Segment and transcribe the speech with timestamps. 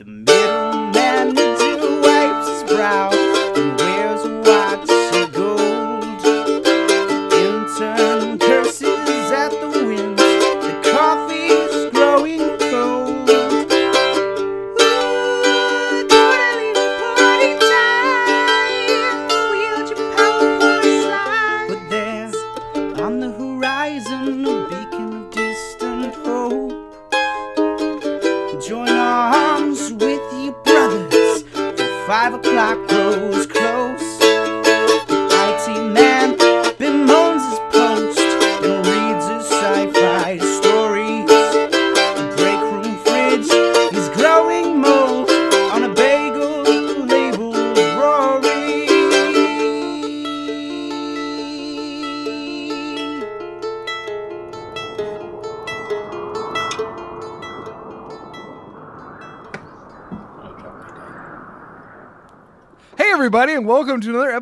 [0.00, 1.34] The middleman
[2.00, 3.19] wipes his brow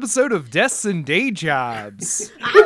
[0.09, 2.33] episode of Desks and Day Jobs.
[2.41, 2.63] I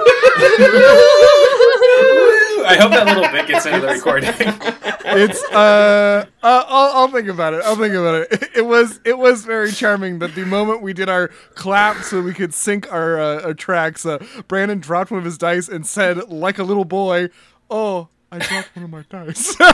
[2.78, 4.30] hope that little bit gets into the recording.
[5.04, 7.62] It's uh, uh I'll, I'll think about it.
[7.64, 8.50] I'll think about it.
[8.54, 12.32] It was it was very charming that the moment we did our clap so we
[12.32, 16.28] could sync our, uh, our tracks, uh, Brandon dropped one of his dice and said,
[16.28, 17.28] like a little boy,
[17.68, 19.54] "Oh, I dropped one of my dice."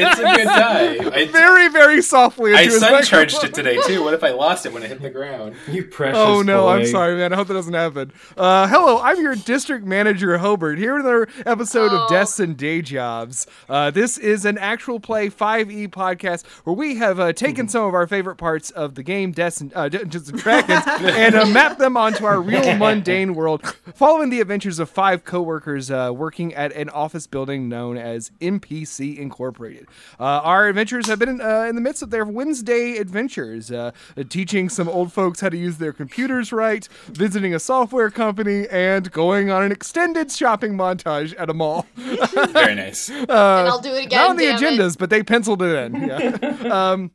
[0.00, 0.96] It's a good die.
[1.12, 2.54] I, very very softly.
[2.54, 4.02] I into sun charged it today too.
[4.04, 5.54] What if I lost it when it hit the ground?
[5.68, 6.68] You precious Oh no, boy.
[6.70, 7.32] I'm sorry, man.
[7.32, 8.12] I hope that doesn't happen.
[8.36, 12.06] Uh, hello, I'm your district manager, Hobart, here with another episode of Oh.
[12.10, 13.46] Desks and Day Jobs.
[13.68, 17.94] Uh, this is an actual play 5e podcast where we have uh, taken some of
[17.94, 21.78] our favorite parts of the game, Desks and uh, Dungeons and Dragons, and uh, mapped
[21.78, 26.72] them onto our real mundane world, following the adventures of five coworkers uh, working at
[26.72, 29.86] an office building known as NPC Incorporated.
[30.18, 34.22] Uh, our adventures have been uh, in the midst of their Wednesday adventures, uh, uh,
[34.28, 39.10] teaching some old folks how to use their computers right, visiting a software company, and
[39.12, 41.86] going on an extended shopping montage at a mall.
[41.96, 43.08] Very nice.
[43.10, 44.18] and I'll do it again.
[44.18, 44.78] Not on the damn it.
[44.78, 46.08] agendas, but they penciled it in.
[46.08, 46.92] Yeah.
[46.92, 47.10] um,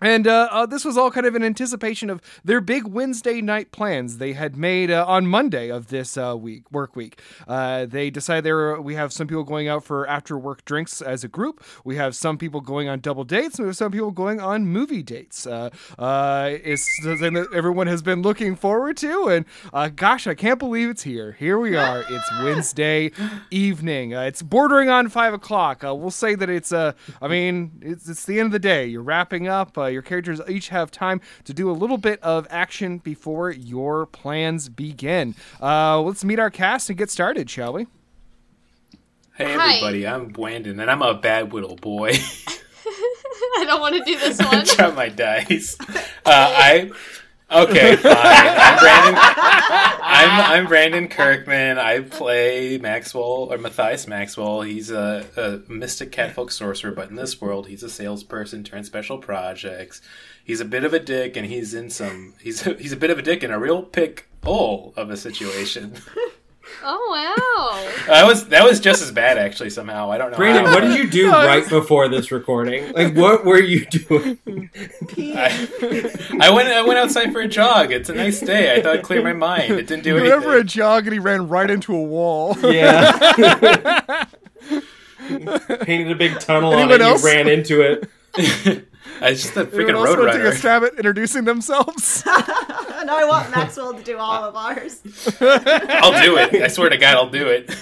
[0.00, 3.72] and uh, uh, this was all kind of in anticipation of their big Wednesday night
[3.72, 7.20] plans they had made uh, on Monday of this uh, week, work week.
[7.46, 11.00] Uh, they decided they were, we have some people going out for after work drinks
[11.02, 11.62] as a group.
[11.84, 13.58] We have some people going on double dates.
[13.58, 15.46] And we have some people going on movie dates.
[15.46, 19.28] Uh, uh, it's something that everyone has been looking forward to.
[19.28, 21.32] And uh, gosh, I can't believe it's here.
[21.32, 22.04] Here we are.
[22.08, 23.10] It's Wednesday
[23.50, 24.14] evening.
[24.14, 25.84] Uh, it's bordering on five o'clock.
[25.84, 28.86] Uh, we'll say that it's uh, I mean, it's, it's the end of the day.
[28.86, 29.76] You're wrapping up.
[29.90, 34.68] Your characters each have time to do a little bit of action before your plans
[34.68, 35.34] begin.
[35.60, 37.86] Uh, let's meet our cast and get started, shall we?
[39.34, 39.74] Hey Hi.
[39.76, 42.10] everybody, I'm Blandon, and I'm a bad little boy.
[43.56, 44.64] I don't want to do this one.
[44.64, 45.76] Drop my dice.
[45.80, 45.94] Uh,
[46.26, 46.90] I
[47.50, 48.14] okay, fine.
[48.14, 49.14] I'm Brandon.
[50.02, 51.78] I'm I'm Brandon Kirkman.
[51.78, 54.62] I play Maxwell or Matthias Maxwell.
[54.62, 59.18] He's a, a mystic catfolk sorcerer, but in this world, he's a salesperson turned special
[59.18, 60.00] projects.
[60.44, 62.34] He's a bit of a dick, and he's in some.
[62.40, 65.16] He's a, he's a bit of a dick in a real pick hole of a
[65.16, 65.94] situation.
[66.82, 68.06] oh wow!
[68.06, 69.70] That was that was just as bad actually.
[69.70, 70.36] Somehow I don't know.
[70.36, 72.92] Brandon, how, what did you do right before this recording?
[72.92, 74.38] Like, what were you doing?
[75.16, 76.10] I,
[76.40, 77.92] I went I went outside for a jog.
[77.92, 78.74] It's a nice day.
[78.74, 79.72] I thought I'd clear my mind.
[79.72, 80.50] It didn't do He went anything.
[80.50, 82.56] for a jog and he ran right into a wall.
[82.62, 84.24] Yeah.
[85.82, 86.82] Painted a big tunnel on it.
[86.82, 87.22] Anyone and else?
[87.22, 88.08] You ran into it.
[89.22, 90.58] It's just a freaking Anyone else want to take a roadrunner.
[90.58, 92.22] stab at introducing themselves?
[92.26, 95.02] no, I want Maxwell to do all of ours.
[95.40, 96.54] I'll do it.
[96.62, 97.76] I swear to God, I'll do it.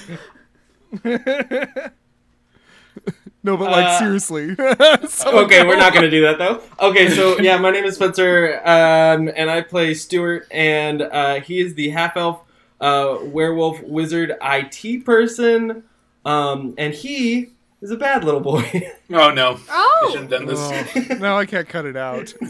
[3.43, 4.51] no, but like Uh, seriously.
[4.59, 6.61] Okay, we're not going to do that, though.
[6.81, 11.61] Okay, so, yeah, my name is Spencer, um, and I play Stuart, and uh, he
[11.61, 12.41] is the half elf
[12.81, 15.85] uh, werewolf wizard IT person,
[16.25, 17.51] um, and he
[17.81, 18.93] is a bad little boy.
[19.11, 19.59] Oh no!
[19.71, 20.59] I Oh, should have done this.
[20.61, 22.35] Oh, now I can't cut it out.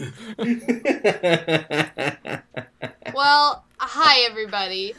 [3.13, 4.93] well, hi everybody.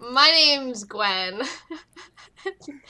[0.00, 1.42] My name's Gwen,
[2.44, 2.80] and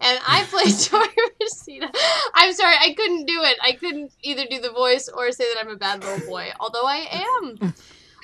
[0.00, 1.08] I play Tori
[1.40, 1.90] Rosita.
[2.34, 3.56] I'm sorry, I couldn't do it.
[3.62, 6.84] I couldn't either do the voice or say that I'm a bad little boy, although
[6.84, 7.06] I
[7.40, 7.72] am.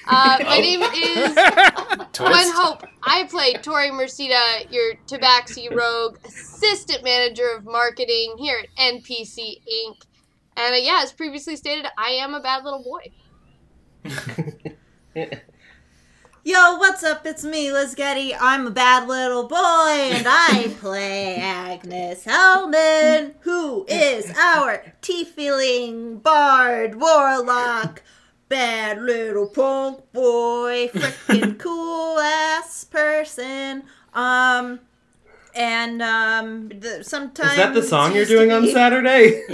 [0.07, 0.61] Uh, my Oh.
[0.61, 1.35] name is
[2.19, 2.85] Gwen Hope.
[3.03, 4.41] I play Tori Mercida,
[4.71, 10.03] your Tabaxi Rogue Assistant Manager of Marketing here at NPC Inc.
[10.57, 13.13] And uh, yeah, as previously stated, I am a bad little boy.
[16.47, 17.25] Yo, what's up?
[17.25, 18.35] It's me, Liz Getty.
[18.35, 26.97] I'm a bad little boy, and I play Agnes Hellman, who is our tea-feeling bard
[27.01, 28.03] warlock.
[28.55, 33.83] Bad little punk boy, freaking cool ass person.
[34.13, 34.79] Um,
[35.57, 39.43] and um, the, sometimes Is that the song you're doing on Saturday?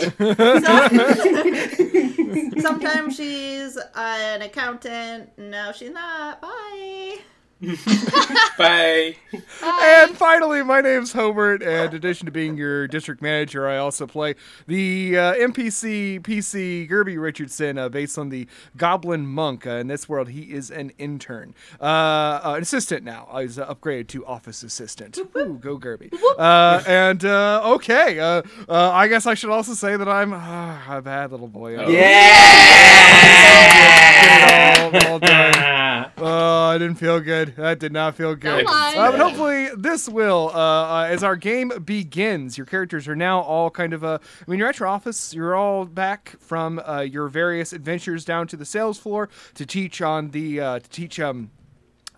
[2.61, 5.31] Sometimes she's an accountant.
[5.39, 6.43] No, she's not.
[6.43, 7.21] Bye.
[8.59, 9.17] Bye.
[9.63, 14.07] And finally, my name's Hobart, and in addition to being your district manager, I also
[14.07, 14.35] play
[14.67, 18.47] the uh, NPC PC Gerby Richardson, uh, based on the
[18.79, 19.67] Goblin Monk.
[19.67, 23.29] Uh, in this world, he is an intern, uh, uh, an assistant now.
[23.31, 25.19] Uh, He's uh, upgraded to office assistant.
[25.35, 26.13] Woo, go Gerby.
[26.39, 30.79] Uh, and uh, okay, uh, uh, I guess I should also say that I'm uh,
[30.97, 31.77] a bad little boy.
[31.79, 33.90] Uh, yeah!
[34.11, 35.67] Get it all- all done.
[36.23, 37.57] Oh, I didn't feel good.
[37.57, 38.67] That did not feel good.
[38.67, 38.97] Come on.
[38.99, 43.41] Uh, but hopefully this will, uh, uh, as our game begins, your characters are now
[43.41, 47.01] all kind of, uh, I mean, you're at your office, you're all back from uh,
[47.01, 51.19] your various adventures down to the sales floor to teach on the, uh, to teach,
[51.19, 51.51] um,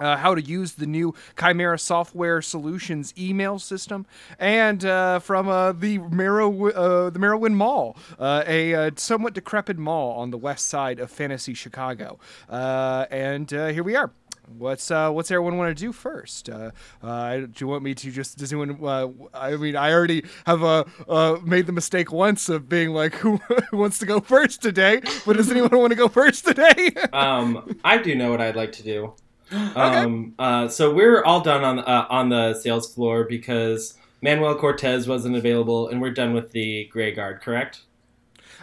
[0.02, 4.06] uh, how to use the new Chimera Software Solutions email system,
[4.38, 9.78] and uh, from uh, the Merrow- uh, the Merowyn Mall, uh, a uh, somewhat decrepit
[9.78, 12.18] mall on the west side of Fantasy Chicago.
[12.48, 14.10] And here we are.
[14.58, 16.48] What's uh, what's everyone want to do first?
[16.48, 16.72] Uh,
[17.02, 18.78] uh, do you want me to just does anyone?
[18.82, 23.14] Uh, I mean, I already have uh, uh, made the mistake once of being like,
[23.22, 23.40] who
[23.72, 25.00] wants to go first today?
[25.24, 26.90] But does anyone want to go first today?
[27.12, 29.14] um, I do know what I'd like to do.
[29.52, 35.06] Um, uh, so we're all done on uh, on the sales floor because Manuel Cortez
[35.06, 37.40] wasn't available, and we're done with the Grey Guard.
[37.40, 37.82] Correct?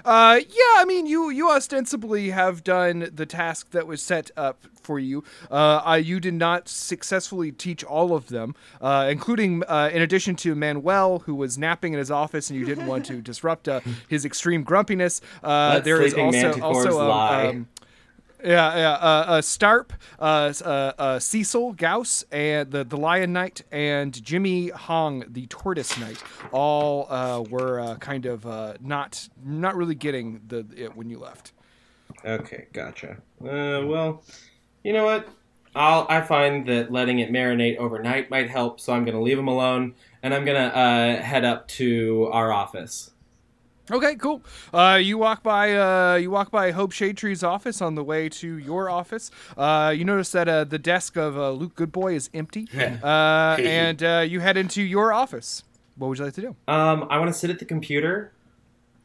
[0.05, 4.65] Uh, yeah, I mean, you you ostensibly have done the task that was set up
[4.81, 5.23] for you.
[5.51, 10.35] Uh, I, you did not successfully teach all of them, uh, including, uh, in addition
[10.37, 13.81] to Manuel, who was napping in his office, and you didn't want to disrupt uh,
[14.07, 15.21] his extreme grumpiness.
[15.43, 17.67] Uh, there is also also um, um,
[18.43, 18.91] yeah, yeah.
[18.93, 24.69] Uh, uh, Starp, uh, uh, uh, Cecil Gauss, and the the Lion Knight, and Jimmy
[24.69, 28.45] Hong, the Tortoise Knight, all uh, were kind of
[28.81, 31.53] not not really getting the it when you left.
[32.25, 33.17] Okay, gotcha.
[33.39, 34.23] Well,
[34.83, 35.27] you know what?
[35.75, 39.47] I'll I find that letting it marinate overnight might help, so I'm gonna leave them
[39.47, 43.11] alone, and I'm gonna uh, head up to our office.
[43.91, 44.43] Okay, cool.
[44.71, 48.57] Uh, you walk by uh, you walk by Hope Shadetree's office on the way to
[48.57, 49.31] your office.
[49.57, 54.03] Uh, you notice that uh, the desk of uh, Luke Goodboy is empty, uh, and
[54.03, 55.63] uh, you head into your office.
[55.97, 56.55] What would you like to do?
[56.67, 58.31] Um, I want to sit at the computer,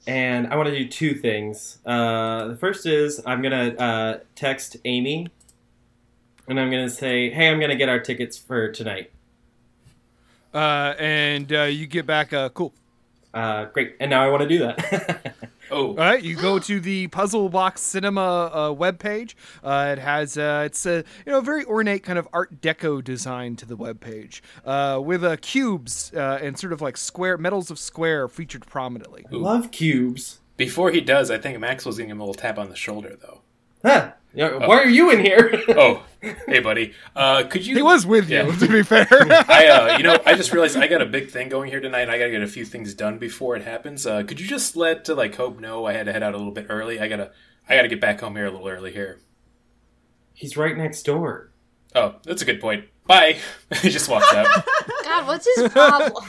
[0.06, 1.78] and I want to do two things.
[1.86, 5.28] Uh, the first is I'm gonna uh, text Amy,
[6.46, 9.10] and I'm gonna say, "Hey, I'm gonna get our tickets for tonight."
[10.52, 12.32] Uh, and uh, you get back.
[12.32, 12.74] Uh, cool.
[13.34, 15.34] Uh, great, and now I want to do that.
[15.70, 19.34] Oh, All right, you go to the Puzzle Box Cinema uh, webpage.
[19.62, 23.56] Uh, it has uh, it's a you know very ornate kind of Art Deco design
[23.56, 27.78] to the webpage uh, with uh, cubes uh, and sort of like square medals of
[27.78, 29.24] square featured prominently.
[29.30, 30.40] Love cubes.
[30.58, 33.40] before he does, I think Maxwell's giving him a little tap on the shoulder, though.
[33.82, 34.12] Huh?
[34.34, 35.62] Yeah, Why are you in here?
[35.68, 36.02] Oh,
[36.46, 36.94] hey, buddy.
[37.14, 37.76] Uh, could you?
[37.76, 38.56] He was with you, Yeah.
[38.56, 39.06] to be fair.
[39.10, 42.02] I, uh, you know, I just realized I got a big thing going here tonight.
[42.02, 44.06] and I got to get a few things done before it happens.
[44.06, 46.36] Uh, could you just let uh, like Hope know I had to head out a
[46.38, 46.98] little bit early?
[46.98, 47.30] I gotta,
[47.68, 49.20] I gotta get back home here a little early here.
[50.32, 51.52] He's right next door.
[51.94, 52.86] Oh, that's a good point.
[53.06, 53.36] Bye.
[53.82, 54.46] he just walks out.
[55.04, 56.24] God, what's his problem?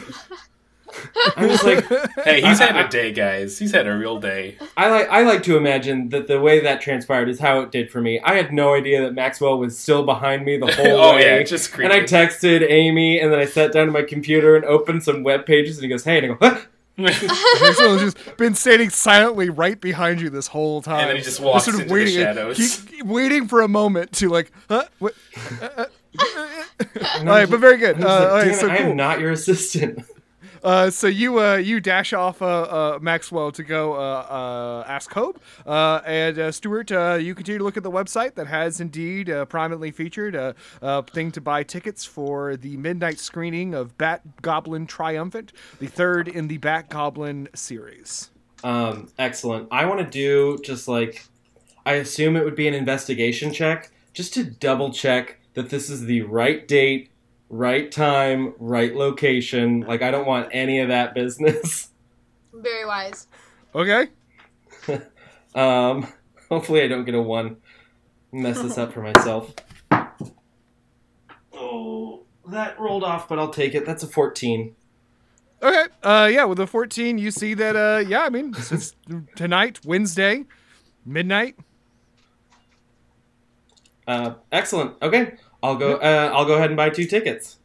[1.38, 1.86] I'm just like,
[2.24, 3.58] Hey, he's had a day, guys.
[3.60, 4.58] He's had a real day.
[4.78, 7.92] I like I like to imagine that the way that transpired is how it did
[7.92, 8.20] for me.
[8.24, 11.22] I had no idea that Maxwell was still behind me the whole oh way.
[11.24, 11.92] yeah, it's just and.
[11.92, 15.46] I texted Amy, and then I sat down to my computer and opened some web
[15.46, 16.60] pages, and he goes, "Hey," and I go, "Huh?"
[16.98, 21.02] Maxwell's just been standing silently right behind you this whole time.
[21.02, 22.86] And then he just walks sort of into the waiting, shadows.
[22.90, 24.86] keep- waiting for a moment to like, huh?
[25.00, 25.14] What?
[25.52, 25.88] And
[26.18, 27.98] all I'm right, but very good.
[27.98, 28.86] I'm Uh, like, all right, so I cool.
[28.92, 30.06] am not your assistant.
[30.66, 35.40] Uh, so you uh, you dash off uh, uh, Maxwell to go uh, ask Hope,
[35.68, 36.90] and Stuart,
[37.22, 41.32] you continue to look at the website that has indeed prominently featured a, a thing
[41.34, 46.58] to buy tickets for the midnight screening of Bat Goblin Triumphant, the third in the
[46.58, 48.32] Bat Goblin series.
[48.64, 49.68] Um, excellent.
[49.70, 51.28] I want to do just like
[51.86, 56.06] I assume it would be an investigation check, just to double check that this is
[56.06, 57.12] the right date,
[57.50, 59.82] right time, right location.
[59.82, 61.90] Like I don't want any of that business.
[62.54, 63.28] Very wise.
[63.74, 64.08] Okay.
[65.56, 66.12] Um,
[66.50, 67.56] hopefully I don't get a one.
[68.34, 69.54] Mess this up for myself.
[71.58, 73.86] Oh, that rolled off, but I'll take it.
[73.86, 74.75] That's a 14.
[75.64, 75.84] Okay.
[76.04, 78.96] Uh, yeah, with a 14, you see that, uh, yeah, I mean, it's, it's
[79.38, 80.44] tonight, Wednesday,
[81.06, 81.56] midnight.
[84.06, 85.02] Uh, excellent.
[85.02, 85.36] Okay,
[85.66, 85.96] I'll go.
[85.96, 87.58] Uh, I'll go ahead and buy two tickets.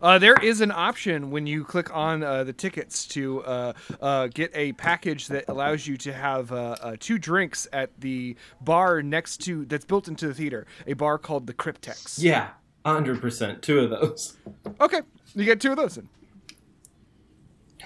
[0.00, 4.28] Uh, there is an option when you click on uh, the tickets to uh, uh,
[4.28, 9.02] get a package that allows you to have uh, uh, two drinks at the bar
[9.02, 12.22] next to that's built into the theater, a bar called the Cryptex.
[12.22, 12.48] Yeah,
[12.86, 13.60] hundred percent.
[13.60, 14.38] Two of those.
[14.80, 15.00] Okay,
[15.34, 15.96] you get two of those.
[15.96, 16.08] Then.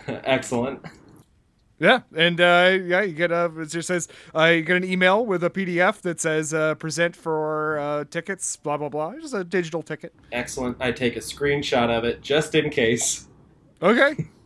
[0.24, 0.84] Excellent.
[1.80, 5.24] Yeah, and uh, yeah, you get a it just says uh, you get an email
[5.24, 9.14] with a PDF that says uh, present for uh, tickets, blah blah blah.
[9.20, 10.12] Just a digital ticket.
[10.32, 10.76] Excellent.
[10.80, 13.26] I take a screenshot of it just in case.
[13.82, 14.28] Okay.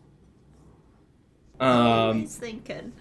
[1.61, 2.93] Um, He's thinking.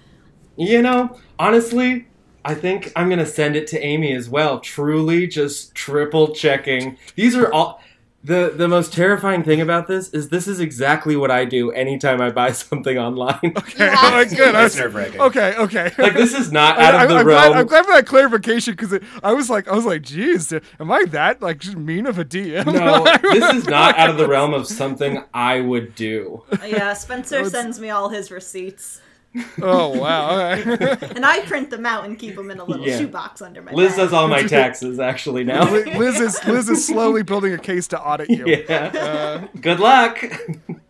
[0.55, 2.05] you know, honestly,
[2.45, 4.59] I think I'm gonna send it to Amy as well.
[4.59, 6.97] Truly, just triple checking.
[7.15, 7.81] These are all.
[8.23, 12.21] The, the most terrifying thing about this is this is exactly what I do anytime
[12.21, 13.39] I buy something online.
[13.43, 13.87] Okay.
[13.87, 14.53] Oh have All right, good.
[14.53, 15.21] I It's was- nerve wracking.
[15.21, 15.55] okay.
[15.57, 15.91] Okay.
[15.97, 17.49] like this is not I- out I, of the am realm.
[17.51, 20.91] glad, I'm glad for that clarification because I was like, I was like, geez, am
[20.91, 22.65] I that like mean of a DM?
[22.71, 26.43] No, this is not out of the realm of something I would do.
[26.63, 29.01] Yeah, Spencer sends me all his receipts.
[29.61, 30.51] oh wow.
[30.53, 30.97] Okay.
[31.15, 32.97] And I print them out and keep them in a little Yeah.
[33.00, 33.97] shoebox under my Liz bed.
[33.97, 35.71] does all my taxes actually now.
[35.71, 38.45] Liz is Liz is slowly building a case to audit you.
[38.47, 39.47] yeah.
[39.61, 40.23] Good luck.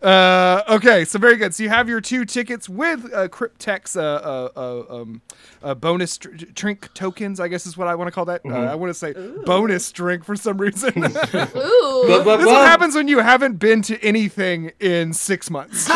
[0.02, 1.54] Uh, okay, so very good.
[1.54, 5.22] So you have your two tickets with uh, Cryptex uh, uh, uh, um,
[5.62, 7.38] uh, bonus tr- drink tokens.
[7.38, 8.40] I guess is what I want to call that.
[8.44, 9.12] Uh, I want to say
[9.44, 10.92] bonus drink for some reason.
[11.02, 12.04] this is Blah, Ooh.
[12.06, 12.36] blah, blah.
[12.46, 15.88] what happens when you haven't been to anything in six months.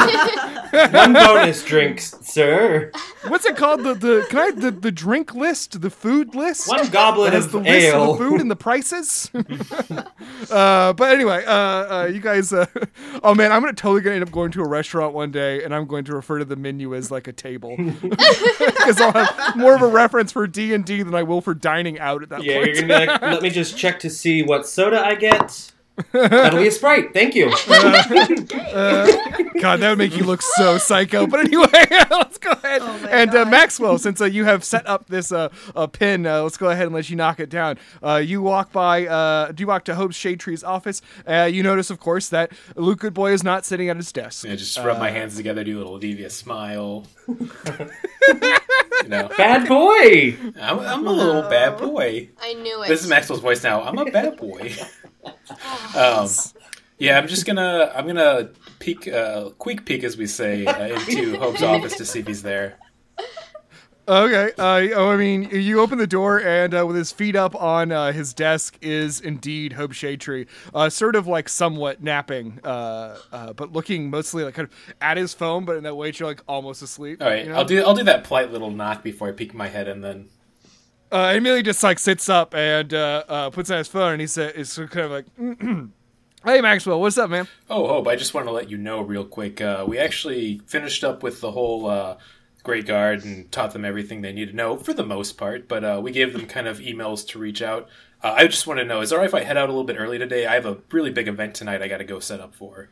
[0.72, 2.90] One bonus drink, sir.
[3.28, 3.82] What's it called?
[3.84, 6.68] The the can I the, the drink list, the food list.
[6.68, 8.12] One goblet of the list ale.
[8.12, 9.30] of the food and the prices.
[10.50, 12.52] uh, but anyway, uh, uh, you guys.
[12.52, 12.66] Uh,
[13.22, 15.74] oh man, I'm gonna totally gonna end up going to a restaurant one day, and
[15.74, 19.74] I'm going to refer to the menu as like a table, because I'll have more
[19.74, 22.42] of a reference for D and D than I will for dining out at that
[22.42, 22.66] Yeah, point.
[22.66, 25.72] you're gonna be like, let me just check to see what soda I get.
[26.12, 27.12] That'll be a sprite.
[27.12, 27.50] Thank you.
[29.60, 31.26] God, that would make you look so psycho.
[31.26, 31.66] But anyway,
[32.10, 35.48] let's go ahead Oh and uh, Maxwell, since uh, you have set up this uh,
[35.74, 37.78] uh, pin, uh, let's go ahead and let you knock it down.
[38.02, 41.00] Uh, you walk by, uh, do you walk to Hope's Shadetree's office?
[41.26, 44.44] Uh, you notice, of course, that Luke Goodboy is not sitting at his desk.
[44.44, 47.06] Yeah, just rub my hands together, do a little devious smile.
[49.02, 50.36] you know, Bad boy.
[50.60, 52.30] I'm, I'm a little bad boy.
[52.40, 52.88] I knew it.
[52.88, 53.82] This is Maxwell's voice now.
[53.82, 54.72] I'm a bad boy.
[55.96, 56.28] um,
[56.98, 61.36] yeah, I'm just gonna I'm gonna peek, uh, quick peek, as we say, uh, into
[61.38, 62.78] Hope's office to see if he's there.
[64.08, 64.52] Okay.
[64.56, 67.90] Uh, oh, I mean, you open the door, and uh, with his feet up on
[67.90, 73.52] uh, his desk is indeed Hope Shadetree, uh, sort of like somewhat napping, uh, uh,
[73.52, 76.40] but looking mostly like kind of at his phone, but in that way you're like
[76.46, 77.20] almost asleep.
[77.20, 77.56] All right, you know?
[77.58, 80.28] I'll do I'll do that polite little knock before I peek my head, and then
[81.10, 84.26] Uh, Emily just like sits up and uh, uh, puts on his phone, and he
[84.28, 85.26] said, "Is kind of like."
[86.44, 87.48] Hey Maxwell, what's up, man?
[87.68, 89.60] Oh, Hope, I just want to let you know real quick.
[89.60, 92.18] Uh, we actually finished up with the whole uh,
[92.66, 95.84] Great Guard and taught them everything they need to know for the most part, but
[95.84, 97.88] uh, we gave them kind of emails to reach out.
[98.24, 99.72] Uh, I just want to know is it all right if I head out a
[99.72, 100.46] little bit early today?
[100.46, 102.88] I have a really big event tonight I got to go set up for.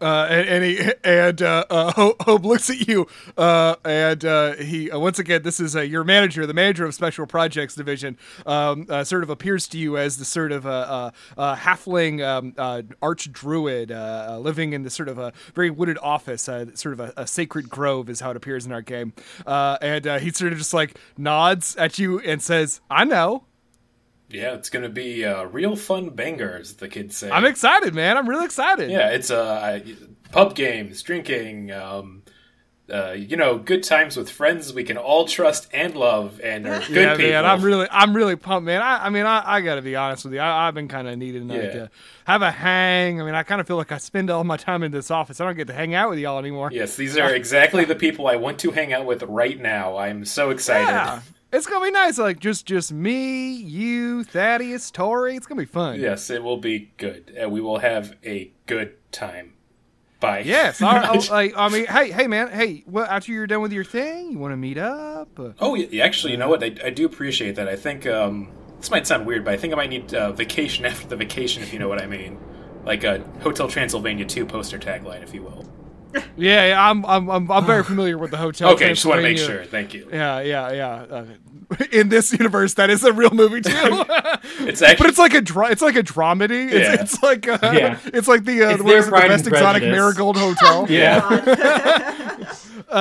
[0.00, 3.06] Uh, and, and he and uh, uh, Hope, Hope looks at you,
[3.38, 7.26] uh, and uh, he uh, once again, this is your manager, the manager of Special
[7.26, 12.54] Projects Division, um, sort of appears to you as the sort of a, halfling um,
[13.00, 13.90] arch druid
[14.40, 18.10] living in this sort of a very wooded office, sort of a, a sacred grove
[18.10, 19.12] is how it appears in our game,
[19.46, 23.44] and he sort of just like nods at you and says, "I know."
[24.34, 27.30] Yeah, it's going to be a real fun banger, as the kids say.
[27.30, 28.16] I'm excited, man.
[28.16, 28.90] I'm really excited.
[28.90, 29.80] Yeah, it's uh,
[30.32, 32.22] pub games, drinking, um,
[32.92, 36.80] uh, you know, good times with friends we can all trust and love, and are
[36.86, 37.30] good yeah, people.
[37.30, 38.82] man, I'm really, I'm really pumped, man.
[38.82, 40.40] I, I mean, I, I got to be honest with you.
[40.40, 41.72] I, I've been kind of needing Yeah.
[41.72, 41.90] to
[42.26, 43.22] have a hang.
[43.22, 45.40] I mean, I kind of feel like I spend all my time in this office.
[45.40, 46.68] I don't get to hang out with y'all anymore.
[46.72, 49.96] Yes, these are exactly the people I want to hang out with right now.
[49.96, 50.88] I'm so excited.
[50.88, 51.20] Yeah.
[51.54, 55.36] It's gonna be nice, like just just me, you, Thaddeus, Tori.
[55.36, 56.00] It's gonna be fun.
[56.00, 57.32] Yes, it will be good.
[57.36, 59.54] and we will have a good time.
[60.18, 60.40] Bye.
[60.40, 60.80] Yes.
[60.82, 62.82] Oh, like, I mean, hey, hey, man, hey.
[62.86, 65.38] Well, after you're done with your thing, you want to meet up?
[65.60, 66.64] Oh, yeah, actually, you know what?
[66.64, 67.68] I, I do appreciate that.
[67.68, 70.84] I think um, this might sound weird, but I think I might need uh, vacation
[70.86, 72.38] after the vacation, if you know what I mean.
[72.84, 75.66] Like a Hotel Transylvania 2 poster tagline, if you will.
[76.36, 78.70] Yeah, yeah I'm, I'm, I'm, I'm very familiar with the hotel.
[78.72, 79.64] Okay, just want to make sure.
[79.64, 80.08] Thank you.
[80.12, 80.92] Yeah, yeah, yeah.
[81.10, 81.24] Uh,
[81.90, 83.72] in this universe, that is a real movie too.
[84.66, 86.66] It's actually but it's like a dra- it's like a dramedy.
[86.66, 86.96] It's, Yeah.
[87.02, 87.98] it's like uh, Yeah.
[88.06, 90.86] it's like the uh, It's what their is it, the best and exotic marigold hotel.
[90.88, 91.20] Yeah.
[92.88, 92.94] uh,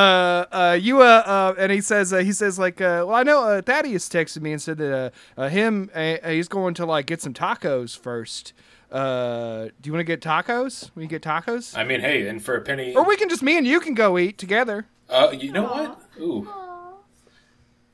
[0.51, 3.43] uh, you uh, uh, and he says uh, he says like, uh, well, I know
[3.43, 7.05] uh, Thaddeus texted me and said that uh, uh, him uh, he's going to like
[7.05, 8.53] get some tacos first.
[8.93, 10.91] Uh, do you want to get tacos?
[10.93, 13.57] We get tacos, I mean, hey, and for a penny, or we can just me
[13.57, 14.85] and you can go eat together.
[15.09, 15.99] uh, you know what?
[16.21, 16.47] Ooh.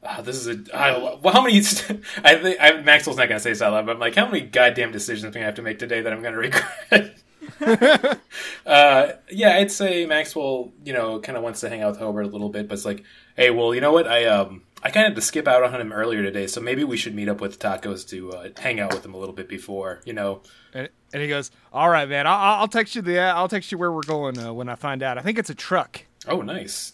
[0.03, 0.77] Ah, this is a.
[0.77, 1.57] I, well, how many?
[2.23, 4.41] I think I, Maxwell's not gonna say this out loud, but I'm like, how many
[4.41, 7.17] goddamn decisions am I gonna have to make today that I'm gonna regret?
[8.65, 12.25] uh, yeah, I'd say Maxwell, you know, kind of wants to hang out with Hobart
[12.25, 13.03] a little bit, but it's like,
[13.35, 14.07] hey, well, you know what?
[14.07, 16.83] I um, I kind of had to skip out on him earlier today, so maybe
[16.83, 19.49] we should meet up with Tacos to uh, hang out with him a little bit
[19.49, 20.41] before, you know.
[20.73, 22.27] And, and he goes, "All right, man.
[22.27, 25.03] I'll, I'll text you the I'll text you where we're going uh, when I find
[25.03, 25.17] out.
[25.17, 26.05] I think it's a truck.
[26.27, 26.93] Oh, nice.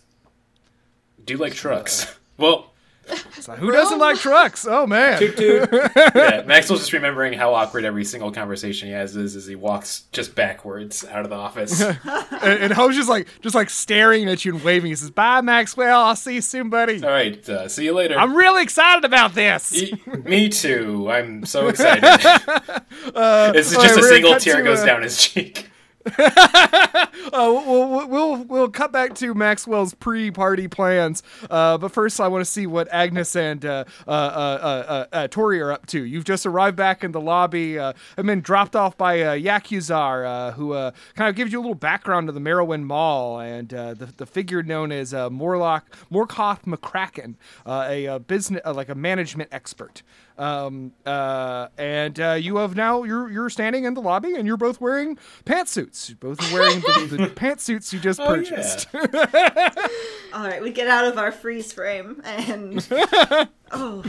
[1.23, 2.17] Do you like trucks?
[2.37, 2.73] Well,
[3.07, 4.65] It's like, who doesn't like trucks?
[4.67, 5.19] Oh man.
[5.19, 5.69] Toot toot.
[5.95, 10.03] yeah, Maxwell's just remembering how awkward every single conversation he has is as he walks
[10.11, 11.81] just backwards out of the office.
[11.81, 11.99] and,
[12.43, 14.89] and Ho's just like just like staring at you and waving.
[14.89, 16.01] He says, "Bye, Maxwell.
[16.01, 18.17] I'll see you soon, buddy." All right, uh, see you later.
[18.17, 19.73] I'm really excited about this.
[19.75, 21.09] E- Me too.
[21.11, 22.03] I'm so excited.
[22.03, 25.69] it's all just right, a single tear to, goes uh, down his cheek.
[27.33, 31.23] Uh, we'll, we'll we'll cut back to Maxwell's pre-party plans.
[31.49, 35.59] Uh, but first, I want to see what Agnes and uh, uh, uh, uh, Tori
[35.59, 36.03] are up to.
[36.03, 37.77] You've just arrived back in the lobby.
[37.77, 40.73] And been dropped off by Yakuzar, who
[41.15, 44.61] kind of gives you a little background to the Merowyn Mall and the the figure
[44.61, 47.35] known as Morlock Morkoth McCracken,
[47.65, 50.03] a, uh business like a management expert.
[50.37, 54.57] Um, uh, and uh, you have now you're you're standing in the lobby and you're
[54.57, 56.09] both wearing pantsuits.
[56.09, 58.49] You're both wearing the, the pantsuits you just Oh, yeah.
[58.49, 58.87] purchased.
[60.33, 62.85] All right, we get out of our freeze frame and
[63.71, 64.03] oh,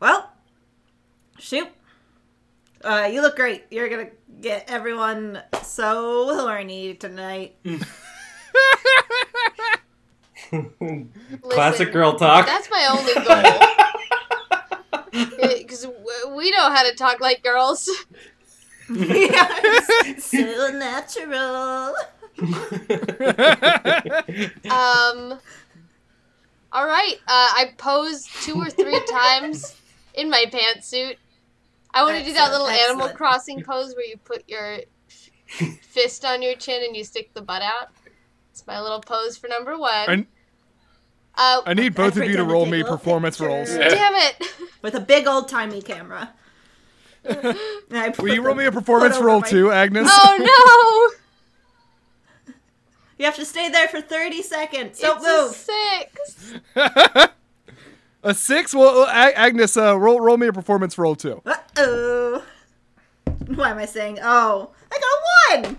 [0.00, 0.30] well,
[1.38, 1.68] shoot.
[2.84, 3.64] Uh, you look great.
[3.70, 7.56] You're gonna get everyone so horny tonight.
[10.50, 10.58] Classic
[11.42, 12.46] Listen, girl talk.
[12.46, 13.66] That's my only goal.
[15.58, 15.86] Because
[16.34, 17.88] we know how to talk like girls.
[18.92, 21.94] Yes, so natural.
[24.70, 25.38] Um.
[26.72, 27.14] All right.
[27.28, 29.76] Uh, I posed two or three times
[30.14, 31.16] in my pantsuit.
[31.92, 33.08] I want to do that Excellent, little Animal.
[33.10, 34.78] Crossing pose where you put your
[35.82, 37.88] fist on your chin and you stick the butt out.
[38.50, 40.08] It's my little pose for number one.
[40.08, 40.26] And
[41.40, 43.70] uh, I need both of you to roll me performance pictures.
[43.70, 43.92] rolls.
[43.92, 44.46] damn it!
[44.82, 46.32] With a big old timey camera.
[47.24, 50.08] Will you roll me a performance roll my- too, Agnes?
[50.10, 51.16] Oh
[52.46, 52.52] no!
[53.18, 54.98] You have to stay there for 30 seconds.
[55.00, 57.30] Don't it's a six.
[58.22, 58.74] A six?
[58.74, 61.40] Well, uh, Agnes, uh, roll roll me a performance roll too.
[61.46, 62.44] Uh oh.
[63.54, 64.70] Why am I saying oh?
[64.92, 65.78] I got a one!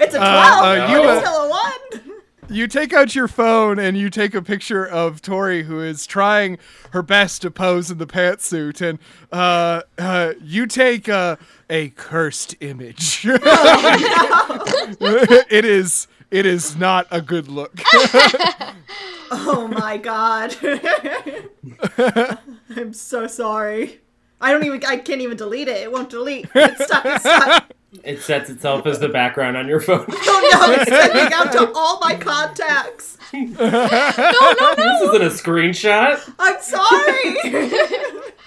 [0.00, 2.09] It's a 12, uh, but you, it's uh, still a one.
[2.50, 6.58] You take out your phone and you take a picture of Tori, who is trying
[6.90, 8.98] her best to pose in the pantsuit, and
[9.32, 11.36] uh, uh, you take uh,
[11.68, 13.24] a cursed image.
[13.28, 13.40] it
[15.64, 16.08] is.
[16.30, 17.80] It is not a good look.
[19.32, 20.56] Oh my god.
[22.76, 24.00] I'm so sorry.
[24.40, 25.76] I don't even, I can't even delete it.
[25.76, 26.48] It won't delete.
[26.52, 27.70] It's stuck, it's stuck.
[28.04, 30.06] It sets itself as the background on your phone.
[30.10, 33.16] Oh no, it's sending out to all my contacts.
[33.32, 35.14] No, no, This no!
[35.14, 36.18] isn't a screenshot.
[36.38, 37.36] I'm sorry.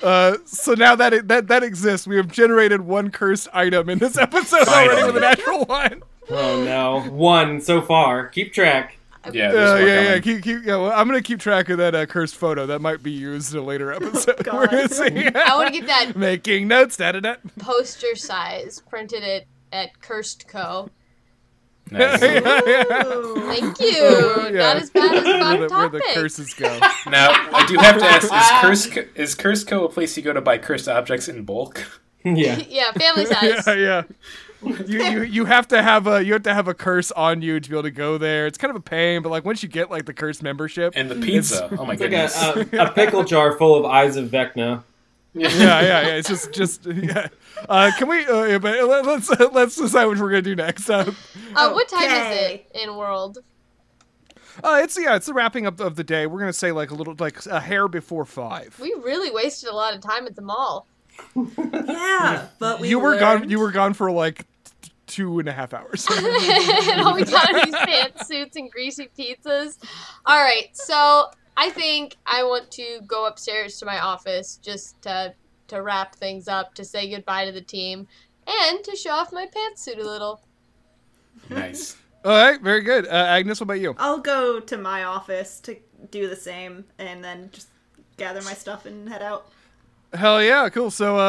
[0.01, 3.99] Uh, so now that it, that that exists, we have generated one cursed item in
[3.99, 6.03] this episode already with a natural one.
[6.29, 7.01] Oh no.
[7.11, 8.27] One so far.
[8.27, 8.97] Keep track.
[9.31, 10.19] Yeah, Uh, yeah, yeah.
[10.19, 12.65] Keep, keep, yeah well, I'm gonna keep track of that uh, cursed photo.
[12.65, 14.37] That might be used in a later episode.
[14.43, 14.53] God.
[14.55, 15.27] We're gonna see.
[15.33, 16.97] I want to get that Making notes.
[16.97, 17.35] Da da da.
[17.59, 20.89] poster size printed at, at Cursed Co.
[21.91, 22.23] Nice.
[22.23, 23.35] Ooh.
[23.47, 23.93] Thank you.
[23.99, 24.59] Oh, yeah.
[24.73, 26.79] Not as bad as where, Bob the, where the curses go.
[27.07, 30.41] Now, I do have to ask: Is Curse is Curseco a place you go to
[30.41, 31.83] buy cursed objects in bulk?
[32.23, 32.63] Yeah.
[32.69, 33.67] Yeah, family size.
[33.67, 34.03] yeah, yeah.
[34.87, 37.59] You, you you have to have a you have to have a curse on you
[37.59, 38.47] to be able to go there.
[38.47, 41.09] It's kind of a pain, but like once you get like the curse membership, And
[41.09, 41.69] the pizza.
[41.77, 42.41] Oh my It's like goodness.
[42.41, 44.83] a, a, a pickle jar full of eyes of Vecna.
[45.33, 46.07] yeah, yeah, yeah.
[46.15, 47.27] It's just just yeah.
[47.67, 48.25] Uh, can we?
[48.25, 50.89] Uh, yeah, but let- let's let's decide what we're gonna do next.
[50.89, 51.11] Uh,
[51.55, 53.39] Uh, what time is it in World?
[54.63, 56.27] uh, it's yeah, it's the wrapping up of the day.
[56.27, 58.77] We're gonna say like a little like a hair before five.
[58.79, 60.87] We really wasted a lot of time at the mall.
[61.57, 63.49] Yeah, but we you were gone.
[63.49, 64.45] You were gone for like t-
[65.13, 66.07] two and a half hours.
[66.11, 69.77] and all we got are these pantsuits and greasy pizzas.
[70.25, 75.35] All right, so I think I want to go upstairs to my office just to
[75.67, 78.07] to wrap things up, to say goodbye to the team,
[78.47, 80.41] and to show off my pantsuit a little.
[81.49, 81.95] Nice.
[82.25, 83.05] All right, very good.
[83.05, 83.95] Uh, Agnes, what about you?
[83.97, 85.77] I'll go to my office to
[86.09, 87.67] do the same and then just
[88.17, 89.49] gather my stuff and head out.
[90.13, 90.91] Hell yeah, cool.
[90.91, 91.19] So, uh,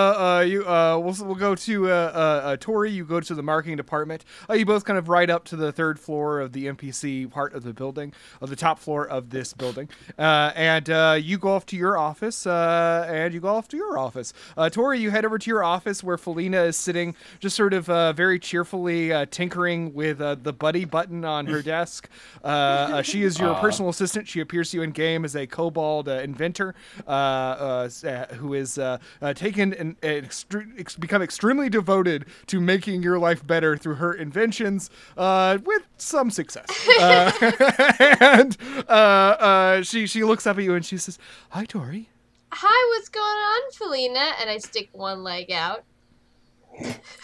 [0.41, 3.43] uh, you, uh, we'll, we'll go to, uh, uh, uh, Tori, you go to the
[3.43, 4.27] marketing department.
[4.49, 7.55] Uh, you both kind of ride up to the third floor of the NPC part
[7.55, 9.89] of the building, of the top floor of this building.
[10.19, 13.79] Uh, and, uh, you go off to your office, uh, and you go off to
[13.79, 14.35] your office.
[14.55, 17.89] Uh, Tori, you head over to your office where Felina is sitting, just sort of,
[17.89, 22.07] uh, very cheerfully, uh, tinkering with, uh, the buddy button on her desk.
[22.45, 24.29] Uh, uh, she is your personal assistant.
[24.29, 26.75] She appears to you in game as a kobold uh, inventor,
[27.07, 32.61] uh, uh, uh, who is uh, uh, taken and extre- ex- become extremely devoted to
[32.61, 36.67] making your life better through her inventions, uh, with some success.
[37.01, 37.33] Uh,
[38.21, 38.57] and
[38.89, 41.19] uh, uh, she she looks up at you and she says,
[41.51, 42.09] "Hi, Tori."
[42.53, 44.33] Hi, what's going on, Felina?
[44.41, 45.83] And I stick one leg out.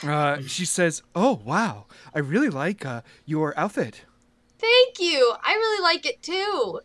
[0.03, 4.03] Uh, she says, "Oh wow, I really like uh, your outfit."
[4.59, 5.35] Thank you.
[5.43, 6.81] I really like it too.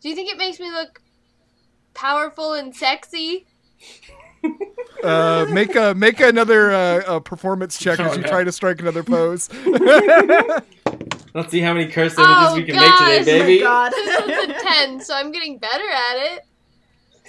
[0.00, 1.00] Do you think it makes me look
[1.94, 3.46] powerful and sexy?
[5.02, 8.28] Uh, make a make another uh, performance check as Oh, you no.
[8.28, 9.48] try to strike another pose.
[11.34, 13.08] Let's see how many curse images Oh, we can gosh.
[13.08, 13.60] make today, baby.
[13.62, 13.92] Oh god.
[13.92, 16.44] This one's a 10, so I'm getting better at it.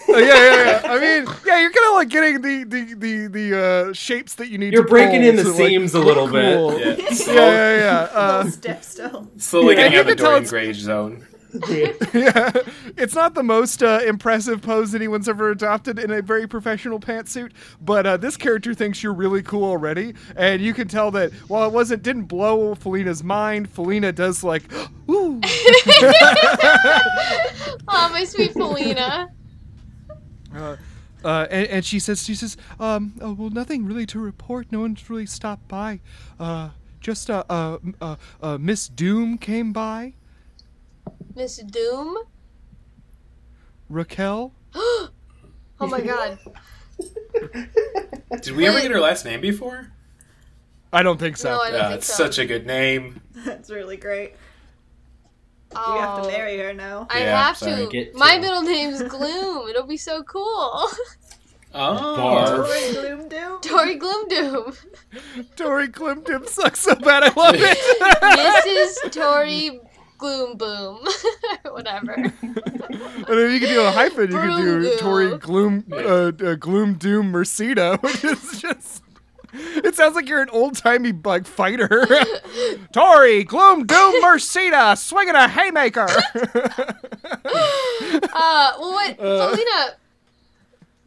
[0.07, 0.91] Uh, yeah, yeah, yeah.
[0.91, 3.59] I mean, yeah, you're kind of like getting the the the the
[3.89, 4.71] uh, shapes that you need.
[4.73, 6.55] You're to breaking pull in the to, like, seams a little bit.
[6.55, 6.79] cool.
[6.79, 6.95] Yeah.
[6.95, 8.09] Yeah, yeah, yeah.
[8.13, 9.29] a Uh, little stiff still.
[9.37, 11.25] slowly Yeah, getting you out of the can tell Dorian it's- Gray zone.
[12.13, 12.51] yeah,
[12.97, 17.51] it's not the most uh, impressive pose anyone's ever adopted in a very professional pantsuit,
[17.81, 21.67] but uh, this character thinks you're really cool already, and you can tell that while
[21.67, 24.63] it wasn't didn't blow Felina's mind, Felina does like,
[25.09, 25.41] ooh.
[27.91, 29.29] Oh, my sweet Felina.
[30.55, 30.75] Uh,
[31.23, 34.71] uh, and, and she says, she says, um, oh, well, nothing really to report.
[34.71, 35.99] No one's really stopped by.
[36.39, 40.13] Uh, just uh, uh, uh, uh, Miss Doom came by.
[41.35, 42.17] Miss Doom?
[43.89, 44.51] Raquel.
[45.81, 46.37] Oh my god.
[48.41, 49.87] Did we ever get her last name before?
[50.91, 51.51] I don't think so.
[51.51, 52.25] No, I don't Yeah, think it's so.
[52.25, 53.21] such a good name.
[53.45, 54.33] That's really great.
[55.73, 55.95] oh.
[55.95, 57.07] You have to marry her now.
[57.09, 57.85] I Yeah, have sorry.
[57.85, 57.89] to.
[57.91, 58.41] Get My to.
[58.41, 59.69] middle name's Gloom.
[59.69, 60.87] It'll be so cool.
[61.71, 62.65] Oh, Barf.
[62.65, 63.61] Tori Gloom Doom.
[63.61, 64.73] Tori Gloom Doom.
[65.55, 67.21] Tori Clinton sucks so bad.
[67.23, 67.77] I love it.
[68.23, 69.11] Mrs.
[69.11, 69.79] Tori
[70.19, 70.99] Gloom Boom.
[71.63, 72.11] Whatever.
[72.13, 74.97] and if you could do a hyphen, you could do Broom.
[74.99, 79.01] Tori Gloom, uh, uh, Gloom Doom Mercida, which is just.
[79.51, 81.89] It sounds like you're an old timey like fighter.
[82.93, 86.05] Tori Gloom Doom Mercida swinging a haymaker.
[86.05, 86.19] Uh,
[88.79, 89.19] well, what?
[89.19, 89.49] Uh.
[89.49, 89.95] Felina.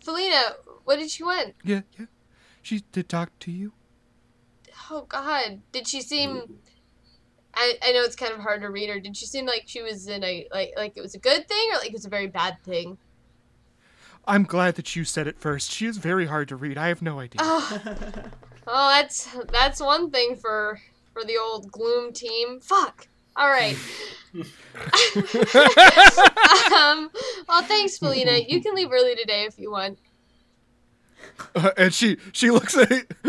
[0.00, 0.40] Felina,
[0.84, 1.54] what did she want?
[1.62, 2.06] yeah, yeah.
[2.62, 3.72] She did talk to you.
[4.90, 6.58] Oh God, did she seem?
[7.54, 8.98] I, I know it's kind of hard to read her.
[9.00, 11.68] Did she seem like she was in a like like it was a good thing
[11.72, 12.98] or like it was a very bad thing?
[14.26, 15.70] I'm glad that you said it first.
[15.70, 16.78] She is very hard to read.
[16.78, 17.40] I have no idea.
[18.64, 20.80] Oh, oh, that's that's one thing for
[21.12, 22.60] for the old gloom team.
[22.60, 23.08] Fuck.
[23.36, 23.76] All right.
[26.72, 27.10] um.
[27.48, 28.38] Well, thanks, Felina.
[28.46, 29.98] You can leave early today if you want.
[31.54, 32.90] Uh, and she she looks at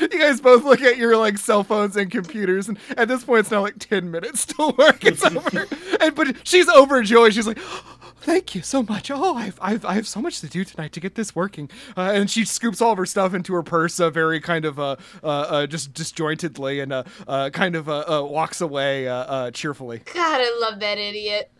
[0.00, 3.40] you guys both look at your like cell phones and computers and at this point
[3.40, 5.66] it's now like 10 minutes till work it's over.
[5.98, 7.32] And but she's overjoyed.
[7.32, 7.58] She's like
[8.20, 9.10] thank you so much.
[9.10, 11.70] Oh I've, I've i have so much to do tonight to get this working.
[11.96, 14.78] Uh, and she scoops all of her stuff into her purse uh, very kind of
[14.78, 19.14] uh, uh, uh just disjointedly and uh, uh kind of uh, uh walks away uh,
[19.14, 20.02] uh cheerfully.
[20.12, 21.50] God, I love that idiot.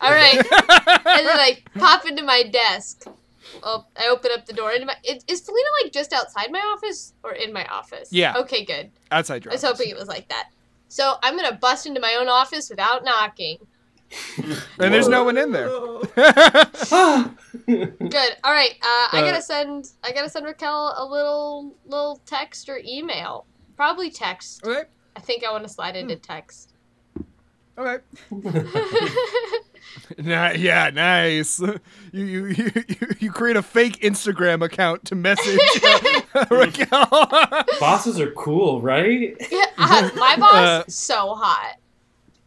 [0.00, 3.06] All right, and then I pop into my desk.
[3.62, 4.70] Oh, I open up the door.
[4.72, 8.08] Into my, is, is Felina like just outside my office or in my office?
[8.12, 8.36] Yeah.
[8.38, 8.90] Okay, good.
[9.10, 9.78] outside your I was office.
[9.78, 10.50] hoping it was like that.
[10.88, 13.58] So I'm gonna bust into my own office without knocking.
[14.78, 15.66] and there's no one in there.
[17.66, 18.36] Good.
[18.44, 18.72] All right.
[18.80, 19.90] Uh, I Uh, gotta send.
[20.04, 23.46] I gotta send Raquel a little little text or email.
[23.76, 24.64] Probably text.
[24.64, 24.84] okay
[25.16, 26.74] I think I want to slide into text.
[27.78, 27.98] okay
[30.18, 31.60] Ni- yeah, nice.
[31.60, 31.78] You,
[32.12, 35.58] you you you you create a fake Instagram account to message
[36.34, 37.06] uh, Raquel.
[37.80, 39.36] Bosses are cool, right?
[39.50, 41.76] Yeah, uh, my boss Uh, so hot.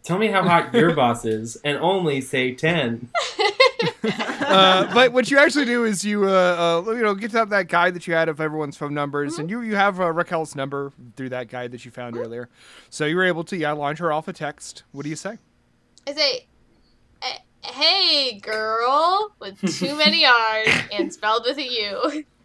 [0.04, 3.10] Tell me how hot your boss is, and only say ten.
[4.04, 7.68] uh, but what you actually do is you, uh, uh, you know, get up that
[7.68, 10.94] guide that you had of everyone's phone numbers, and you you have uh, Raquel's number
[11.18, 12.48] through that guide that you found earlier.
[12.90, 14.84] So you were able to yeah launch her off a text.
[14.94, 15.38] What do you say?
[16.08, 16.40] I say, "Eh,
[17.69, 22.25] "Hey, girl," with too many R's and spelled with a U.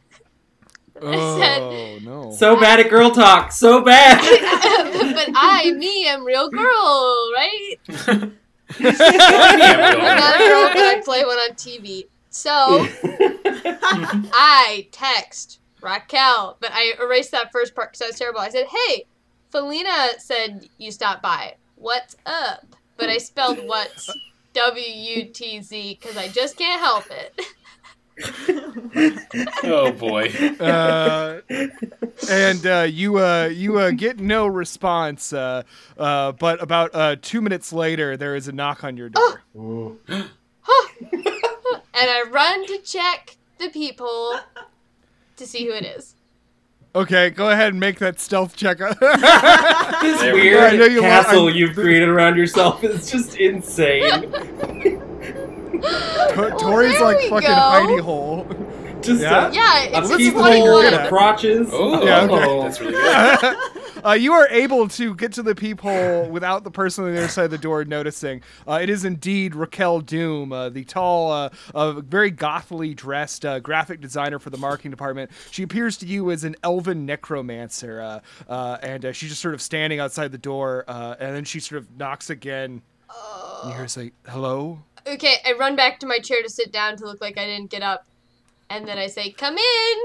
[1.04, 2.30] I said, Oh no.
[2.32, 3.50] So bad at girl talk.
[3.50, 4.20] So bad.
[5.14, 7.76] "But I, me, am real girl, right?
[8.06, 8.37] I'm
[10.18, 12.50] not a girl, but I play one on TV." So
[14.32, 18.40] I text Raquel, but I erased that first part because I was terrible.
[18.40, 19.06] I said, "Hey,
[19.50, 21.56] Felina said you stopped by.
[21.76, 24.11] What's up?" But I spelled what's
[24.55, 27.41] W U T Z because I just can't help it.
[29.65, 30.29] oh boy.
[30.61, 31.41] uh,
[32.31, 35.33] and uh, you uh, you uh, get no response.
[35.33, 35.62] Uh,
[35.99, 39.43] uh, but about uh, two minutes later, there is a knock on your door.
[39.57, 39.99] Ooh.
[40.09, 40.31] and
[41.95, 44.38] I run to check the people
[45.37, 46.15] to see who it is.
[46.94, 48.78] Okay, go ahead and make that stealth check.
[50.02, 50.59] This There we.
[50.59, 54.31] I know weird you lo- castle I- you've created around yourself is just insane.
[56.35, 57.55] Tor- Tori's there like fucking go.
[57.55, 58.46] hidey hole.
[59.03, 59.49] Just Yeah?
[59.49, 61.09] a, Yeah, a it's this is peephole, what you're good one.
[61.09, 61.69] crotches.
[61.73, 62.45] Oh, Yeah, okay.
[62.47, 62.62] Oh.
[62.62, 63.57] that's really good.
[64.05, 67.29] uh, you are able to get to the peephole without the person on the other
[67.29, 68.43] side of the door noticing.
[68.67, 73.61] Uh, it is indeed Raquel Doom, uh, the tall, uh, uh, very gothily dressed uh,
[73.61, 75.31] graphic designer for the marketing department.
[75.51, 79.55] She appears to you as an elven necromancer, uh, uh, and uh, she's just sort
[79.55, 82.83] of standing outside the door, uh, and then she sort of knocks again.
[83.11, 86.73] And you hear her say, "Hello." Okay, I run back to my chair to sit
[86.73, 88.07] down to look like I didn't get up.
[88.72, 89.96] And then I say, Come in!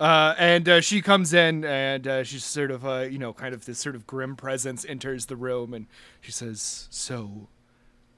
[0.00, 3.52] Uh, and uh, she comes in, and uh, she's sort of, uh, you know, kind
[3.52, 5.86] of this sort of grim presence enters the room, and
[6.22, 7.48] she says, "So,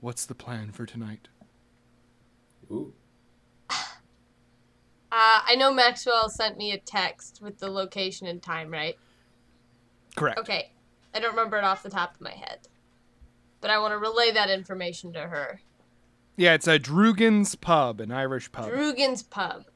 [0.00, 1.26] what's the plan for tonight?"
[2.70, 2.92] Ooh.
[5.12, 8.94] Uh, I know Maxwell sent me a text with the location and time, right?
[10.14, 10.38] Correct.
[10.38, 10.70] Okay.
[11.12, 12.68] I don't remember it off the top of my head.
[13.60, 15.62] But I want to relay that information to her.
[16.40, 18.70] Yeah, it's a Drugan's Pub, an Irish pub.
[18.70, 19.66] Drugan's Pub.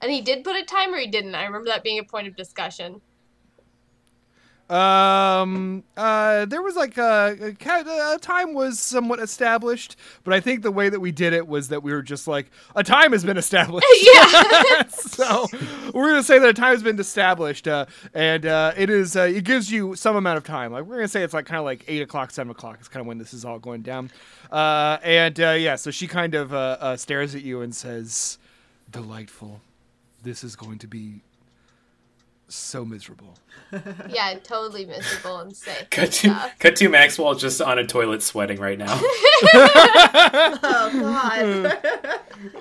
[0.00, 1.34] And he did put a timer, he didn't.
[1.34, 3.02] I remember that being a point of discussion.
[4.70, 10.62] Um, uh, there was like a, a, a time was somewhat established, but I think
[10.62, 13.24] the way that we did it was that we were just like a time has
[13.24, 13.86] been established.
[14.02, 14.86] Yeah.
[14.88, 15.46] so
[15.92, 19.22] we're gonna say that a time has been established, uh, and uh, it is uh,
[19.22, 20.72] it gives you some amount of time.
[20.72, 22.78] Like we're gonna say it's like kind of like eight o'clock, seven o'clock.
[22.80, 24.10] It's kind of when this is all going down.
[24.50, 28.38] Uh, and uh, yeah, so she kind of stares at you and says,
[28.90, 29.60] "Delightful.
[30.22, 31.20] This is going to be
[32.48, 33.36] so miserable."
[34.08, 35.90] yeah, totally miserable and sick.
[35.90, 36.58] Cut to stuff.
[36.58, 39.00] cut to Maxwell just on a toilet sweating right now.
[40.66, 41.78] Oh God.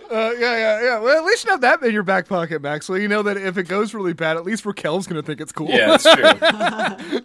[0.09, 0.99] Uh, yeah, yeah, yeah.
[0.99, 2.99] Well, at least you have that in your back pocket, Maxwell.
[2.99, 5.67] You know that if it goes really bad, at least Raquel's gonna think it's cool.
[5.67, 6.03] yeah, that's
[7.09, 7.19] true.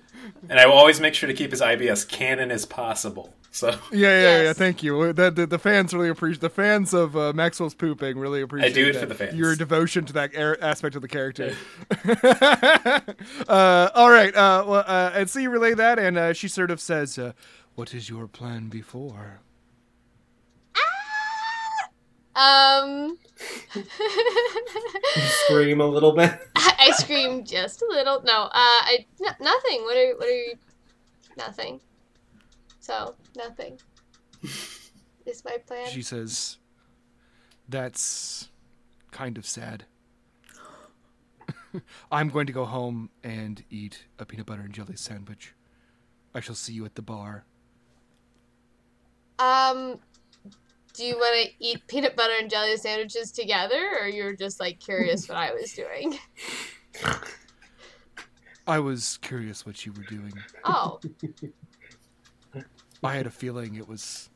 [0.48, 3.34] And I will always make sure to keep his IBS canon as possible.
[3.50, 4.52] So yeah, yeah, yeah.
[4.52, 5.12] Thank you.
[5.12, 6.42] The, the, the fans really appreciate.
[6.42, 8.74] The fans of uh, Maxwell's pooping really appreciate.
[8.74, 9.34] do it that- for the fans.
[9.34, 11.56] Your devotion to that er- aspect of the character.
[13.48, 14.34] uh, all right.
[14.34, 17.32] Uh, well, uh, and so you relay that, and uh, she sort of says, uh,
[17.74, 19.40] "What is your plan before?"
[22.36, 23.18] Um,
[23.74, 26.38] You scream a little bit.
[26.56, 28.22] I screamed just a little.
[28.22, 29.82] No, uh, I n- nothing.
[29.82, 30.54] What are what are you?
[31.36, 31.80] Nothing.
[32.80, 33.78] So nothing.
[35.26, 35.88] is my plan.
[35.88, 36.58] She says,
[37.68, 38.48] "That's
[39.10, 39.84] kind of sad."
[42.10, 45.54] I'm going to go home and eat a peanut butter and jelly sandwich.
[46.34, 47.44] I shall see you at the bar.
[49.38, 50.00] Um,
[50.98, 54.80] do you want to eat peanut butter and jelly sandwiches together, or you're just like
[54.80, 56.18] curious what I was doing?
[58.66, 60.32] I was curious what you were doing.
[60.64, 60.98] Oh,
[63.04, 64.28] I had a feeling it was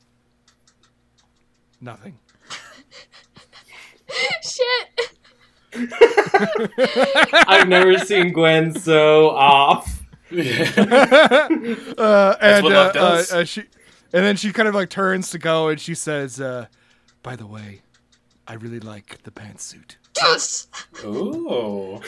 [1.81, 2.16] nothing.
[4.42, 5.16] shit.
[7.48, 10.05] I've never seen Gwen so off.
[10.31, 13.33] uh, and what uh, love does.
[13.33, 13.64] uh, uh, she,
[14.12, 16.66] and then she kind of like turns to go, and she says, uh,
[17.22, 17.83] "By the way,
[18.46, 20.68] I really like the pantsuit." Yes.
[21.05, 22.01] Ooh.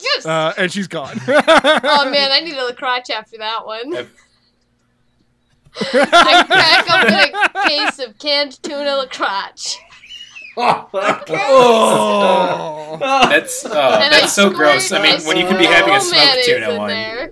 [0.00, 0.26] Yes.
[0.26, 1.18] Uh, and she's gone.
[1.28, 3.96] oh man, I need a crotch after that one.
[3.96, 4.08] I've-
[5.80, 7.14] I crack open
[7.54, 9.76] a case of canned tuna LaCroix.
[11.30, 12.96] oh.
[13.00, 14.90] That's uh, And I that's so gross.
[14.92, 16.88] I mean, when you can be having a little smoked mayonnaise tuna one.
[16.88, 17.30] there.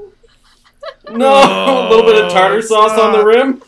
[1.10, 3.62] No, a little bit of tartar sauce on the rim.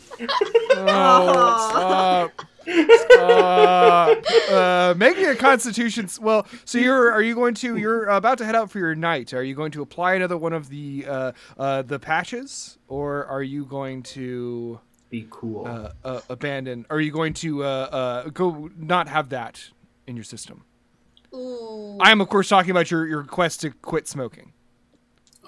[0.71, 2.41] Oh, stop.
[3.17, 6.09] uh, uh, making a constitution.
[6.21, 9.33] Well, so you're are you going to you're about to head out for your night?
[9.33, 13.41] Are you going to apply another one of the uh, uh, the patches, or are
[13.41, 14.79] you going to
[15.09, 15.65] Be cool.
[15.65, 16.85] uh, uh, abandon?
[16.89, 19.69] Are you going to uh, uh, go not have that
[20.05, 20.65] in your system?
[21.33, 21.97] Ooh.
[22.01, 24.51] I am of course talking about your your quest to quit smoking.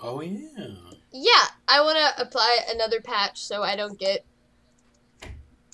[0.02, 0.68] Oh yeah.
[1.12, 4.26] Yeah, I want to apply another patch so I don't get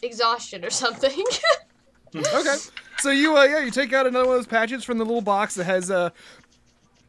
[0.02, 1.23] exhaustion or something.
[2.15, 2.56] okay.
[3.00, 5.21] So you uh yeah, you take out another one of those patches from the little
[5.21, 6.10] box that has uh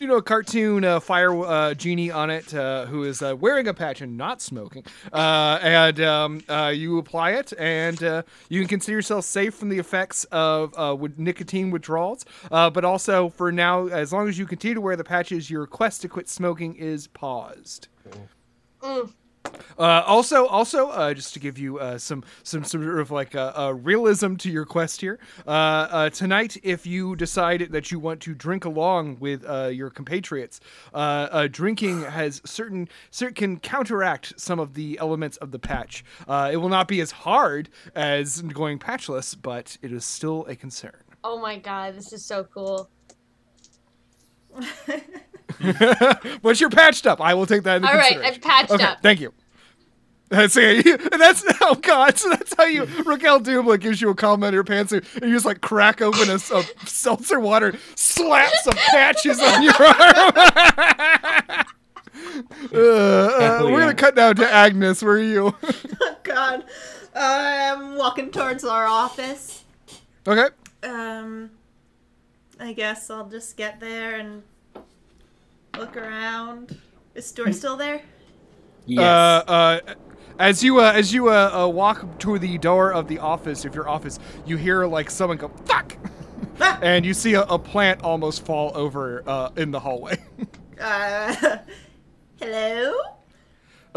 [0.00, 3.66] you know, a cartoon uh, fire uh, genie on it uh, who is uh, wearing
[3.66, 4.84] a patch and not smoking.
[5.12, 8.00] Uh, and um, uh, you apply it, and
[8.48, 12.24] you can consider yourself safe from the effects of with nicotine withdrawals.
[12.50, 16.02] But also, for now, as long as you continue to wear the patches, your quest
[16.02, 17.88] to quit smoking is paused.
[18.82, 19.12] Mm.
[19.78, 23.72] Uh, also, also, uh, just to give you uh, some some sort of like uh,
[23.76, 28.34] realism to your quest here, uh, uh, tonight, if you decide that you want to
[28.34, 30.60] drink along with uh, your compatriots,
[31.50, 36.04] drinking has certain, certain can counteract some of the elements of the patch.
[36.28, 40.96] It will not be as hard as going patchless, but it is still a concern.
[41.22, 42.90] oh my god, this is so cool.
[46.42, 48.42] Once you're patched up, I will take that into All right, consideration.
[48.42, 49.02] I'm patched okay, up.
[49.02, 49.32] Thank you.
[50.28, 50.86] That's it.
[50.86, 52.18] And that's oh god.
[52.18, 55.32] So that's how you Raquel Dubla gives you a compliment in your pants, and you
[55.32, 59.96] just like crack open a, a seltzer water, slap some patches on your arm.
[62.74, 65.02] uh, uh, Hell we're gonna cut down to Agnes.
[65.02, 65.54] Where are you?
[66.00, 66.64] oh God.
[67.14, 69.64] I'm walking towards our office.
[70.26, 70.54] okay.
[70.84, 71.50] Um,
[72.60, 74.42] I guess I'll just get there and
[75.76, 76.76] look around.
[77.14, 78.02] Is Stuart still there?
[78.86, 79.00] yes.
[79.48, 79.94] Uh, uh,
[80.38, 83.74] as you uh, as you uh, uh, walk to the door of the office of
[83.74, 85.96] your office, you hear like someone go "fuck,"
[86.60, 86.78] Ah!
[86.82, 90.18] and you see a, a plant almost fall over uh, in the hallway.
[90.80, 91.58] Uh,
[92.40, 93.17] hello?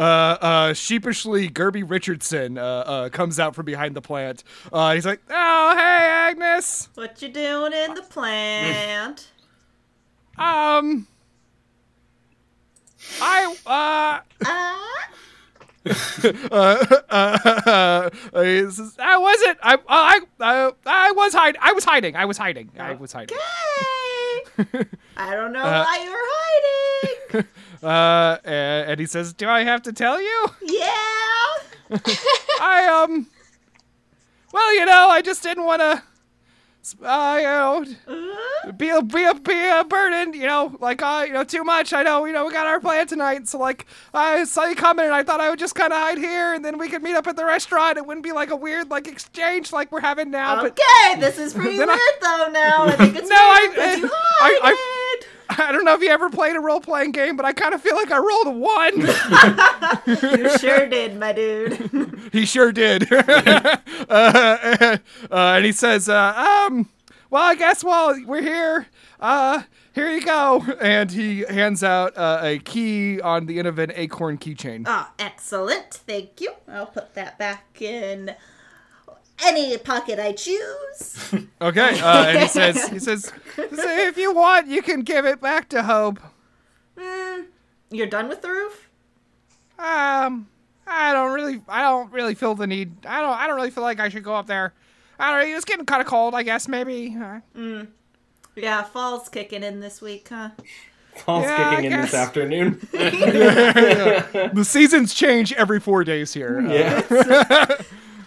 [0.02, 4.44] Uh, uh, sheepishly, Gerby Richardson uh, uh, comes out from behind the plant.
[4.74, 6.90] Uh, he's like, "Oh, hey, Agnes.
[6.96, 9.28] What you doing in the plant?
[10.40, 11.08] Um,
[13.22, 14.20] I uh."
[15.84, 19.58] Uh, uh, uh, says, I wasn't.
[19.64, 21.62] I, I, I, I was hiding.
[21.62, 22.16] I was hiding.
[22.16, 22.70] I was hiding.
[22.78, 23.36] I was hiding.
[24.60, 24.86] Okay.
[25.18, 27.48] I don't know why you're hiding.
[27.84, 30.48] Uh, and, and he says, "Do I have to tell you?
[30.62, 30.88] Yeah.
[32.62, 33.28] I um,
[34.54, 36.04] well, you know, I just didn't want to,
[37.06, 37.86] uh, you know,
[38.68, 40.34] Uh, be a be a be a burden.
[40.34, 41.92] You know, like uh, you know, too much.
[41.92, 42.26] I know.
[42.26, 45.24] You know, we got our plan tonight, so like, I saw you coming, and I
[45.24, 47.36] thought I would just kind of hide here, and then we could meet up at
[47.36, 47.98] the restaurant.
[47.98, 51.38] It wouldn't be like a weird like exchange like we're having now, but." okay, this
[51.40, 52.84] is pretty weird I- though now.
[52.86, 55.01] I think it's No, I- 'cause you I- I- hide
[55.58, 57.82] I don't know if you ever played a role playing game, but I kind of
[57.82, 59.08] feel like I rolled a one.
[60.42, 62.30] You sure did, my dude.
[62.32, 63.12] he sure did.
[63.14, 63.78] uh,
[64.10, 64.98] uh,
[65.32, 66.90] and he says, uh, um,
[67.30, 68.88] well, I guess while we're here,
[69.20, 70.66] uh, here you go.
[70.82, 74.84] And he hands out uh, a key on the end of an acorn keychain.
[74.88, 75.94] Ah, excellent.
[75.94, 76.54] Thank you.
[76.68, 78.36] I'll put that back in
[79.44, 81.18] any pocket I choose.
[81.62, 82.00] Okay.
[82.00, 85.84] Uh, and he says, he says, if you want, you can give it back to
[85.84, 86.20] Hope.
[87.00, 87.42] Hmm.
[87.92, 88.90] You're done with the roof?
[89.78, 90.48] Um,
[90.88, 93.06] I don't really, I don't really feel the need.
[93.06, 94.74] I don't, I don't really feel like I should go up there.
[95.20, 95.56] I don't know.
[95.56, 96.68] It's getting kind of cold, I guess.
[96.68, 97.16] Maybe.
[97.16, 97.84] Uh,
[98.56, 100.50] Yeah, fall's kicking in this week, huh?
[101.16, 102.28] Fall's yeah, I kicking in this guess.
[102.28, 102.80] afternoon.
[102.92, 106.60] the seasons change every four days here.
[106.60, 107.82] Uh, yeah.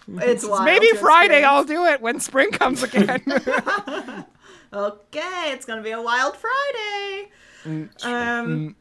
[0.09, 0.65] It's wild.
[0.65, 1.47] Maybe to Friday experience.
[1.51, 3.23] I'll do it when spring comes again.
[4.73, 7.31] Okay, it's gonna be a wild Friday.
[8.03, 8.75] Um,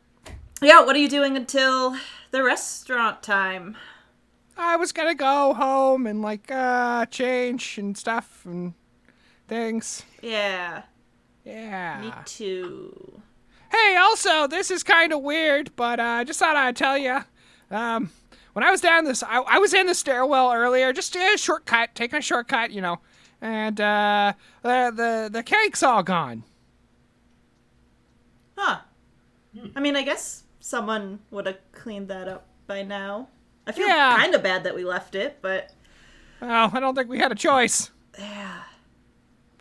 [0.60, 0.82] yeah.
[0.84, 1.96] What are you doing until
[2.32, 3.78] the restaurant time?
[4.58, 8.74] I was gonna go home and like uh change and stuff and
[9.48, 10.02] things.
[10.24, 10.82] Yeah,
[11.46, 12.02] Yeah.
[12.02, 13.22] me too.
[13.72, 17.20] Hey, also, this is kind of weird, but uh, I just thought I'd tell you.
[17.70, 18.10] Um,
[18.54, 21.94] when I was down this, I, I was in the stairwell earlier, just a shortcut,
[21.96, 23.00] taking a shortcut, you know,
[23.42, 26.44] and uh, the the the cake's all gone.
[28.58, 28.80] Huh.
[29.76, 33.28] I mean, I guess someone would have cleaned that up by now.
[33.68, 34.16] I feel Yeah.
[34.18, 35.74] kind of bad that we left it, but
[36.42, 37.92] Well, I don't think we had a choice.
[38.18, 38.64] yeah.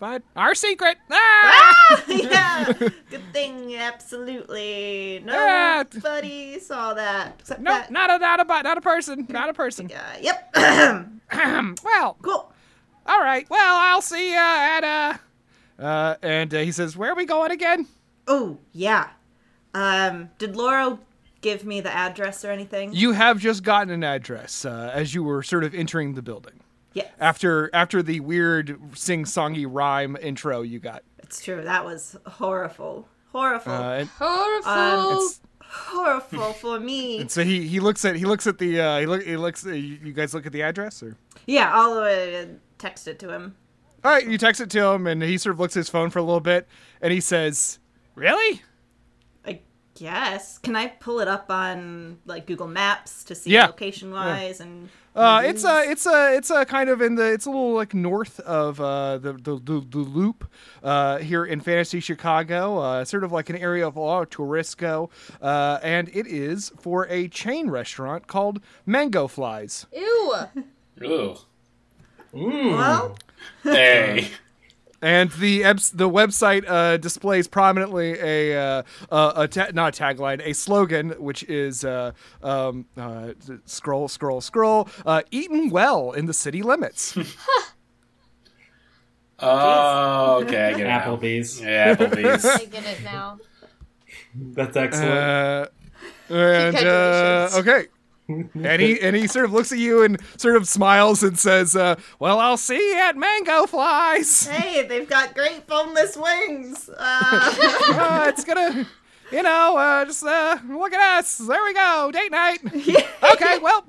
[0.03, 0.97] But our secret.
[1.13, 1.15] Ah!
[1.15, 2.73] Ah, yeah.
[3.09, 5.23] Good thing, absolutely.
[5.25, 7.37] Nobody saw that.
[7.39, 9.87] Except Nope, that not a not a not a person, not a person.
[9.99, 10.19] guy.
[10.21, 10.57] Yep.
[11.85, 12.53] well, cool.
[13.07, 13.49] All right.
[13.49, 15.19] Well, I'll see you at uh.
[15.81, 17.87] Uh, and uh, he says, "Where are we going again?"
[18.27, 19.11] Oh, yeah.
[19.73, 20.99] Um, did Laura
[21.43, 22.93] give me the address or anything?
[22.93, 26.62] You have just gotten an address uh, as you were sort of entering the building
[26.95, 31.03] yeah, after after the weird sing-songy rhyme intro you got.
[31.19, 31.63] it's true.
[31.63, 33.09] That was horrible.
[33.33, 33.73] Horrible.
[33.73, 34.69] Uh, and, Horrible.
[34.69, 37.19] Um, it's- horrible for me.
[37.21, 39.65] and so he he looks at he looks at the uh, he look he looks.
[39.67, 41.17] Uh, you you guys look at the address or.
[41.47, 42.45] Yeah, I'll uh,
[42.79, 43.57] text it to him.
[44.05, 46.11] All right, you text it to him, and he sort of looks at his phone
[46.11, 46.69] for a little bit,
[47.01, 47.79] and he says,
[48.15, 48.63] "Really?
[49.47, 49.61] I
[49.95, 50.59] guess.
[50.59, 53.67] Can I pull it up on like Google Maps to see Yeah.
[53.67, 54.89] location wise and?
[55.15, 57.93] Uh, it's a, it's a, it's a kind of in the, it's a little like
[57.93, 60.51] north of uh, the, the the the loop
[60.83, 64.31] uh, here in Fantasy Chicago, uh, sort of like an area of a lot of
[64.31, 69.87] tourists uh, and it is for a chain restaurant called Mango Flies.
[69.93, 70.35] Ew.
[71.03, 71.37] Ooh.
[72.35, 72.77] Mm.
[72.77, 73.19] Well,
[73.63, 74.31] Hey.
[75.03, 80.41] And the the website uh, displays prominently a uh, uh, a ta- not a tagline,
[80.47, 83.33] a slogan, which is uh, um, uh,
[83.65, 87.19] scroll, scroll, scroll, uh, eaten well in the city limits.
[89.45, 90.69] Oh, okay.
[90.69, 90.85] I get it.
[90.85, 91.01] now.
[91.01, 91.61] Applebee's.
[91.61, 92.45] Yeah, Applebee's.
[92.47, 93.39] I get it now.
[94.35, 95.11] That's excellent.
[95.11, 95.67] Uh,
[96.31, 97.87] and uh, okay.
[98.55, 101.75] And he and he sort of looks at you and sort of smiles and says,
[101.77, 104.47] uh, "Well, I'll see you at Mango Flies.
[104.47, 106.89] hey, they've got great boneless wings.
[106.97, 107.55] Uh,
[107.93, 108.87] Uh, it's gonna,
[109.31, 111.39] you know, uh, just uh, look at us.
[111.39, 112.61] There we go, date night.
[113.33, 113.85] Okay, well,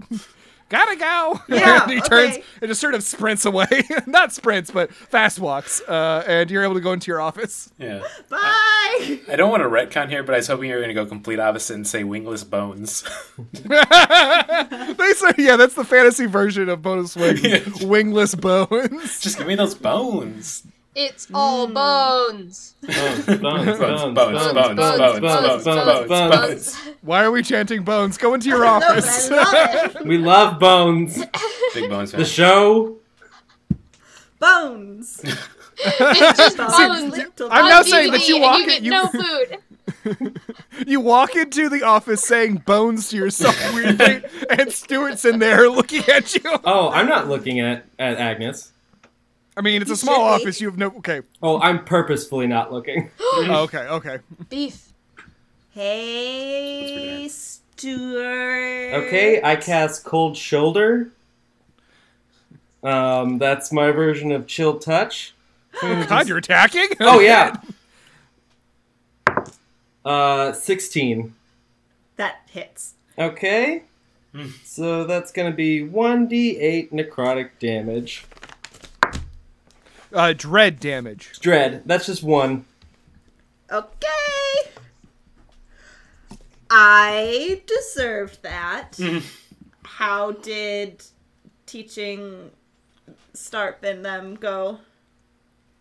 [0.74, 4.94] gotta go." Yeah, and he turns and just sort of sprints away, not sprints, but
[4.94, 5.82] fast walks.
[5.82, 7.72] Uh, and you're able to go into your office.
[7.78, 8.02] Yeah.
[8.30, 8.40] bye.
[8.40, 11.06] I don't want to retcon here, but I was hoping you were going to go
[11.06, 13.04] complete opposite and say wingless bones.
[13.54, 19.20] they say, yeah, that's the fantasy version of bonus wings, wingless bones.
[19.20, 20.64] Just give me those bones.
[20.96, 22.76] It's all bones.
[22.84, 26.76] Bones, bones, Bones, bones, bones, bones, bones, bones, bones, bones, bones.
[27.02, 28.18] Why are we chanting bones?
[28.18, 29.30] Go into your office.
[29.32, 30.06] I love.
[30.06, 31.18] We love Bones.
[31.74, 32.12] Big bones.
[32.12, 32.98] The show.
[34.40, 35.22] Bones.
[35.86, 37.12] It's just bones.
[37.18, 39.08] Little I'm on not saying that DVD, you and walk you it- get you- no
[39.08, 40.40] food.
[40.86, 46.04] you walk into the office saying bones to yourself weirdly, and Stuart's in there looking
[46.10, 46.42] at you.
[46.66, 48.73] Oh, I'm not looking at, at Agnes.
[49.56, 50.44] I mean, it's a small should be.
[50.44, 50.62] office.
[50.62, 50.88] You have no.
[50.98, 51.22] Okay.
[51.42, 53.10] Oh, I'm purposefully not looking.
[53.36, 53.80] Oh, okay.
[53.88, 54.20] Okay.
[54.50, 54.94] Beef.
[55.72, 58.94] Hey, Stuart.
[58.94, 61.10] Okay, I cast Cold Shoulder.
[62.84, 65.34] Um, that's my version of Chill Touch.
[65.82, 66.90] God, you're attacking.
[67.00, 67.56] Oh yeah.
[70.06, 71.34] Uh, sixteen.
[72.18, 72.94] That hits.
[73.18, 73.84] Okay.
[74.66, 78.26] So that's gonna be one d eight necrotic damage.
[80.14, 81.40] Uh, dread damage.
[81.40, 81.82] Dread.
[81.86, 82.66] That's just one.
[83.72, 84.70] Okay.
[86.70, 89.00] I deserved that.
[89.84, 91.04] How did
[91.66, 92.52] teaching
[93.34, 94.80] Starp and them go?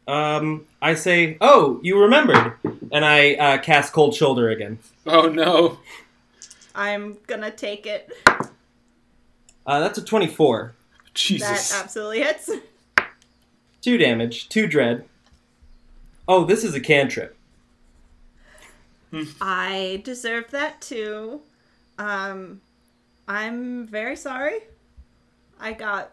[0.08, 2.54] Um, I say, oh, you remembered,
[2.90, 4.78] and I uh, cast Cold Shoulder again.
[5.06, 5.78] Oh no.
[6.74, 8.10] I'm gonna take it.
[9.66, 10.74] Uh, that's a twenty-four.
[11.14, 11.70] Jesus.
[11.70, 12.50] That absolutely hits.
[13.82, 14.48] Two damage.
[14.48, 15.04] Two dread.
[16.26, 17.36] Oh, this is a cantrip.
[19.40, 21.42] I deserve that too.
[21.98, 22.62] Um,
[23.28, 24.60] I'm very sorry.
[25.60, 26.12] I got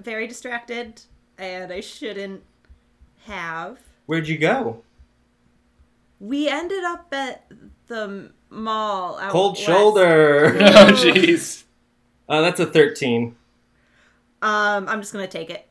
[0.00, 1.02] very distracted,
[1.38, 2.42] and I shouldn't
[3.26, 3.78] have.
[4.06, 4.82] Where'd you go?
[6.18, 7.44] We ended up at
[7.86, 9.18] the mall.
[9.18, 9.66] Out Cold west.
[9.66, 10.56] Shoulder.
[10.60, 11.64] oh jeez.
[12.28, 13.36] Uh, that's a thirteen.
[14.42, 15.67] Um, I'm just gonna take it.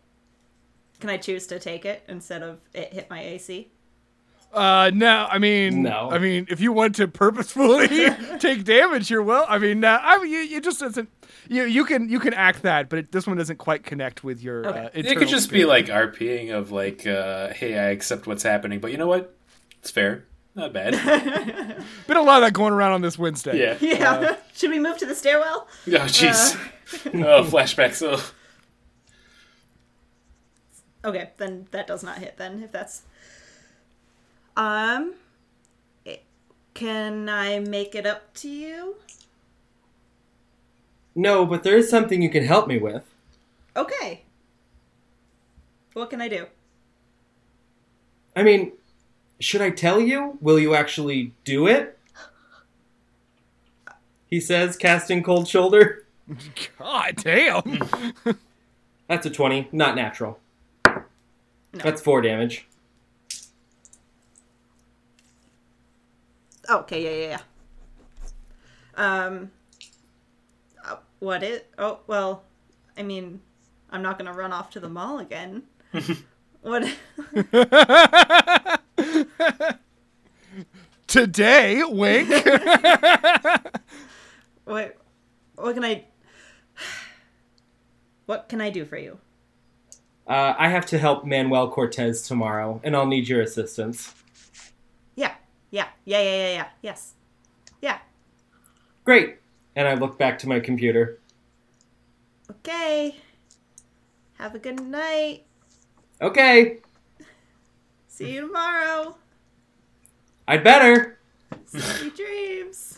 [0.99, 3.71] Can I choose to take it instead of it hit my AC?
[4.53, 5.27] Uh, no.
[5.29, 6.09] I mean, No.
[6.09, 7.87] I mean, if you want to purposefully
[8.39, 9.45] take damage, you're well.
[9.47, 11.09] I mean, uh, I mean, you, you just doesn't.
[11.49, 14.41] You you can you can act that, but it, this one doesn't quite connect with
[14.41, 14.65] your.
[14.67, 14.85] Okay.
[14.85, 18.79] Uh, It could just be like RPing of like, uh, hey, I accept what's happening,
[18.79, 19.35] but you know what?
[19.79, 20.25] It's fair.
[20.55, 20.93] Not bad.
[22.07, 23.59] been a lot of that going around on this Wednesday.
[23.59, 23.77] Yeah.
[23.79, 24.37] Yeah.
[24.55, 25.67] Should we move to the stairwell?
[25.87, 26.57] Oh jeez.
[27.13, 28.01] oh, flashbacks.
[28.01, 28.23] Oh.
[31.05, 32.37] Okay, then that does not hit.
[32.37, 33.03] Then if that's
[34.55, 35.13] um,
[36.05, 36.23] it-
[36.73, 38.95] can I make it up to you?
[41.15, 43.03] No, but there is something you can help me with.
[43.75, 44.23] Okay.
[45.93, 46.45] What can I do?
[48.35, 48.73] I mean,
[49.39, 50.37] should I tell you?
[50.41, 51.97] Will you actually do it?
[54.29, 56.05] He says, casting Cold Shoulder.
[56.77, 57.81] God damn.
[59.07, 60.39] That's a 20, not natural.
[61.73, 62.67] That's four damage.
[66.69, 67.41] Okay, yeah, yeah, yeah.
[69.25, 69.51] Um,
[70.85, 71.69] uh, what it?
[71.77, 72.43] Oh, well,
[72.97, 73.41] I mean,
[73.89, 75.63] I'm not gonna run off to the mall again.
[76.61, 76.83] what?
[81.07, 82.29] Today, wink.
[84.65, 84.97] what?
[85.55, 86.05] What can I?
[88.25, 89.19] What can I do for you?
[90.27, 94.13] Uh, I have to help Manuel Cortez tomorrow, and I'll need your assistance.
[95.15, 95.33] Yeah,
[95.71, 96.67] yeah, yeah, yeah, yeah, yeah.
[96.81, 97.13] Yes,
[97.81, 97.99] yeah.
[99.05, 99.37] Great.
[99.75, 101.19] And I look back to my computer.
[102.49, 103.15] Okay.
[104.37, 105.43] Have a good night.
[106.21, 106.79] Okay,
[108.17, 109.15] See you tomorrow.
[110.47, 111.19] I'd better.
[111.67, 112.97] Sweet dreams.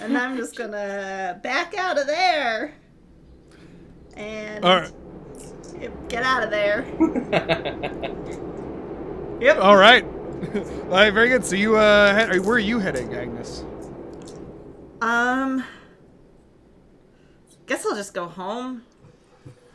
[0.00, 2.74] and I'm just gonna back out of there.
[4.20, 4.92] And All right.
[6.08, 6.86] Get out of there.
[9.40, 9.56] Yep.
[9.58, 10.04] All right.
[10.54, 11.46] All right, very good.
[11.46, 13.64] So you, uh, head, where are you heading, Agnes?
[15.00, 15.64] Um.
[17.66, 18.82] Guess I'll just go home.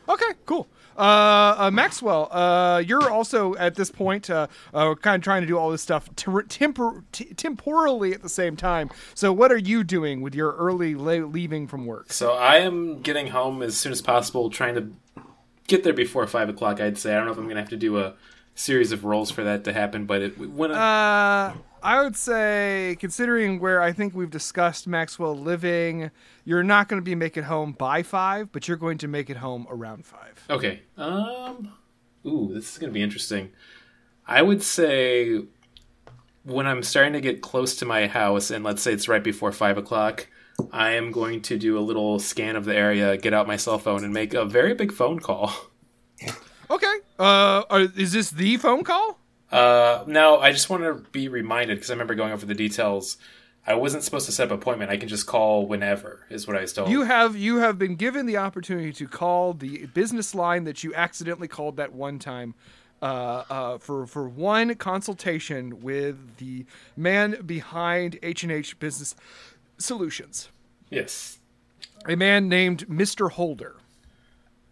[0.08, 0.68] Okay, cool.
[0.96, 5.46] Uh, uh, Maxwell, uh, you're also at this point uh, uh, kind of trying to
[5.46, 8.90] do all this stuff ter- tempor- t- temporally at the same time.
[9.14, 12.12] So, what are you doing with your early la- leaving from work?
[12.12, 15.22] So I am getting home as soon as possible, trying to
[15.66, 16.80] get there before five o'clock.
[16.80, 18.14] I'd say I don't know if I'm gonna have to do a
[18.54, 21.52] series of rolls for that to happen, but it when I, Uh,
[21.86, 26.10] I would say, considering where I think we've discussed Maxwell living,
[26.44, 29.30] you're not going to be making it home by five, but you're going to make
[29.30, 30.44] it home around five.
[30.50, 31.72] okay, um,
[32.26, 33.50] ooh, this is gonna be interesting.
[34.26, 35.42] I would say
[36.42, 39.52] when I'm starting to get close to my house, and let's say it's right before
[39.52, 40.26] five o'clock.
[40.72, 43.78] I am going to do a little scan of the area, get out my cell
[43.78, 45.52] phone, and make a very big phone call.
[46.68, 46.96] Okay.
[47.16, 49.20] Uh, are, is this the phone call?
[49.50, 53.16] Uh, now I just want to be reminded because I remember going over the details.
[53.68, 54.92] I wasn't supposed to set up an appointment.
[54.92, 56.88] I can just call whenever, is what I was told.
[56.88, 60.94] You have you have been given the opportunity to call the business line that you
[60.94, 62.54] accidentally called that one time
[63.02, 66.64] uh, uh, for for one consultation with the
[66.96, 69.16] man behind H and H Business
[69.78, 70.48] Solutions,
[70.88, 71.38] yes.
[72.06, 73.76] a man named Mister Holder.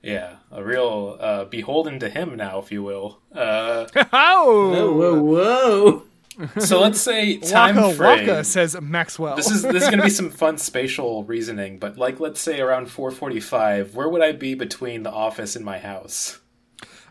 [0.05, 3.21] Yeah, a real uh, beholden to him now, if you will.
[3.35, 6.03] Uh, oh, whoa, whoa.
[6.59, 8.27] so let's say time waka frame.
[8.27, 9.35] waka says Maxwell.
[9.35, 12.61] This is this is going to be some fun spatial reasoning, but like let's say
[12.61, 16.39] around 4:45, where would I be between the office and my house?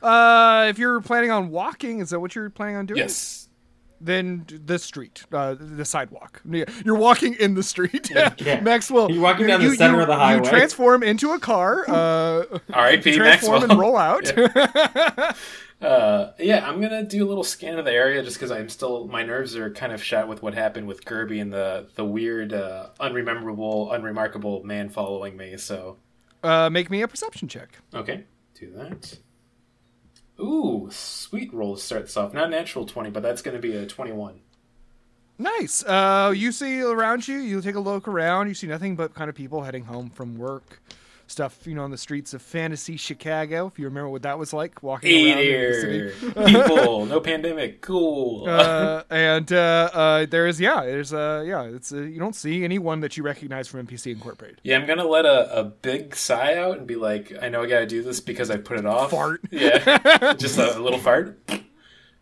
[0.04, 3.00] uh, if you're planning on walking, is that what you're planning on doing?
[3.00, 3.43] Yes.
[4.06, 6.42] Then the street, uh, the sidewalk.
[6.84, 8.10] You're walking in the street.
[8.14, 8.60] Yeah.
[8.62, 10.44] Maxwell, You're walking down the center you- of the highway.
[10.44, 11.86] You transform into a car.
[11.90, 12.44] Uh,
[12.74, 13.14] R.I.P.
[13.14, 13.72] transform Maxwell.
[13.72, 14.32] and roll out.
[15.82, 19.06] Uh, yeah, I'm gonna do a little scan of the area just because I'm still
[19.08, 22.54] my nerves are kind of shot with what happened with Gerby and the the weird,
[22.54, 25.58] uh, unrememberable, unremarkable man following me.
[25.58, 25.98] So
[26.42, 27.80] uh, make me a perception check.
[27.94, 28.24] okay,
[28.58, 29.18] do that.
[30.40, 32.34] Ooh, sweet roll to start this off.
[32.34, 34.42] Not natural twenty, but that's gonna be a twenty-one.
[35.38, 35.84] Nice.
[35.84, 37.38] Uh, you see around you.
[37.38, 38.48] You take a look around.
[38.48, 40.82] You see nothing but kind of people heading home from work.
[41.34, 43.66] Stuff, you know, on the streets of fantasy Chicago.
[43.66, 46.52] If you remember what that was like, walking Eight around in the city.
[46.54, 48.48] people, no pandemic, cool.
[48.48, 53.00] uh, and uh, uh, there's yeah, there's uh, yeah, it's uh, you don't see anyone
[53.00, 54.62] that you recognize from NPC Incorporated.
[54.64, 57.66] Yeah, I'm gonna let a, a big sigh out and be like, I know I
[57.66, 59.10] gotta do this because I put it off.
[59.10, 59.42] Fart.
[59.50, 61.40] Yeah, just a little fart.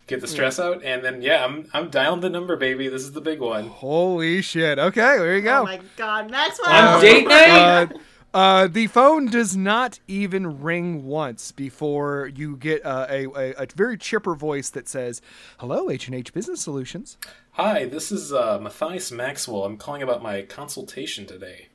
[0.08, 2.88] Get the stress out, and then yeah, I'm I'm dialing the number, baby.
[2.88, 3.68] This is the big one.
[3.68, 4.80] Holy shit!
[4.80, 5.60] Okay, there you go.
[5.60, 6.70] Oh my god, Maxwell!
[6.70, 7.92] On date night?
[8.34, 13.68] Uh, the phone does not even ring once before you get uh, a, a, a
[13.76, 15.22] very chipper voice that says,
[15.60, 17.18] "Hello, H and H Business Solutions."
[17.52, 19.66] Hi, this is uh, Matthias Maxwell.
[19.66, 21.68] I'm calling about my consultation today.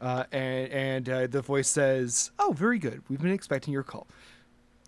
[0.00, 3.02] Uh, and and uh, the voice says, "Oh, very good.
[3.08, 4.06] We've been expecting your call."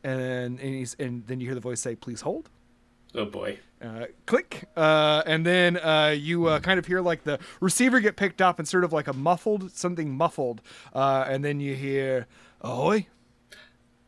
[0.04, 2.50] And and, he's, and then you hear the voice say, "Please hold."
[3.14, 3.58] Oh boy.
[3.80, 8.16] Uh, click, uh, and then uh, you uh, kind of hear like the receiver get
[8.16, 10.62] picked up and sort of like a muffled something muffled,
[10.94, 12.26] uh, and then you hear
[12.62, 13.06] "Ahoy!"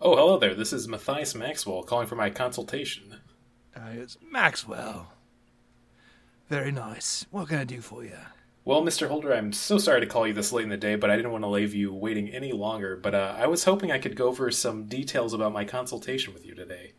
[0.00, 0.54] Oh, hello there.
[0.54, 3.16] This is Matthias Maxwell calling for my consultation.
[3.76, 5.12] Uh, it's Maxwell.
[6.48, 7.26] Very nice.
[7.30, 8.16] What can I do for you?
[8.64, 9.08] Well, Mr.
[9.08, 11.30] Holder, I'm so sorry to call you this late in the day, but I didn't
[11.30, 12.96] want to leave you waiting any longer.
[12.96, 16.44] But uh, I was hoping I could go over some details about my consultation with
[16.44, 16.92] you today.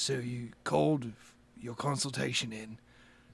[0.00, 1.10] So you called
[1.60, 2.78] your consultation in,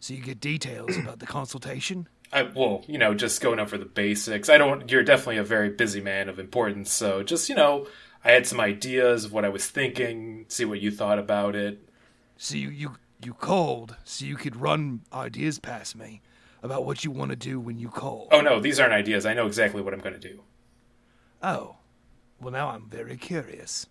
[0.00, 2.08] so you get details about the consultation.
[2.32, 4.48] I well, you know, just going over the basics.
[4.48, 4.90] I don't.
[4.90, 7.86] You're definitely a very busy man of importance, so just you know,
[8.24, 10.46] I had some ideas of what I was thinking.
[10.48, 11.86] See what you thought about it.
[12.38, 16.22] So you, you you called so you could run ideas past me
[16.62, 18.26] about what you want to do when you call.
[18.32, 19.26] Oh no, these aren't ideas.
[19.26, 20.40] I know exactly what I'm going to do.
[21.42, 21.76] Oh,
[22.40, 23.86] well now I'm very curious.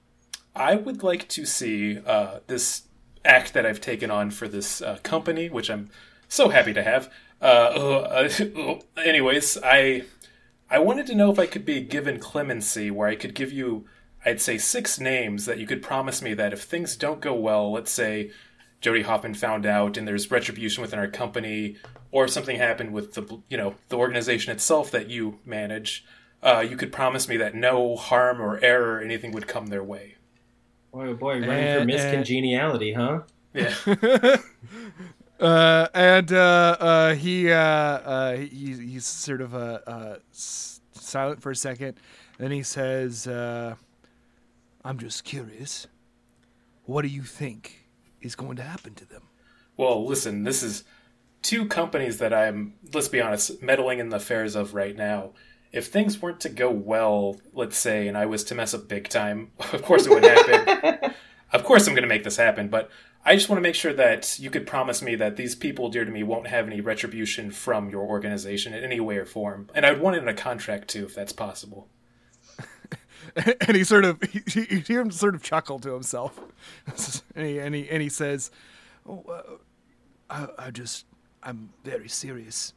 [0.56, 2.84] I would like to see uh, this
[3.26, 5.90] act that I've taken on for this uh, company, which I'm
[6.28, 7.12] so happy to have.
[7.42, 10.04] Uh, uh, anyways, I
[10.70, 13.86] I wanted to know if I could be given clemency, where I could give you,
[14.26, 17.72] I'd say, six names that you could promise me that if things don't go well,
[17.72, 18.32] let's say
[18.82, 21.78] Jody Hoffman found out and there's retribution within our company,
[22.12, 26.06] or something happened with the you know the organization itself that you manage,
[26.44, 29.84] uh, you could promise me that no harm or error or anything would come their
[29.84, 30.16] way.
[30.94, 33.22] Boy, oh boy, running Eh, for miscongeniality, huh?
[33.54, 34.38] Yeah.
[35.40, 41.52] Uh, and uh, uh, he uh, uh, he he's sort of uh, uh, silent for
[41.52, 41.98] a second.
[42.38, 43.76] Then he says, uh,
[44.86, 45.88] "I'm just curious.
[46.86, 47.88] What do you think
[48.22, 49.24] is going to happen to them?"
[49.76, 50.86] Well, listen, this is
[51.42, 55.32] two companies that I'm, let's be honest, meddling in the affairs of right now.
[55.74, 59.10] If things weren't to go well, let's say, and I was to mess up big
[59.10, 61.12] time, of course it would happen.
[61.52, 62.90] of course I'm going to make this happen, but
[63.26, 66.06] I just want to make sure that you could promise me that these people dear
[66.06, 69.70] to me won't have any retribution from your organization in any way or form.
[69.74, 71.88] And I'd want it in a contract too, if that's possible.
[73.36, 76.40] and he sort of he, you hear him sort of chuckle to himself,
[77.36, 78.52] and he and he, and he says,
[79.08, 81.06] oh, uh, I, "I just
[81.42, 82.74] I'm very serious.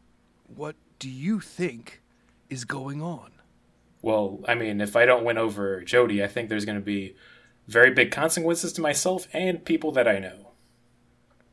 [0.47, 2.03] What do you think
[2.51, 3.33] is going on?"
[4.03, 7.17] Well, I mean, if I don't win over Jody, I think there's going to be
[7.67, 10.53] very big consequences to myself and people that I know.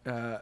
[0.05, 0.37] uh,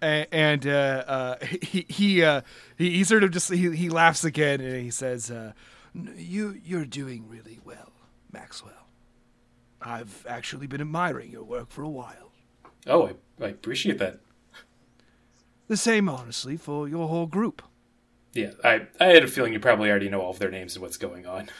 [0.00, 2.40] and uh, uh, he he, uh,
[2.78, 5.52] he he sort of just he, he laughs again and he says, uh,
[5.94, 7.92] "You you're doing really well,
[8.32, 8.88] Maxwell.
[9.82, 12.32] I've actually been admiring your work for a while.
[12.86, 14.20] Oh, I, I appreciate that.
[15.68, 17.60] The same, honestly, for your whole group.
[18.34, 20.82] Yeah, I, I had a feeling you probably already know all of their names and
[20.82, 21.50] what's going on.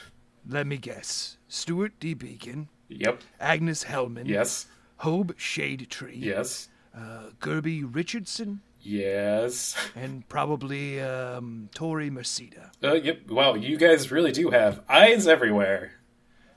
[0.49, 2.15] Let me guess: Stuart D.
[2.15, 3.23] Beacon, Yep.
[3.41, 4.67] Agnes Hellman, Yes.
[4.99, 6.69] Hope Shadetree, Yes.
[6.97, 9.77] uh, Gerby Richardson, Yes.
[9.97, 13.29] and probably um, Tori Mercida." Uh, yep.
[13.31, 15.93] Wow, you guys really do have eyes everywhere.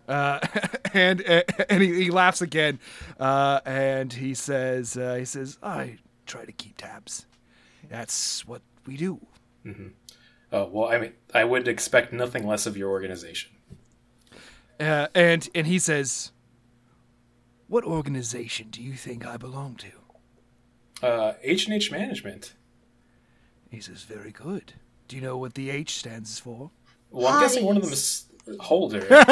[0.08, 0.40] Uh,
[0.94, 1.22] and
[1.70, 2.80] and he, he laughs again,
[3.20, 7.26] uh, and he says, uh, "He says I try to keep tabs.
[7.88, 9.20] That's what we do."
[10.52, 13.52] Oh, well, I mean, I would expect nothing less of your organization.
[14.80, 16.32] Uh, and and he says,
[17.68, 22.54] "What organization do you think I belong to?" Uh, H&H Management.
[23.70, 24.74] He says, "Very good.
[25.08, 26.72] Do you know what the H stands for?"
[27.10, 28.28] Well, I'm guessing one of them is
[28.60, 29.06] Holder.
[29.10, 29.26] yeah.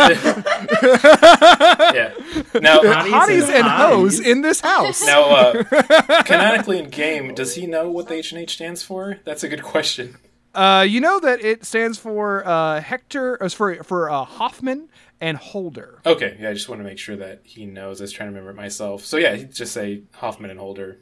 [2.60, 5.06] Now, Hotties Hotties and and hoes in this house.
[5.06, 9.20] now, uh, canonically in game, does he know what the H&H stands for?
[9.24, 10.18] That's a good question.
[10.56, 14.88] Uh, you know that it stands for uh, Hector, uh, for for uh, Hoffman
[15.20, 16.00] and Holder.
[16.06, 18.00] Okay, yeah, I just want to make sure that he knows.
[18.00, 19.04] I was trying to remember it myself.
[19.04, 21.00] So yeah, he'd just say Hoffman and Holder.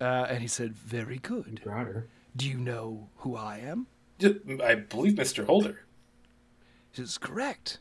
[0.00, 1.60] Uh, and he said, "Very good.
[1.62, 2.08] Broader.
[2.34, 3.86] Do you know who I am?"
[4.22, 5.44] I believe Mr.
[5.44, 5.84] Holder.
[6.92, 7.78] He says, "Correct."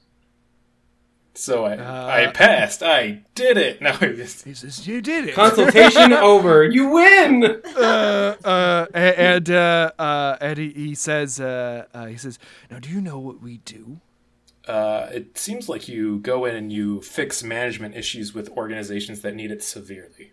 [1.35, 2.83] So I, Uh, I passed.
[2.83, 3.81] I did it.
[3.81, 6.63] No, I just, He says, "You did it." Consultation over.
[6.65, 7.61] You win.
[7.77, 12.89] uh, uh, and uh, uh, and he, he says, uh, uh, he says, "Now, do
[12.89, 14.01] you know what we do?"
[14.67, 19.33] uh, it seems like you go in and you fix management issues with organizations that
[19.35, 20.31] need it severely.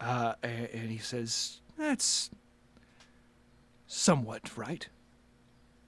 [0.00, 2.30] Uh, a- and he says, "That's
[3.86, 4.88] somewhat right."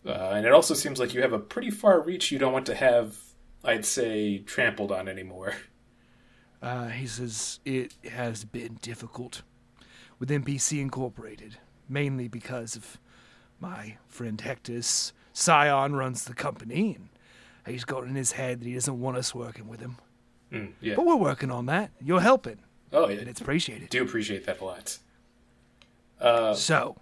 [0.07, 2.65] Uh, and it also seems like you have a pretty far reach you don't want
[2.67, 3.17] to have,
[3.65, 5.55] I'd say, trampled on anymore.
[6.63, 9.43] Uh, he says it has been difficult
[10.19, 11.57] with NPC Incorporated,
[11.89, 12.99] mainly because of
[13.61, 17.09] my friend Hector's scion runs the company, and
[17.73, 19.97] he's got in his head that he doesn't want us working with him.
[20.53, 20.95] Mm, yeah.
[20.97, 21.91] But we're working on that.
[22.01, 22.59] You're helping,
[22.93, 23.19] Oh, yeah.
[23.21, 23.91] and it's appreciated.
[23.91, 24.99] do appreciate that a lot.
[26.21, 26.97] Uh, So,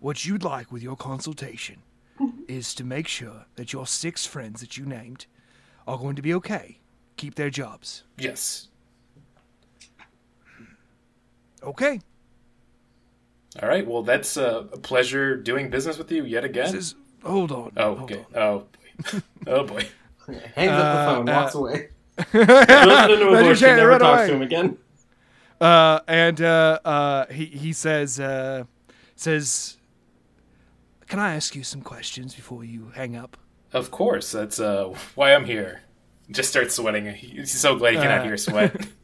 [0.00, 1.82] what you'd like with your consultation
[2.48, 5.26] is to make sure that your six friends that you named
[5.86, 6.78] are going to be okay,
[7.16, 8.04] keep their jobs.
[8.18, 8.68] yes.
[11.62, 12.00] Okay.
[13.62, 13.86] All right.
[13.86, 16.68] Well, that's uh, a pleasure doing business with you yet again.
[16.68, 17.72] Says, hold on.
[17.76, 18.26] oh, hold okay.
[18.34, 18.42] on.
[18.42, 19.22] Oh, boy.
[19.46, 19.86] oh, boy.
[20.54, 21.28] Hangs up the phone.
[21.28, 21.88] Uh, walks uh, away.
[22.16, 24.28] Goes into a That's bush your and never right talks away.
[24.28, 24.78] to him again.
[25.60, 28.64] Uh, and uh, uh, he he says uh,
[29.16, 29.76] says,
[31.08, 33.36] "Can I ask you some questions before you hang up?"
[33.74, 34.30] Of course.
[34.32, 35.82] That's uh, why I'm here.
[36.30, 37.12] Just starts sweating.
[37.12, 38.86] He's so glad he cannot Uh, hear sweat.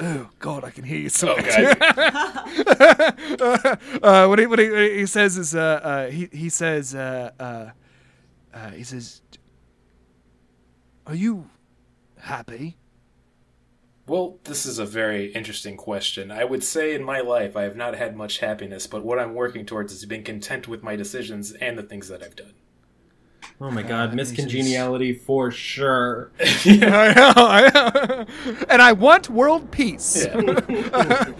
[0.00, 1.46] Oh God, I can hear you so Oh much.
[4.02, 7.30] uh, what he what he, what he says is uh, uh, he he says uh,
[7.38, 7.70] uh,
[8.52, 9.22] uh, he says,
[11.06, 11.48] "Are you
[12.18, 12.76] happy?"
[14.06, 16.30] Well, this is a very interesting question.
[16.30, 19.34] I would say in my life I have not had much happiness, but what I'm
[19.34, 22.52] working towards is being content with my decisions and the things that I've done.
[23.60, 26.30] Oh my god, Uh, this is- miscongeniality for sure.
[26.40, 28.64] I know, I know.
[28.68, 30.26] and I want world peace.
[30.26, 31.24] Yeah.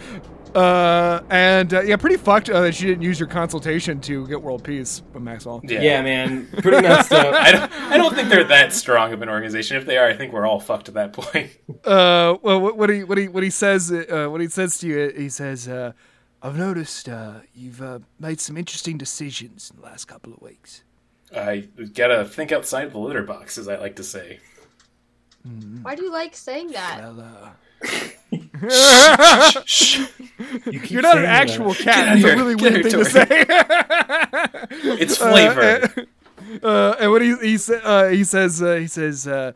[0.55, 4.41] Uh, and uh, yeah, pretty fucked uh, that you didn't use your consultation to get
[4.41, 5.59] world peace, but Maxwell.
[5.65, 5.81] yeah.
[5.81, 7.33] Yeah, man, pretty messed up.
[7.33, 9.75] I don't, I don't think they're that strong of an organization.
[9.75, 11.51] If they are, I think we're all fucked at that point.
[11.83, 14.87] Uh, well, what, what he what he what he says uh, what he says to
[14.87, 15.91] you, he says, uh,
[16.41, 20.83] "I've noticed uh, you've uh, made some interesting decisions in the last couple of weeks."
[21.35, 24.39] I gotta think outside the litter box, as I like to say.
[25.83, 26.99] Why do you like saying that?
[27.01, 27.49] Well, uh,
[30.71, 31.77] You You're not an actual that.
[31.79, 32.17] cat.
[32.17, 33.27] Get That's a really weird thing to say.
[35.01, 36.07] It's flavor.
[36.61, 39.51] Uh, and what he he, sa- uh, he says uh, he says uh,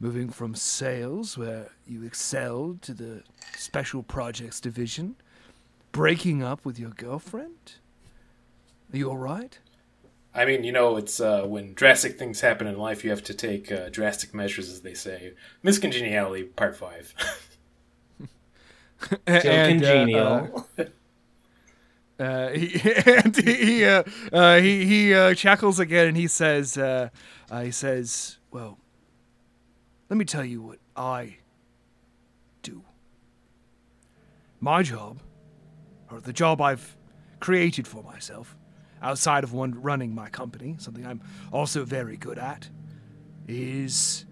[0.00, 3.22] moving from sales where you excelled to the
[3.58, 5.16] special projects division,
[5.92, 7.74] breaking up with your girlfriend.
[8.90, 9.58] Are you all right?
[10.38, 13.34] I mean, you know, it's uh, when drastic things happen in life, you have to
[13.34, 15.32] take uh, drastic measures, as they say.
[15.64, 17.14] Miscongeniality, part five.
[19.00, 20.68] So And, uh, congenial.
[22.20, 26.76] Uh, he and he he, uh, uh, he, he uh, chuckles again and he says
[26.76, 27.08] uh,
[27.48, 28.76] uh, he says, "Well,
[30.10, 31.36] let me tell you what I
[32.62, 32.82] do.
[34.58, 35.20] My job,
[36.10, 36.96] or the job I've
[37.38, 38.56] created for myself,
[39.02, 41.20] outside of one running my company, something I'm
[41.52, 42.68] also very good at,
[43.46, 44.24] is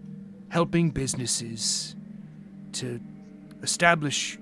[0.48, 1.96] helping businesses
[2.72, 3.00] to
[3.62, 4.38] establish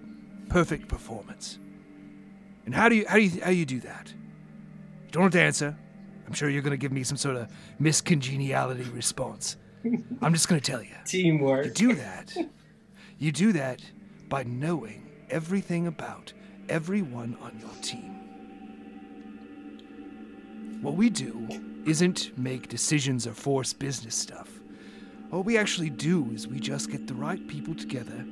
[0.48, 1.58] perfect performance."
[2.66, 4.12] And how do you how do you how do you do that?
[5.06, 5.76] You don't have to answer.
[6.26, 7.48] I'm sure you're gonna give me some sort of
[7.80, 9.56] miscongeniality response.
[10.22, 10.88] I'm just gonna tell you.
[10.88, 11.74] You Teamwork.
[11.74, 12.34] do that.
[13.18, 13.82] You do that
[14.28, 16.32] by knowing everything about
[16.68, 18.23] everyone on your team.
[20.85, 21.49] What we do
[21.87, 24.51] isn't make decisions or force business stuff.
[25.30, 28.26] What we actually do is we just get the right people together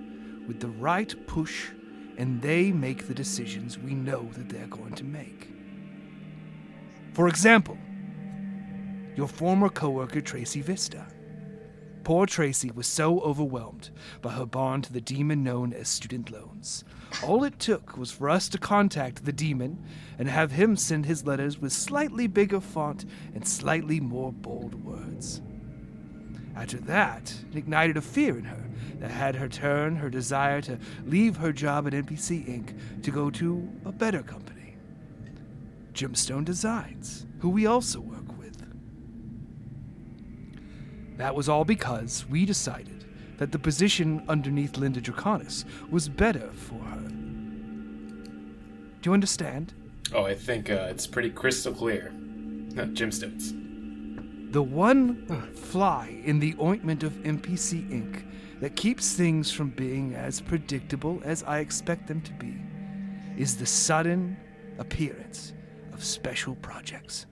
[0.47, 1.71] with the right push,
[2.19, 5.49] and they make the decisions we know that they're going to make.
[7.15, 7.79] For example,
[9.17, 11.07] your former coworker Tracy Vista.
[12.05, 13.91] Poor Tracy was so overwhelmed
[14.21, 16.85] by her bond to the demon known as student loans.
[17.23, 19.85] All it took was for us to contact the demon
[20.19, 25.43] and have him send his letters with slightly bigger font and slightly more bold words.
[26.57, 28.65] After that, it ignited a fear in her
[28.99, 33.03] that had her turn her desire to leave her job at NPC Inc.
[33.03, 34.77] to go to a better company.
[35.93, 38.63] Gemstone Designs, who we also work with.
[41.23, 43.05] That was all because we decided
[43.39, 47.09] that the position underneath Linda Draconis was better for her.
[49.01, 49.73] Do you understand?
[50.12, 52.09] Oh, I think uh, it's pretty crystal clear.
[52.77, 53.53] Uh, Gemstones.
[54.53, 58.25] The one fly in the ointment of NPC Inc.
[58.59, 62.57] that keeps things from being as predictable as I expect them to be
[63.41, 64.37] is the sudden
[64.81, 65.53] appearance
[65.93, 67.27] of special projects.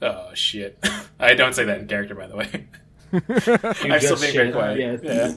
[0.00, 0.78] Oh, shit.
[1.20, 2.66] I don't say that in character, by the way.
[3.12, 5.02] I'm still just being very quiet.
[5.02, 5.34] Yeah.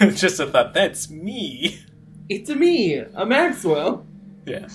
[0.00, 0.10] Yeah.
[0.10, 1.80] Just a thought, that's me.
[2.28, 4.06] It's a me, a Maxwell.
[4.44, 4.68] Yeah.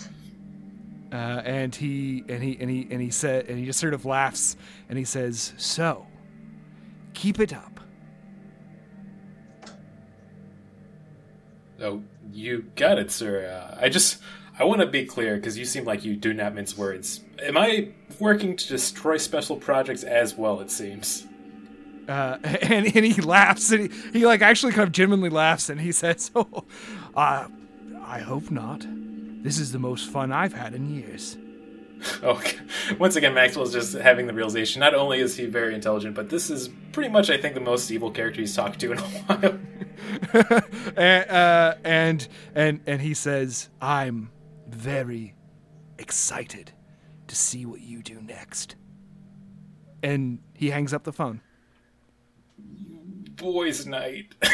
[1.14, 4.06] Uh, and he and he and he and he said and he just sort of
[4.06, 4.56] laughs
[4.90, 6.08] and he says, "So,
[7.14, 7.82] keep it up."
[11.82, 13.48] Oh, you got it, sir.
[13.48, 14.22] Uh, I just,
[14.62, 17.22] I want to be clear because you seem like you do not mince words.
[17.42, 17.88] Am I
[18.20, 20.60] working to destroy special projects as well?
[20.60, 21.26] It seems.
[22.08, 25.82] Uh, and, and he laughs and he, he like actually kind of genuinely laughs and
[25.82, 26.66] he says, "Oh,
[27.16, 27.48] uh,
[28.04, 28.86] I hope not.
[29.42, 31.38] This is the most fun I've had in years."
[32.24, 32.42] Oh,
[32.98, 34.80] once again, Maxwell's just having the realization.
[34.80, 37.92] Not only is he very intelligent, but this is pretty much, I think, the most
[37.92, 39.60] evil character he's talked to in a while.
[40.98, 44.32] and, uh, and and and he says, "I'm
[44.76, 45.36] very
[45.98, 46.72] excited
[47.28, 48.76] to see what you do next."
[50.04, 51.42] And he hangs up the phone.
[53.36, 54.36] Boys' night.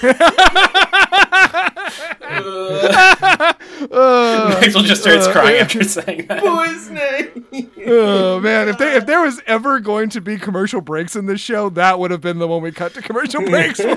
[3.90, 6.42] Uh, Maxwell just starts uh, crying after saying that.
[6.42, 7.46] Boy's name.
[7.86, 11.40] Oh man, if they if there was ever going to be commercial breaks in this
[11.40, 13.96] show, that would have been the one we cut to commercial breaks for.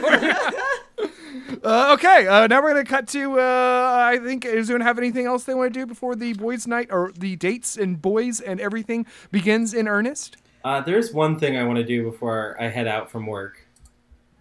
[1.64, 3.39] Uh, okay, uh, now we're gonna cut to.
[3.39, 6.68] Uh, I think is anyone have anything else they want to do before the boys'
[6.68, 10.38] night or the dates and boys and everything begins in earnest?
[10.64, 13.66] Uh, there's one thing I want to do before I head out from work.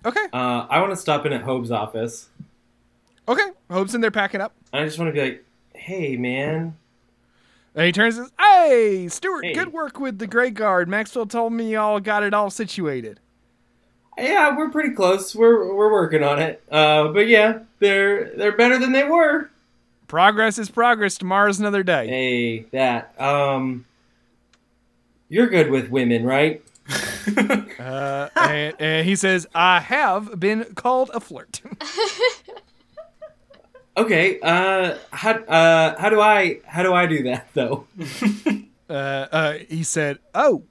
[0.04, 2.28] Okay, Uh, I want to stop in at Hope's office.
[3.28, 3.46] okay.
[3.70, 5.44] Hope's in there packing up, I just want to be like,
[5.74, 6.76] "Hey, man,
[7.74, 9.52] and he turns and says, "Hey, Stuart, Hey.
[9.54, 10.88] good work with the Grey Guard.
[10.88, 13.20] Maxwell told me y'all got it all situated."
[14.18, 15.34] Yeah, we're pretty close.
[15.34, 16.62] We're we're working on it.
[16.70, 19.50] Uh, but yeah, they're they're better than they were.
[20.06, 21.16] Progress is progress.
[21.16, 22.06] Tomorrow's another day.
[22.06, 23.18] Hey, that.
[23.20, 23.86] Um,
[25.28, 26.62] you're good with women, right?
[27.78, 31.62] Uh, and, and he says, "I have been called a flirt."
[33.96, 34.40] Okay.
[34.40, 37.86] Uh, how uh how do I how do I do that though?
[38.88, 40.62] uh, uh, he said, "Oh,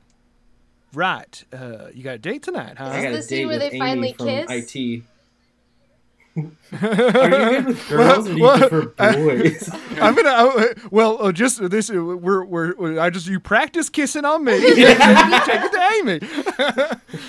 [0.94, 1.44] right.
[1.54, 3.72] Uh, you got a date tonight, huh?" I got the a scene date where with
[3.72, 4.74] they Amy finally from kiss?
[4.74, 5.04] IT.
[6.38, 8.86] Are you good with girls or do you Well, prefer
[9.16, 9.70] boys?
[10.00, 10.30] I'm gonna.
[10.30, 11.90] Uh, well, uh, just this.
[11.90, 13.00] Uh, we're, we're, we're.
[13.02, 14.54] I just you practice kissing on me.
[14.62, 15.82] Take it to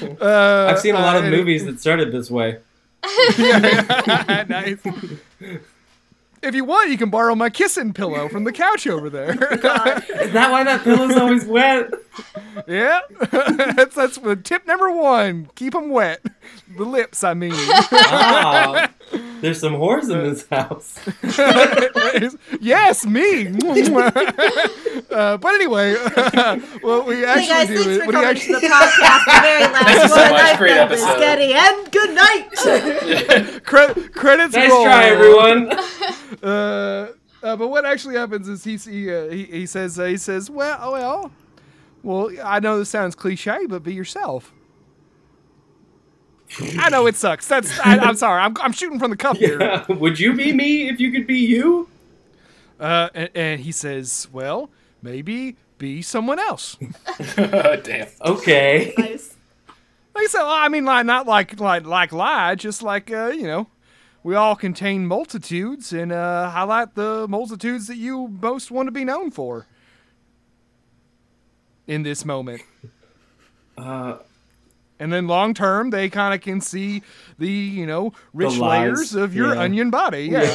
[0.09, 0.19] Amy.
[0.21, 2.59] uh, I've seen a lot uh, of and- movies that started this way.
[3.39, 4.79] nice.
[6.43, 9.31] If you want, you can borrow my kissing pillow from the couch over there.
[9.55, 11.93] Is that why that pillow's always wet?
[12.67, 15.49] yeah, that's that's tip number one.
[15.55, 16.25] Keep them wet.
[16.77, 17.53] The lips, I mean.
[17.55, 18.91] Ah,
[19.43, 20.99] there's some whores in this house.
[22.61, 23.47] yes, me.
[25.11, 25.95] uh, but anyway,
[26.83, 28.01] well, we actually Hey actually guys, do thanks it.
[28.01, 28.55] for What do you coming actually?
[28.55, 29.25] to the podcast.
[29.27, 30.31] The very last Thank you so one.
[30.33, 30.43] much.
[30.43, 31.19] I've Great been episode.
[31.19, 33.65] Biscotti, and good night.
[33.65, 34.85] Cre- credits Nice roll.
[34.85, 35.73] try, everyone.
[36.43, 37.13] Uh,
[37.43, 40.49] uh, but what actually happens is he's, he uh, he he says uh, he says
[40.49, 41.33] well oh, well
[42.03, 44.53] well I know this sounds cliche but be yourself.
[46.79, 47.47] I know it sucks.
[47.49, 48.41] That's I, I'm sorry.
[48.43, 49.85] I'm I'm shooting from the cup here.
[49.89, 51.89] Would you be me if you could be you?
[52.79, 54.69] Uh, and, and he says, well,
[55.03, 56.77] maybe be someone else.
[57.37, 58.09] Damn.
[58.25, 58.93] Okay.
[58.99, 59.37] Nice.
[60.15, 63.45] Like I said, I mean, like not like like like lie, just like uh, you
[63.47, 63.69] know,
[64.23, 69.05] we all contain multitudes, and uh, highlight the multitudes that you most want to be
[69.05, 69.67] known for.
[71.87, 72.63] In this moment,
[73.77, 74.19] Uh,
[75.03, 77.03] and then long term, they kind of can see
[77.39, 79.61] the you know rich layers of your yeah.
[79.61, 80.27] onion body.
[80.27, 80.47] Yeah,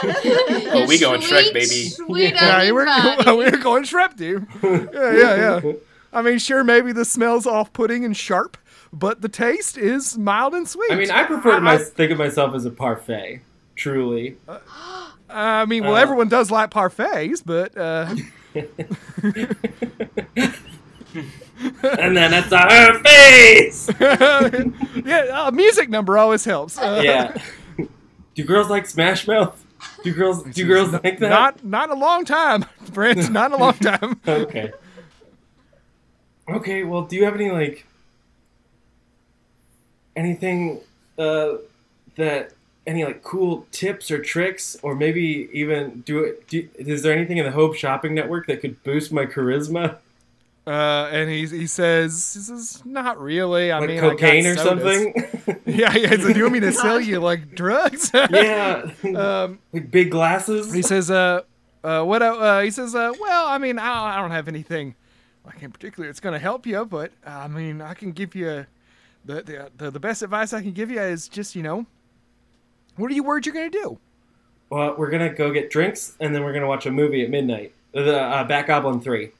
[0.00, 1.66] Oh, we going Shrek, baby.
[1.66, 3.30] Sweet yeah, we're, body.
[3.36, 4.46] we're going Shrek, dude.
[4.62, 5.72] Yeah, yeah, yeah.
[6.12, 8.56] I mean, sure, maybe the smell's off-putting and sharp,
[8.92, 10.90] but the taste is mild and sweet.
[10.90, 13.42] I mean, I prefer to my, think of myself as a parfait.
[13.76, 14.36] Truly.
[15.28, 18.14] I mean, well, Uh, everyone does like parfaits, but uh,
[21.14, 23.90] and then it's on her face.
[25.06, 26.78] yeah, a music number always helps.
[26.78, 27.36] Uh, Yeah.
[28.34, 29.64] Do girls like Smash Mouth?
[30.04, 31.28] Do girls do girls like that?
[31.30, 33.30] Not not a long time, Brent.
[33.32, 34.20] Not a long time.
[34.26, 34.72] okay.
[36.48, 37.84] Okay, well, do you have any like
[40.16, 40.80] anything
[41.18, 41.54] uh
[42.16, 42.52] that
[42.86, 47.36] any like cool tips or tricks or maybe even do it do, is there anything
[47.38, 49.98] in the Hope Shopping Network that could boost my charisma?
[50.68, 53.72] Uh, and he he says, he says, not really.
[53.72, 55.60] I Like mean, I got cocaine or sodas." something?
[55.64, 56.10] Yeah, yeah.
[56.10, 58.10] So, do you want me to sell you like drugs?
[58.14, 58.90] yeah.
[59.16, 60.72] um, like big glasses?
[60.72, 61.40] he says, uh,
[61.82, 62.20] uh, what?
[62.22, 64.94] Uh, uh, he says, uh, well, I mean, I, I don't have anything
[65.46, 66.08] like in particular.
[66.10, 68.66] It's going to help you, but I mean, I can give you
[69.24, 71.86] the, the the the best advice I can give you is just you know,
[72.96, 73.98] what are you worried you're going to do?
[74.70, 77.72] Well, we're gonna go get drinks and then we're gonna watch a movie at midnight.
[77.92, 79.30] The uh, Bat Goblin Three.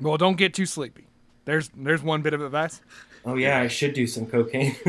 [0.00, 1.06] Well, don't get too sleepy.
[1.44, 2.80] There's there's one bit of advice.
[3.24, 4.76] Oh yeah, I should do some cocaine.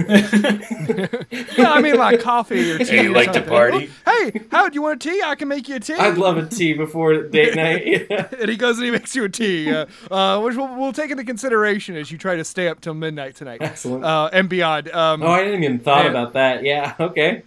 [1.58, 2.86] Yeah, I mean like coffee or tea.
[2.86, 3.50] Hey, you or like to something.
[3.50, 3.90] party?
[4.06, 5.22] Hey, how do you want a tea?
[5.24, 5.94] I can make you a tea.
[5.94, 7.86] I'd love a tea before date night.
[8.10, 8.28] Yeah.
[8.40, 11.12] and he goes and he makes you a tea, uh, uh, which we'll, we'll take
[11.12, 14.06] into consideration as you try to stay up till midnight tonight Excellent.
[14.06, 14.90] uh, and beyond.
[14.92, 16.12] Um, oh, I didn't even thought yeah.
[16.12, 16.64] about that.
[16.64, 16.96] Yeah.
[17.00, 17.44] Okay.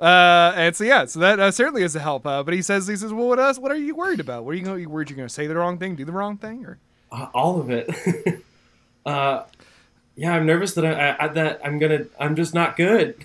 [0.00, 2.26] Uh, and so yeah, so that uh, certainly is a help.
[2.26, 3.58] Uh, but he says, he says, well, what else?
[3.58, 4.44] What are you worried about?
[4.44, 6.12] What are you, gonna, you worried you're going to say the wrong thing, do the
[6.12, 6.78] wrong thing, or?
[7.10, 7.88] Uh, all of it.
[9.06, 9.44] uh,
[10.16, 12.06] yeah, I'm nervous that I, I, that I'm gonna.
[12.18, 13.24] I'm just not good.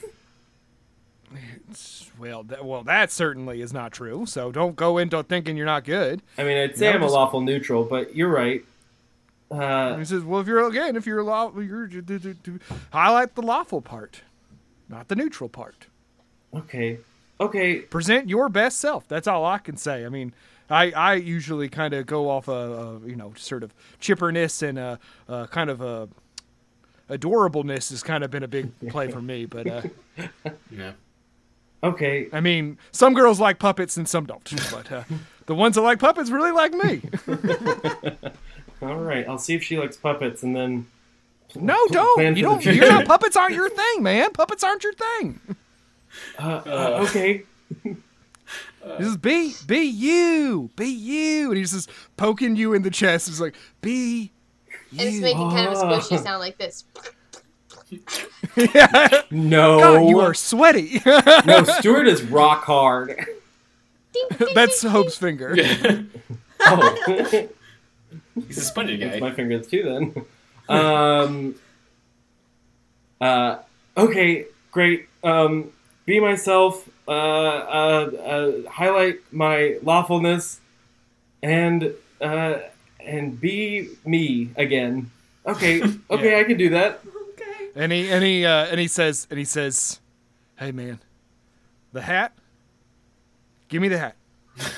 [2.20, 4.26] Well, that, well, that certainly is not true.
[4.26, 6.22] So don't go into thinking you're not good.
[6.38, 8.64] I mean, I'd say No, I'm a just- lawful neutral, but you're right.
[9.52, 12.60] Uh, he says, well, if you're again, if you're law, you're do, do,
[12.92, 14.22] highlight the lawful part,
[14.90, 15.88] not the neutral part.
[16.56, 16.98] Okay.
[17.40, 17.80] okay.
[17.80, 19.08] present your best self.
[19.08, 20.06] That's all I can say.
[20.06, 20.34] I mean,
[20.70, 24.78] I, I usually kind of go off a, a you know sort of chipperness and
[24.80, 26.10] a, a kind of a
[27.10, 29.46] adorableness has kind of been a big play for me.
[29.46, 29.82] But uh,
[30.72, 30.94] Yeah.
[31.84, 32.30] Okay.
[32.32, 34.44] I mean, some girls like puppets and some don't.
[34.72, 35.04] But uh,
[35.48, 37.02] the ones that like puppets really like me.
[38.82, 39.28] All right.
[39.28, 40.88] I'll see if she likes puppets, and then
[41.56, 42.20] No, Plan don't.
[42.20, 42.64] You the don't.
[42.64, 42.76] future.
[42.78, 43.06] You're not.
[43.06, 44.32] Puppets aren't your thing, man.
[44.32, 45.42] Puppets aren't your thing.
[46.40, 47.44] Uh, uh, okay.
[49.00, 53.28] This is be be you, be you, and he's just poking you in the chest.
[53.28, 54.30] He's like, be
[54.92, 56.00] And it's making kind of a Ah.
[56.00, 56.84] squishy sound like this.
[58.58, 59.22] yeah.
[59.32, 59.80] No.
[59.80, 61.02] God, you are sweaty.
[61.46, 63.16] no, Stuart is rock hard.
[64.12, 65.56] Ding, ding, That's ding, Hope's finger.
[66.60, 67.48] Oh.
[68.48, 69.18] He's a spongy guy.
[69.20, 70.26] my fingers too then.
[70.68, 71.56] Um
[73.22, 73.60] uh
[73.96, 75.08] okay, great.
[75.24, 75.72] Um
[76.06, 80.60] be myself, uh, uh, uh highlight my lawfulness
[81.42, 82.56] and uh
[83.00, 85.12] and be me again.
[85.46, 86.40] Okay, okay, Yeah.
[86.40, 87.02] I can do that.
[87.34, 87.70] Okay.
[87.76, 90.00] And he and he uh, and he says and he says,
[90.58, 91.00] "Hey man,
[91.92, 92.34] the hat.
[93.70, 94.16] Give me the hat.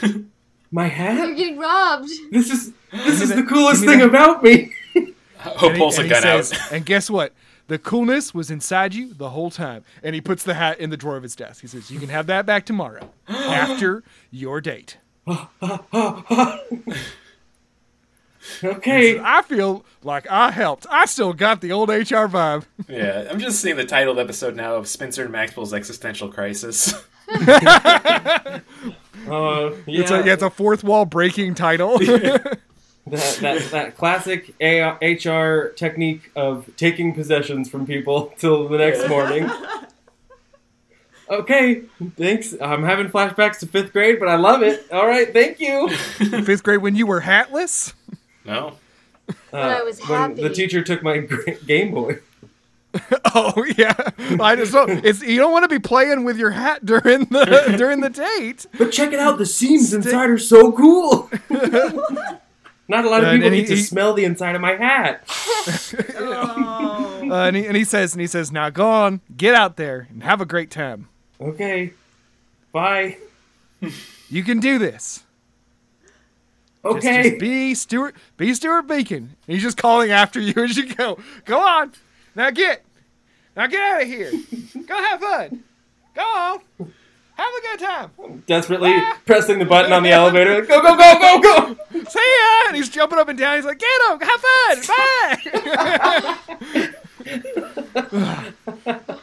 [0.71, 1.15] My hat?
[1.17, 1.38] You're hat?
[1.38, 2.09] getting robbed.
[2.32, 4.73] This is this is the- the coolest thing the- about me.
[5.38, 6.71] Hope pulls a gun says- out.
[6.71, 7.34] And guess what?
[7.68, 9.84] The coolness was inside you the whole time.
[10.03, 11.61] And he puts the hat in the drawer of his desk.
[11.61, 14.97] He says, "You can have that back tomorrow after your date."
[18.63, 19.20] okay.
[19.20, 20.86] I feel like I helped.
[20.89, 22.66] I still got the old HR vibe.
[22.88, 26.93] Yeah, I'm just seeing the titled episode now of Spencer and Maxwell's existential crisis.
[29.28, 31.97] Uh, yeah, It's a, yeah, it's a fourth wall breaking title.
[33.08, 39.08] That, that that classic A- HR technique of taking possessions from people till the next
[39.10, 39.49] morning.
[41.28, 41.82] Okay,
[42.18, 42.53] thanks.
[42.62, 44.86] I'm having flashbacks to fifth grade, but I love it.
[44.91, 45.89] All right, thank you.
[46.43, 47.95] Fifth grade when you were hatless.
[48.45, 48.76] no,
[49.51, 51.28] Uh, I was when the teacher took my
[51.66, 52.20] Game Boy.
[53.34, 53.95] Oh yeah,
[54.39, 57.74] I just so it's you don't want to be playing with your hat during the
[57.76, 58.68] during the date.
[58.78, 61.32] But check it out, the seams inside are so cool.
[62.88, 64.62] Not a lot of And- people and he- get to he- smell the inside of
[64.62, 65.24] my hat.
[66.18, 67.32] Oh.
[67.32, 70.08] Uh, and, he, and he says and he says now go on, get out there
[70.12, 71.08] and have a great time.
[71.42, 71.94] Okay,
[72.72, 73.18] bye.
[74.30, 75.24] You can do this.
[76.04, 77.30] Just- Okay.
[77.32, 78.16] Just, be Stuart.
[78.38, 79.36] Be Stuart Beacon.
[79.48, 81.18] He's just calling after you as you go.
[81.46, 81.94] Go on.
[82.36, 82.84] Now get.
[83.58, 84.32] Now get out of here.
[84.86, 85.64] Go have fun.
[86.14, 86.60] Go on.
[87.36, 88.12] Have a good time.
[88.48, 88.94] Desperately
[89.26, 90.62] pressing the button on the elevator.
[90.66, 91.76] Go, go, go, go, go.
[92.10, 92.68] See ya.
[92.68, 93.58] And he's jumping up and down.
[93.58, 94.20] He's like, get him.
[94.22, 94.82] Have fun.
[94.88, 96.88] Bye.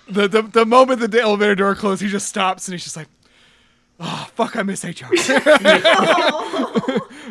[0.08, 3.08] the, the the moment the elevator door closed, he just stops and he's just like,
[4.00, 5.06] oh fuck, I miss HR.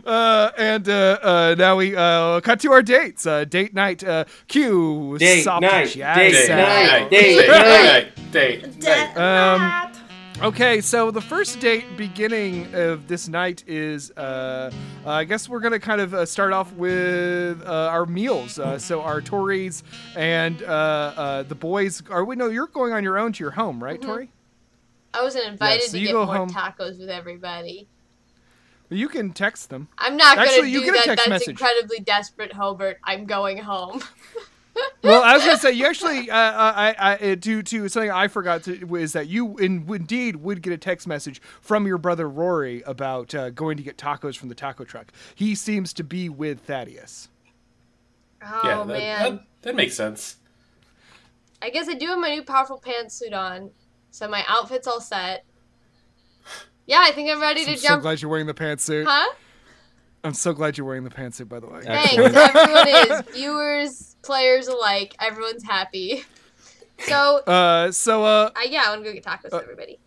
[0.05, 3.25] uh, and uh, uh, now we uh, cut to our dates.
[3.27, 4.03] Uh, date night.
[4.03, 5.17] Uh, cue.
[5.19, 6.61] Date soft night, jazz date sound.
[6.61, 9.90] night, date, date, date, date, date, Death Um, Rat.
[10.41, 14.71] Okay, so the first date beginning of this night is, uh,
[15.05, 18.57] uh, I guess we're gonna kind of uh, start off with uh, our meals.
[18.57, 19.83] Uh, so our Tories
[20.15, 22.01] and uh, uh, the boys.
[22.09, 22.35] Are we?
[22.35, 24.05] No, you're going on your own to your home, right, Mhm.
[24.05, 24.29] Tori?
[25.13, 27.87] I wasn't invited so to you get go more home- tacos with everybody.
[28.89, 29.89] You can text them.
[29.99, 31.05] I'm not gonna you do that.
[31.05, 31.49] That's message.
[31.49, 32.97] incredibly desperate, Hobart.
[33.03, 34.01] I'm going home.
[35.03, 38.27] Well, I was gonna say you actually, uh, I, I, uh, to to something I
[38.27, 42.29] forgot to is that you in, indeed would get a text message from your brother
[42.29, 45.11] Rory about uh, going to get tacos from the taco truck.
[45.33, 47.29] He seems to be with Thaddeus.
[48.43, 49.21] Oh yeah, that, man.
[49.35, 50.37] that, that makes sense.
[51.61, 53.71] I guess I do have my new powerful pantsuit on,
[54.11, 55.45] so my outfit's all set.
[56.85, 58.01] Yeah, I think I'm ready to I'm so jump.
[58.03, 59.05] glad you're wearing the pantsuit.
[59.07, 59.33] huh?
[60.23, 61.81] I'm so glad you're wearing the pantsuit, by the way.
[61.81, 62.13] Thanks.
[62.15, 63.21] Everyone is.
[63.33, 65.15] Viewers, players alike.
[65.19, 66.23] Everyone's happy.
[66.99, 69.97] So, Uh, so uh, I yeah, I want to go get tacos with everybody.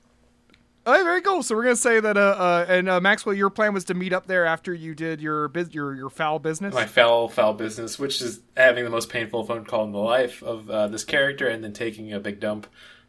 [0.87, 1.43] oh, very cool.
[1.43, 4.13] So we're gonna say that uh, uh, and uh, Maxwell, your plan was to meet
[4.13, 6.73] up there after you did your biz- your your foul business.
[6.73, 10.41] My foul, foul business, which is having the most painful phone call in the life
[10.45, 12.69] of uh, this character, and then taking a big dump.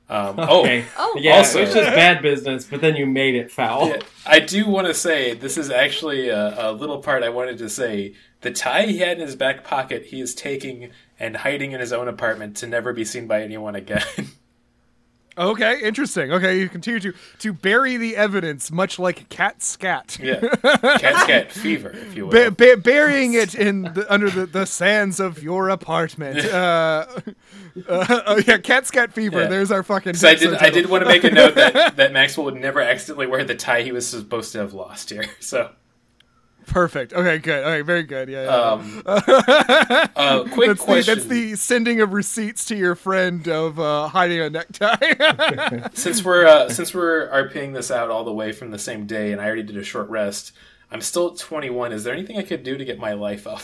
[0.10, 0.86] Um, Okay.
[0.98, 1.18] Oh.
[1.20, 3.86] Yeah, Also- it was just bad business, but then you made it foul.
[3.86, 7.30] Oh, yeah, I do want to say this is actually a, a little part I
[7.30, 8.14] wanted to say.
[8.42, 11.92] The tie he had in his back pocket, he is taking and hiding in his
[11.92, 14.04] own apartment to never be seen by anyone again.
[15.38, 16.32] Okay, interesting.
[16.32, 20.18] Okay, you continue to to bury the evidence, much like cat scat.
[20.22, 22.32] Yeah, cat scat fever, if you will.
[22.32, 26.40] Ba- ba- burying it in the, under the, the sands of your apartment.
[26.56, 27.06] Uh,
[27.90, 29.42] uh, oh yeah, cat scat fever.
[29.42, 29.48] Yeah.
[29.48, 30.14] There's our fucking.
[30.14, 30.54] 'Cause I did.
[30.54, 33.44] episode I did want to make a note that, that Maxwell would never accidentally wear
[33.44, 35.26] the tie he was supposed to have lost here.
[35.42, 35.72] So,
[36.68, 37.14] Perfect.
[37.14, 37.64] Okay, good.
[37.64, 38.30] Okay, very good.
[38.30, 38.44] Yeah.
[38.44, 38.72] yeah.
[38.72, 43.80] um, uh, quick that's, the, question: that's the sending of receipts to your friend of
[43.80, 45.90] uh, hiding a necktie.
[45.94, 49.32] since we're uh, since we're RPing this out all the way from the same day,
[49.32, 50.52] and I already did a short rest.
[50.92, 51.92] I'm still at 21.
[51.92, 53.62] Is there anything I could do to get my life up?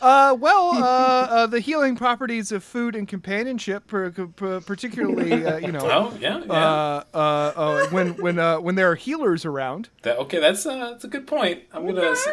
[0.00, 5.56] Uh, well, uh, uh, the healing properties of food and companionship, per, per, particularly, uh,
[5.58, 6.52] you know, Oh yeah, yeah.
[6.52, 9.88] uh, uh, uh, when when uh, when there are healers around.
[10.02, 11.62] That, okay, that's uh, that's a good point.
[11.72, 12.10] I'm gonna.
[12.10, 12.28] s-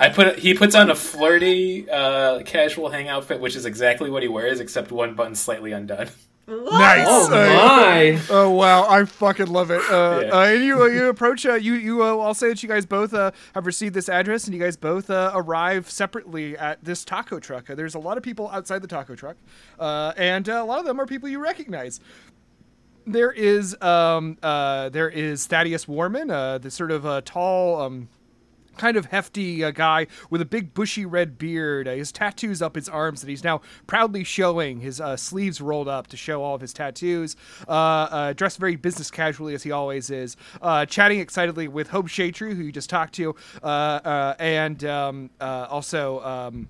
[0.00, 0.38] I put.
[0.38, 4.60] He puts on a flirty, uh, casual hang outfit, which is exactly what he wears,
[4.60, 6.08] except one button slightly undone.
[6.48, 7.06] Nice.
[7.08, 8.20] Oh Uh, my!
[8.30, 9.82] Oh wow, I fucking love it.
[9.90, 10.30] Uh, Yeah.
[10.34, 12.86] uh, and you uh, you approach uh, you you uh, I'll say that you guys
[12.86, 17.04] both uh, have received this address and you guys both uh, arrive separately at this
[17.04, 17.68] taco truck.
[17.68, 19.36] Uh, there's a lot of people outside the taco truck,
[19.78, 22.00] uh, and uh, a lot of them are people you recognize.
[23.06, 28.08] There is um uh there is Thaddeus Warman, uh the sort of uh, tall um
[28.78, 31.86] kind of hefty uh, guy with a big bushy red beard.
[31.86, 34.80] Uh, his tattoos up his arms that he's now proudly showing.
[34.80, 37.36] His uh, sleeves rolled up to show all of his tattoos.
[37.66, 40.36] Uh, uh, dressed very business casually as he always is.
[40.62, 46.68] Uh, chatting excitedly with Hope Shadetree, who you just talked to, and um, also um,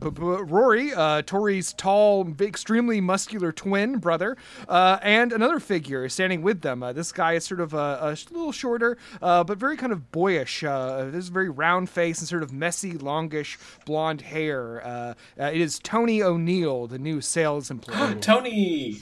[0.00, 0.90] b- b- Rory,
[1.22, 4.36] Tori's tall, extremely muscular twin brother,
[4.68, 6.80] and another figure standing with them.
[6.94, 10.64] This guy is sort of a, a little shorter, but very kind of boyish.
[10.64, 14.84] Uh, this very round face and sort of messy, longish blonde hair.
[14.84, 18.14] Uh, uh, it is Tony O'Neill, the new sales employee.
[18.20, 19.00] Tony.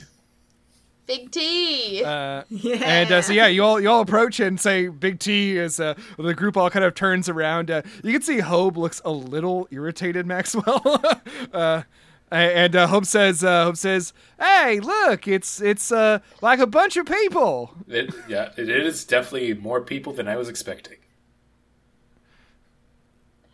[1.06, 2.02] Big T.
[2.02, 2.76] Uh, Yeah.
[2.76, 5.92] and uh, so yeah, you all you all approach and say Big T is uh,
[6.18, 7.70] the group all kind of turns around.
[7.70, 10.80] Uh, you can see Hope looks a little irritated, Maxwell.
[11.52, 11.82] uh,
[12.30, 16.96] and uh, Hope says, uh, Hope says, "Hey, look, it's it's uh, like a bunch
[16.96, 20.96] of people." It, yeah, it is definitely more people than I was expecting.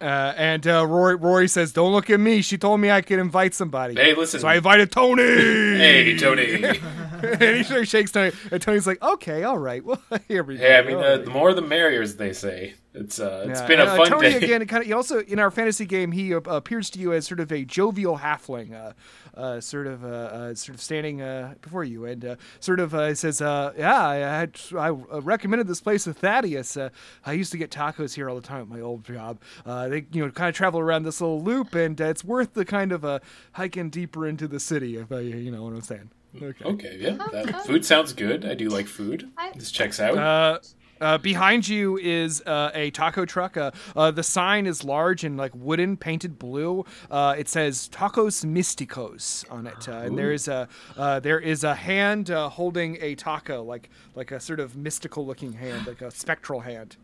[0.00, 2.40] Uh, and uh, Rory, Rory says, "Don't look at me.
[2.42, 4.40] She told me I could invite somebody." Hey, listen.
[4.40, 5.22] So I invited Tony.
[5.22, 6.64] hey, Tony.
[7.22, 9.84] and he sort of shakes Tony, and Tony's like, "Okay, all right.
[9.90, 12.32] Well, here we go." hey, I mean, uh, right." the more the merrier, as they
[12.32, 12.74] say.
[12.92, 14.36] It's uh, it's Yeah, been a uh, fun Tony day.
[14.44, 14.66] again.
[14.66, 14.86] Kind of.
[14.88, 17.64] He also in our fantasy game, he uh, appears to you as sort of a
[17.64, 18.92] jovial halfling, uh,
[19.38, 22.92] uh, sort of, uh, uh, sort of standing uh, before you, and uh, sort of
[22.92, 26.76] uh, says, uh, "Yeah, I had, I uh, recommended this place to Thaddeus.
[26.76, 26.88] Uh,
[27.24, 29.38] I used to get tacos here all the time at my old job.
[29.64, 32.54] Uh, they, you know, kind of travel around this little loop, and uh, it's worth
[32.54, 33.20] the kind of uh,
[33.52, 36.10] hiking deeper into the city, if I, you know what I'm saying."
[36.42, 36.64] Okay.
[36.64, 38.44] Okay, yeah, that food sounds good.
[38.44, 39.28] I do like food.
[39.38, 40.64] I- This checks out.
[41.00, 43.56] Uh, behind you is uh, a taco truck.
[43.56, 46.84] Uh, uh, the sign is large and like wooden, painted blue.
[47.10, 51.64] Uh, it says Tacos Misticos on it, uh, and there is a uh, there is
[51.64, 56.02] a hand uh, holding a taco, like like a sort of mystical looking hand, like
[56.02, 56.96] a spectral hand.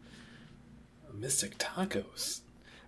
[1.14, 2.40] Mystic tacos.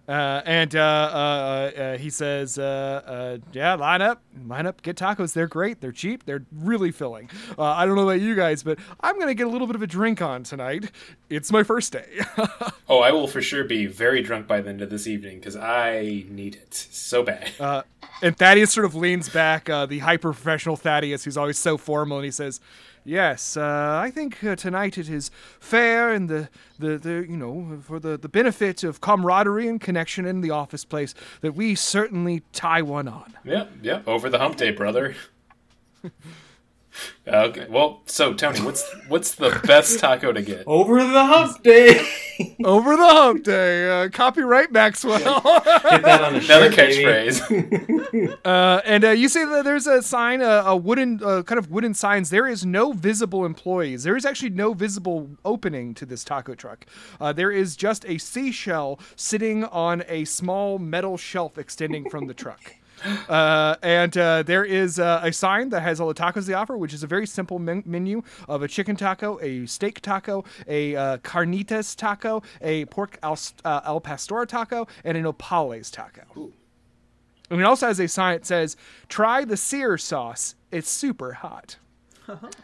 [0.09, 4.97] Uh, and uh, uh, uh, he says, uh, uh, "Yeah, line up, line up, get
[4.97, 5.35] tacos.
[5.35, 5.83] They're great.
[5.83, 6.25] They're cheap.
[6.25, 7.29] They're really filling.
[7.59, 9.83] Uh, I don't know about you guys, but I'm gonna get a little bit of
[9.83, 10.91] a drink on tonight.
[11.29, 12.21] It's my first day."
[12.91, 15.57] Oh, I will for sure be very drunk by the end of this evening because
[15.57, 17.51] I need it so bad.
[17.61, 17.83] Uh,
[18.23, 22.17] and Thaddeus sort of leans back, uh, the hyper professional Thaddeus, who's always so formal,
[22.17, 22.61] and he says,
[23.09, 25.31] "Yes, uh, I think uh, tonight it is
[25.61, 26.49] fair, and the,
[26.79, 30.85] the, the you know for the, the benefit of camaraderie and connection in the office
[30.85, 35.15] place that we certainly tie one on." yeah, yeah, over the hump day, brother.
[37.27, 40.65] okay, well, so Tony, what's what's the best taco to get?
[40.67, 42.07] Over the hump day.
[42.65, 45.19] Over the hump day, uh, copyright Maxwell.
[45.19, 48.39] Get that on a Another shirt, catchphrase.
[48.45, 51.71] Uh, and uh, you see that there's a sign, uh, a wooden, uh, kind of
[51.71, 52.31] wooden signs.
[52.31, 54.05] There is no visible employees.
[54.05, 56.87] There is actually no visible opening to this taco truck.
[57.21, 62.35] Uh, there is just a seashell sitting on a small metal shelf extending from the
[62.35, 62.78] truck.
[63.29, 66.77] Uh, and uh, there is uh, a sign that has all the tacos they offer,
[66.77, 70.97] which is a very simple men- menu of a chicken taco, a steak taco, a
[70.97, 76.51] uh, carnitas taco, a pork al, uh, al pastor taco, and an opales taco.
[77.51, 78.77] And it also has a sign that says,
[79.09, 80.55] "Try the sear sauce.
[80.71, 81.77] It's super hot."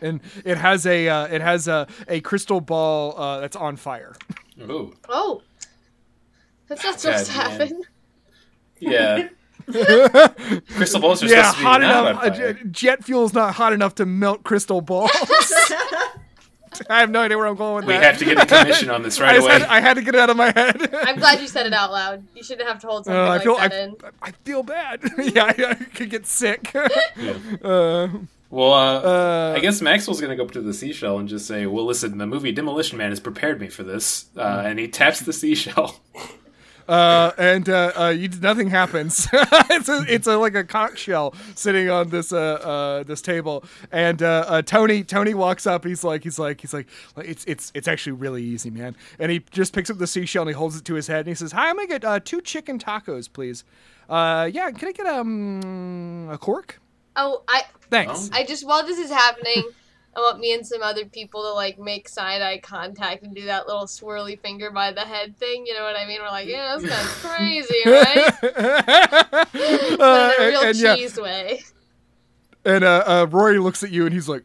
[0.03, 4.15] and it has a uh, it has a, a crystal ball uh, that's on fire.
[4.61, 5.41] Ooh, Oh.
[6.67, 7.59] That's not supposed to God, man.
[7.61, 7.83] happen.
[8.79, 9.29] yeah.
[10.77, 12.07] Crystal balls are yeah, supposed to be hot enough.
[12.07, 12.53] on uh, fire.
[12.55, 15.11] j- jet fuel's not hot enough to melt crystal balls.
[16.91, 18.01] I have no idea where I'm going with We that.
[18.01, 19.61] We have to get a commission on this right just away.
[19.61, 20.93] had, I had to get it out of my head.
[20.93, 22.25] I'm glad you said it out loud.
[22.35, 23.97] You shouldn't have to hold something Uh, I like feel that I, in.
[24.21, 25.01] I feel bad.
[25.19, 26.73] yeah, I, I could get sick.
[27.17, 27.39] Yeah.
[27.63, 28.09] uh,
[28.51, 31.47] Well, uh, uh, I guess Maxwell's going to go up to the seashell and just
[31.47, 34.89] say, "Well, listen, the movie Demolition Man has prepared me for this," uh, and he
[34.89, 35.97] taps the seashell.
[36.89, 39.27] Uh, and uh, uh, you, nothing happens.
[39.33, 43.65] it's a, it's a, like a conch shell sitting on this uh, uh, this table,
[43.91, 45.85] and uh, uh, Tony Tony walks up.
[45.85, 46.87] He's like he's like he's like
[47.17, 48.97] it's it's it's actually really easy, man.
[49.19, 51.29] And he just picks up the seashell and he holds it to his head and
[51.29, 53.65] he says, "Hi, I'm gonna get uh, two chicken tacos, please.
[54.09, 56.81] Uh, yeah, can I get um a cork?
[57.17, 59.65] Oh, I Thanks." I just while this is happening,
[60.17, 63.47] I want me and some other people to like make side eye contact and do
[63.47, 65.67] that little swirly finger by the head thing.
[65.67, 66.21] You know what I mean?
[66.21, 69.49] We're like, yeah, that's kind of crazy, right?
[70.01, 71.63] Uh, in a real and, yeah, cheese way.
[72.65, 74.45] and uh, uh, Rory looks at you and he's like,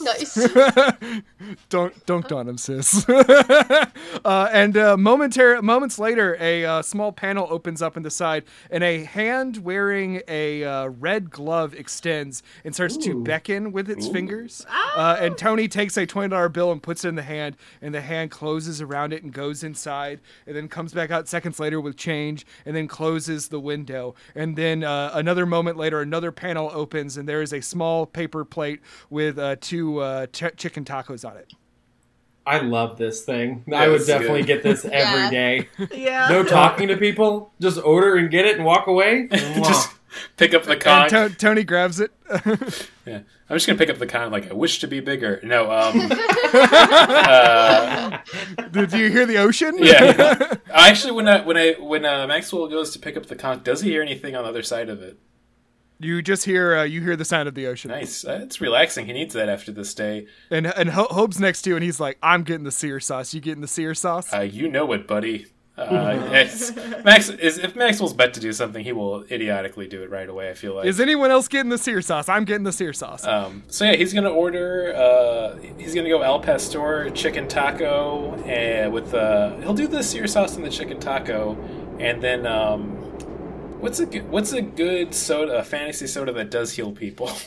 [0.00, 1.22] "Nice." Nice.
[1.68, 3.08] don't don't on him, sis.
[3.08, 8.44] uh, and uh, momentary moments later, a uh, small panel opens up in the side,
[8.70, 14.08] and a hand wearing a uh, red glove extends and starts to beckon with its
[14.08, 14.66] fingers.
[14.96, 17.94] Uh, and Tony takes a twenty dollar bill and puts it in the hand, and
[17.94, 21.80] the hand closes around it and goes inside, and then comes back out seconds later
[21.80, 24.14] with change, and then closes the window.
[24.34, 28.44] And then uh, another moment later, another panel opens, and there is a small paper
[28.44, 31.52] plate with uh, two uh, ch- chicken tacos on it.
[32.46, 33.64] I love this thing.
[33.66, 34.46] Yeah, I would definitely good.
[34.46, 35.30] get this every Yeah.
[35.30, 35.68] day.
[35.92, 36.28] Yeah.
[36.30, 37.52] No talking to people.
[37.60, 39.28] Just order and get it and walk away.
[39.32, 39.90] just
[40.36, 41.08] pick up the con.
[41.10, 42.10] To- Tony grabs it.
[43.06, 43.20] yeah.
[43.48, 45.40] I'm just gonna pick up the con like I wish to be bigger.
[45.42, 46.08] No, um,
[46.54, 48.18] uh,
[48.70, 49.74] Did you hear the ocean?
[49.78, 50.54] yeah.
[50.72, 53.80] Actually, when I, when I when uh, Maxwell goes to pick up the con, does
[53.82, 55.18] he hear anything on the other side of it?
[56.00, 57.90] You just hear uh, you hear the sound of the ocean.
[57.90, 58.24] Nice.
[58.24, 59.06] Uh, it's relaxing.
[59.06, 60.26] He needs that after this day.
[60.50, 63.34] And and Ho- Hope's next to you, and he's like, "I'm getting the sear sauce.
[63.34, 65.46] You getting the sear sauce?" Uh, you know it, buddy.
[65.76, 66.18] Uh,
[67.04, 70.50] Max is if Maxwell's bet to do something, he will idiotically do it right away.
[70.50, 70.84] I feel like.
[70.86, 72.28] Is anyone else getting the sear sauce?
[72.28, 73.26] I'm getting the sear sauce.
[73.26, 74.94] Um, so yeah, he's gonna order.
[74.94, 80.26] Uh, he's gonna go al pastor chicken taco, and with uh, he'll do the sear
[80.26, 81.56] sauce and the chicken taco,
[81.98, 82.98] and then um,
[83.80, 87.30] what's a good, what's a good soda, a fantasy soda that does heal people?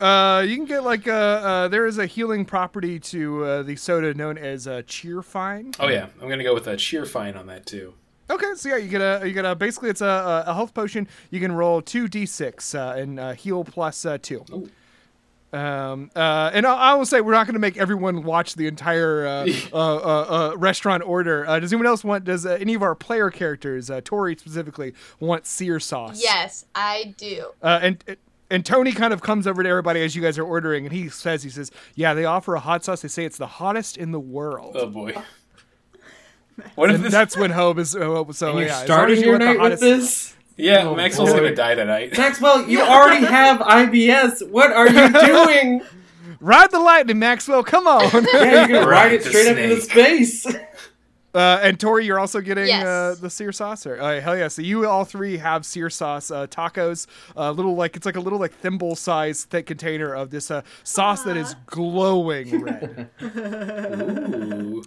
[0.00, 3.76] Uh, you can get like uh, uh, there is a healing property to uh, the
[3.76, 5.76] soda known as uh, Cheerfine.
[5.78, 7.92] oh yeah, I'm gonna go with a cheer fine on that too.
[8.30, 11.06] Okay, so yeah, you get a you get a basically it's a, a health potion.
[11.30, 14.42] You can roll two d6 uh, and uh, heal plus uh, two.
[14.50, 14.70] Ooh.
[15.52, 18.66] Um, uh, and I, I will say we're not going to make everyone watch the
[18.68, 21.44] entire uh, uh, uh, uh, restaurant order.
[21.46, 22.24] Uh, does anyone else want?
[22.24, 26.22] Does uh, any of our player characters, uh, Tori specifically, want sear sauce?
[26.22, 27.46] Yes, I do.
[27.62, 28.16] Uh, and
[28.52, 31.08] and Tony kind of comes over to everybody as you guys are ordering, and he
[31.08, 33.02] says, he says, yeah, they offer a hot sauce.
[33.02, 34.76] They say it's the hottest in the world.
[34.78, 35.14] Oh boy.
[36.74, 37.10] What if this?
[37.10, 37.96] that's when Hope is.
[37.96, 40.34] Uh, so And you're yeah, as starting you your want the night with hottest- this?
[40.60, 41.38] Yeah, Oh, Maxwell's boy.
[41.38, 42.16] gonna die tonight.
[42.16, 44.48] Maxwell, you already have IBS.
[44.48, 45.82] What are you doing?
[46.40, 47.62] Ride the lightning, Maxwell.
[47.62, 48.02] Come on.
[48.32, 50.46] Yeah, you're gonna Ride ride it the straight up into space.
[51.32, 52.84] Uh, and Tori, you're also getting Yes.
[52.84, 53.86] uh, the sear sauce.
[53.86, 54.48] Or, uh, hell yeah!
[54.48, 57.06] So you all three have sear sauce uh, tacos.
[57.36, 60.62] A little like it's like a little like thimble size thick container of this uh,
[60.82, 63.10] sauce that is glowing red.
[63.22, 64.82] Ooh.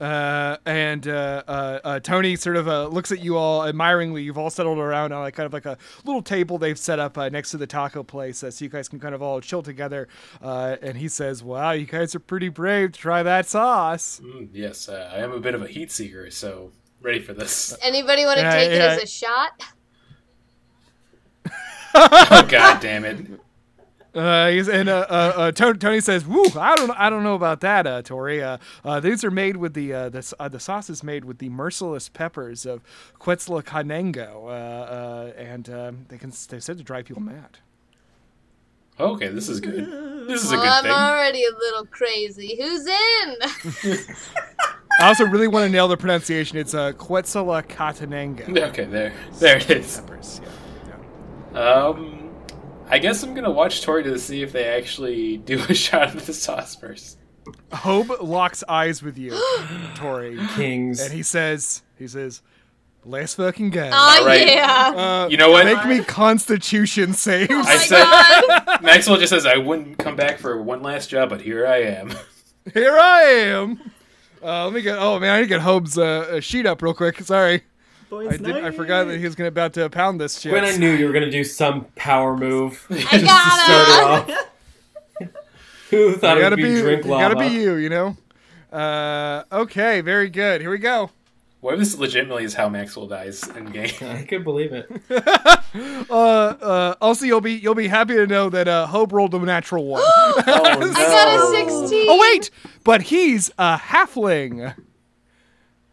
[0.00, 4.22] Uh, and uh, uh, uh, Tony sort of uh, looks at you all admiringly.
[4.22, 7.16] You've all settled around on like kind of like a little table they've set up
[7.16, 9.62] uh, next to the taco place, uh, so you guys can kind of all chill
[9.62, 10.08] together.
[10.42, 14.48] Uh, and he says, "Wow, you guys are pretty brave to try that sauce." Mm,
[14.52, 17.76] yes, uh, I am a bit of a heat seeker, so ready for this.
[17.82, 18.84] Anybody want to Yeah, take it yeah.
[18.86, 19.50] as a shot?
[21.94, 23.18] oh god damn it!
[24.14, 26.44] Uh, he's, and uh, uh, uh, Tony, Tony says, "Woo!
[26.56, 28.42] I don't, I don't know about that, uh, Tori.
[28.42, 31.38] Uh, uh, these are made with the uh, the uh, the sauce is made with
[31.38, 32.82] the merciless peppers of
[33.20, 37.58] Quetzalcoatlango, uh, uh, and um, they can they said to drive people mad."
[39.00, 39.88] Okay, this is good.
[40.24, 40.92] This is a Well, good I'm thing.
[40.92, 42.56] already a little crazy.
[42.58, 43.36] Who's in?
[45.00, 46.56] I also really want to nail the pronunciation.
[46.56, 48.56] It's uh, Quetzalcoatlango.
[48.70, 49.98] Okay, there, there it is.
[50.00, 50.96] Peppers, yeah,
[51.52, 51.60] yeah.
[51.60, 52.23] Um,
[52.88, 56.26] I guess I'm gonna watch Tori to see if they actually do a shot of
[56.26, 57.18] the sauce first.
[57.72, 59.38] Hope locks eyes with you,
[59.96, 61.00] Tori, Kings.
[61.00, 62.40] and he says, he says,
[63.04, 64.46] "Let's fucking go." Oh Alright.
[64.46, 64.92] yeah.
[64.94, 65.66] Uh, You know what?
[65.66, 67.50] Make me Constitution saves.
[67.50, 71.40] Oh I said- Maxwell just says I wouldn't come back for one last job, but
[71.40, 72.12] here I am.
[72.72, 73.80] Here I am.
[74.42, 74.98] Uh, let me get.
[74.98, 76.02] Oh man, I need to get Hope's uh,
[76.36, 77.18] uh, sheet up real quick.
[77.20, 77.62] Sorry.
[78.14, 78.64] Boys I did.
[78.64, 80.52] I forgot that he was gonna about to pound this shit.
[80.52, 82.86] When I knew you were gonna do some power move.
[82.88, 84.48] I just to start it off.
[85.90, 87.34] Who thought it it gotta would be, be drink lava?
[87.34, 87.74] gotta be you.
[87.74, 88.16] You know.
[88.72, 90.60] Uh, okay, very good.
[90.60, 91.10] Here we go.
[91.60, 93.90] What if this legitimately is how Maxwell dies in game?
[94.02, 94.88] I could believe it.
[96.08, 99.40] Uh, uh, also, you'll be you'll be happy to know that uh, Hope rolled a
[99.40, 100.02] natural one.
[100.06, 102.06] oh, I got a 16.
[102.08, 102.52] oh wait,
[102.84, 104.76] but he's a halfling.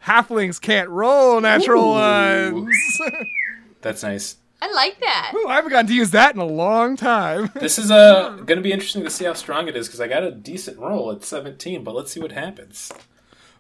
[0.06, 2.54] Halflings can't roll natural Ooh.
[2.54, 3.00] ones.
[3.82, 4.38] That's nice.
[4.62, 5.34] I like that.
[5.36, 7.50] Ooh, I haven't gotten to use that in a long time.
[7.60, 10.08] This is uh, going to be interesting to see how strong it is because I
[10.08, 12.92] got a decent roll at 17, but let's see what happens.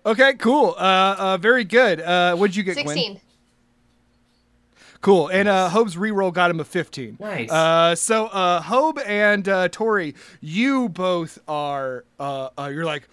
[0.05, 0.75] Okay, cool.
[0.77, 2.01] Uh, uh, very good.
[2.01, 2.87] Uh, what'd you get, Gwen?
[2.87, 3.21] 16.
[5.01, 5.29] Cool.
[5.29, 7.17] And uh, Hope's reroll got him a 15.
[7.19, 7.51] Nice.
[7.51, 12.05] Uh, so uh, Hope and uh, Tori, you both are.
[12.19, 13.07] Uh, uh, you're like,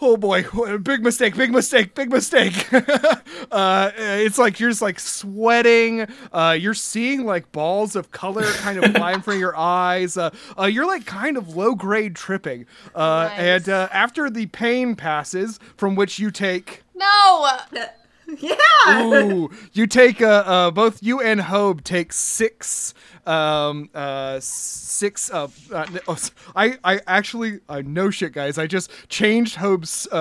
[0.00, 0.44] oh boy,
[0.78, 2.66] big mistake, big mistake, big mistake.
[3.52, 6.06] uh, it's like you're just like sweating.
[6.32, 10.16] Uh, you're seeing like balls of color kind of fly in front of your eyes.
[10.16, 12.66] Uh, uh, you're like kind of low grade tripping.
[12.94, 13.38] Uh, Nice.
[13.38, 16.82] And uh, after the pain passes, from which you take.
[16.94, 17.58] No.
[18.38, 19.02] yeah.
[19.02, 22.94] Ooh, you take uh, uh, both you and Hope take six,
[23.26, 25.30] um, uh, six.
[25.30, 28.58] Uh, uh, I s- I, I actually, uh, no shit, guys.
[28.58, 30.14] I just changed Hope's uh,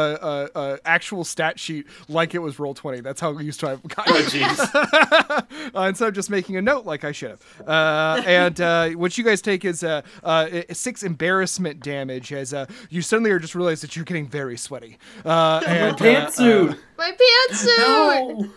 [0.53, 3.01] uh, uh, actual stat sheet like it was roll twenty.
[3.01, 4.13] That's how we used to I've gotten.
[4.15, 5.73] Oh, jeez.
[5.75, 7.67] uh, instead of just making a note like I should have.
[7.67, 12.65] Uh, and uh, what you guys take is uh, uh, six embarrassment damage as uh,
[12.89, 14.97] you suddenly are just realize that you're getting very sweaty.
[15.25, 16.77] Uh, and, uh, Pantsuit.
[16.97, 17.11] My
[17.51, 18.51] pantsuit.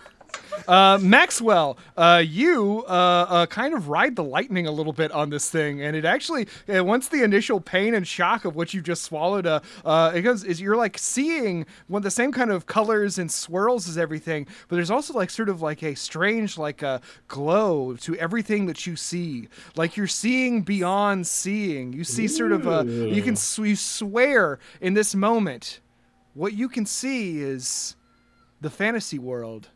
[0.68, 5.28] Uh, Maxwell, uh, you uh, uh, kind of ride the lightning a little bit on
[5.30, 8.80] this thing, and it actually uh, once the initial pain and shock of what you
[8.80, 12.66] just swallowed, uh, uh, it goes is you're like seeing one the same kind of
[12.66, 16.82] colors and swirls as everything, but there's also like sort of like a strange like
[16.82, 21.92] a glow to everything that you see, like you're seeing beyond seeing.
[21.92, 25.80] You see sort of a you can s- you swear in this moment,
[26.34, 27.96] what you can see is
[28.60, 29.70] the fantasy world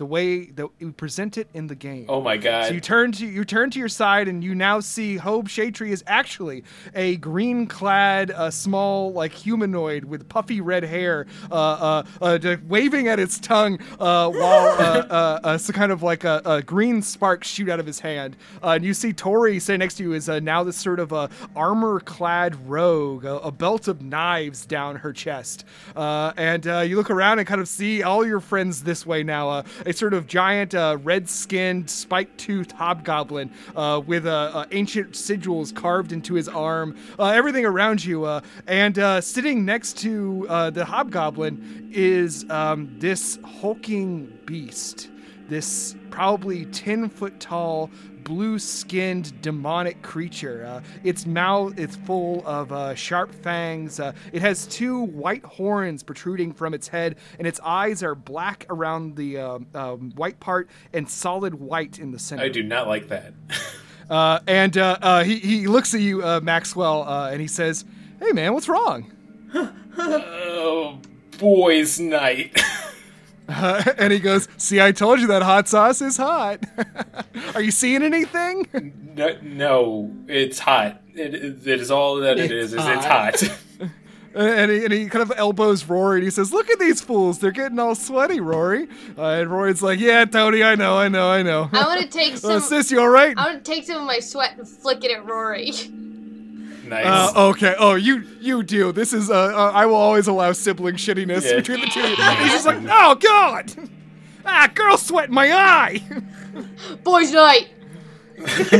[0.00, 2.06] the way that we present it in the game.
[2.08, 2.68] Oh my god.
[2.68, 5.90] So you turn to you turn to your side, and you now see Hope Shadetree
[5.90, 6.64] is actually
[6.94, 13.18] a green-clad, uh, small, like humanoid with puffy red hair, uh, uh, uh, waving at
[13.20, 17.44] its tongue, uh, while uh, uh, uh, so kind of like a, a green spark
[17.44, 18.38] shoot out of his hand.
[18.62, 21.12] Uh, and you see Tori sitting next to you is uh, now this sort of
[21.12, 26.96] a armor-clad rogue, a, a belt of knives down her chest, uh, and uh, you
[26.96, 29.62] look around and kind of see all your friends this way now.
[29.90, 34.24] A sort of giant, uh, red-skinned, spike-toothed hobgoblin uh, with
[34.70, 36.96] ancient sigils carved into his arm.
[37.18, 43.40] Uh, everything around you, uh, and uh, sitting next to the hobgoblin is um, this
[43.44, 45.08] hulking beast.
[45.48, 47.90] This probably 10 foot tall,
[48.24, 50.64] blue skinned demonic creature.
[50.66, 54.00] Uh, its mouth is full of uh, sharp fangs.
[54.00, 58.66] Uh, it has two white horns protruding from its head, and its eyes are black
[58.70, 62.42] around the um um, white part and solid white in the center.
[62.42, 63.32] I do not like that.
[64.10, 67.84] Uh, and uh, uh, he, he looks at you, uh, Maxwell, uh, and he says,
[68.18, 69.08] Hey man, what's wrong?
[69.54, 70.98] oh,
[71.38, 72.60] boys' night.
[73.50, 76.64] Uh, and he goes, See, I told you that hot sauce is hot.
[77.54, 79.12] Are you seeing anything?
[79.16, 81.00] no, no, it's hot.
[81.14, 82.74] It, it, it is all that it It's is.
[82.74, 83.40] Is it's hot.
[83.40, 83.58] hot.
[84.34, 87.38] and, he, and he kind of elbows Rory and he says, Look at these fools.
[87.40, 88.86] They're getting all sweaty, Rory.
[89.18, 91.68] Uh, and Rory's like, Yeah, Tony, I know, I know, I know.
[91.72, 92.60] I want to take Uh, some.
[92.60, 93.36] sis, you all right?
[93.36, 95.72] I want to take some of my sweat and flick it at Rory.
[96.90, 97.06] Nice.
[97.06, 97.74] Uh, okay.
[97.78, 98.92] Oh, you you do.
[98.92, 99.30] This is.
[99.30, 101.56] Uh, uh, I will always allow sibling shittiness Yeah.
[101.56, 102.00] between the two.
[102.02, 103.72] He's just like, oh god,
[104.44, 106.02] ah, girl sweat in my eye.
[107.04, 107.68] Boys' night.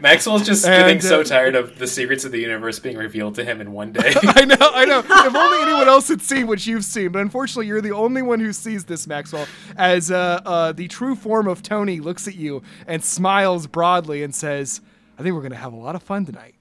[0.00, 3.34] Maxwell's just And, getting so uh, tired of the secrets of the universe being revealed
[3.34, 4.14] to him in one day.
[4.22, 5.00] I know, I know.
[5.00, 8.40] If only anyone else had seen what you've seen, but unfortunately, you're the only one
[8.40, 9.46] who sees this, Maxwell.
[9.76, 14.34] As uh, uh, the true form of Tony looks at you and smiles broadly and
[14.34, 14.80] says,
[15.20, 16.54] "I think we're gonna have a lot of fun tonight."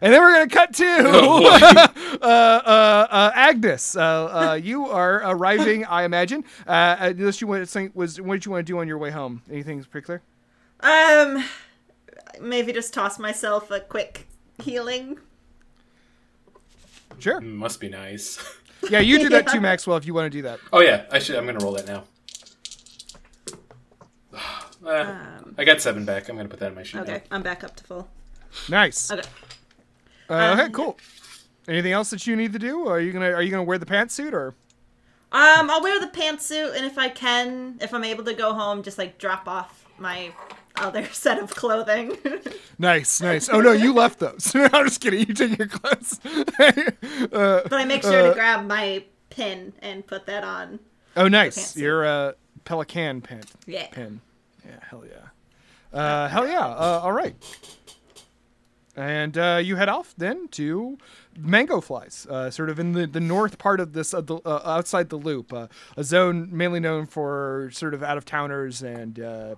[0.00, 1.46] And then we're gonna cut to Oh,
[2.20, 3.94] uh, uh, uh, Agnes.
[3.96, 4.00] Uh,
[4.50, 6.44] uh, you are arriving, I imagine.
[6.66, 8.98] Uh, unless you want to think, was what did you want to do on your
[8.98, 9.42] way home?
[9.48, 10.20] Anything particular?
[10.80, 11.44] Um,
[12.40, 14.26] maybe just toss myself a quick
[14.60, 15.18] healing.
[17.20, 17.40] Sure.
[17.40, 18.38] Must be nice.
[18.90, 19.52] Yeah, you do that Yeah.
[19.52, 19.96] too, Maxwell.
[19.96, 20.58] If you want to do that.
[20.72, 21.36] Oh yeah, I should.
[21.36, 22.02] I'm gonna roll that now.
[24.84, 25.14] Uh,
[25.58, 26.28] I got seven back.
[26.28, 27.00] I'm gonna put that in my sheet.
[27.00, 28.08] Okay, I'm back up to full.
[28.68, 29.10] Nice.
[29.10, 29.22] Okay.
[30.28, 30.98] Uh, okay, cool.
[31.68, 32.88] Anything else that you need to do?
[32.88, 34.54] Are you gonna Are you gonna wear the pantsuit or?
[35.30, 38.82] Um, I'll wear the pantsuit, and if I can, if I'm able to go home,
[38.82, 40.32] just like drop off my
[40.76, 42.16] other set of clothing.
[42.78, 43.48] Nice, nice.
[43.48, 44.50] Oh no, you left those.
[44.56, 45.20] I'm just kidding.
[45.20, 46.18] You take your clothes.
[46.24, 46.90] uh,
[47.30, 50.80] but I make sure Uh, to grab my pin and put that on.
[51.16, 51.56] oh, nice.
[51.56, 51.80] pantsuit.
[51.80, 52.34] You're a
[52.64, 53.42] pelican pin.
[53.66, 53.86] Yeah.
[53.92, 54.20] Pin.
[54.66, 55.98] Yeah, hell yeah.
[55.98, 56.66] Uh, hell yeah.
[56.66, 57.34] Uh, all right.
[58.94, 60.98] And uh, you head off then to
[61.38, 65.08] Mango Flies, uh, sort of in the, the north part of this, the, uh, outside
[65.08, 69.56] the loop, uh, a zone mainly known for sort of out of towners and.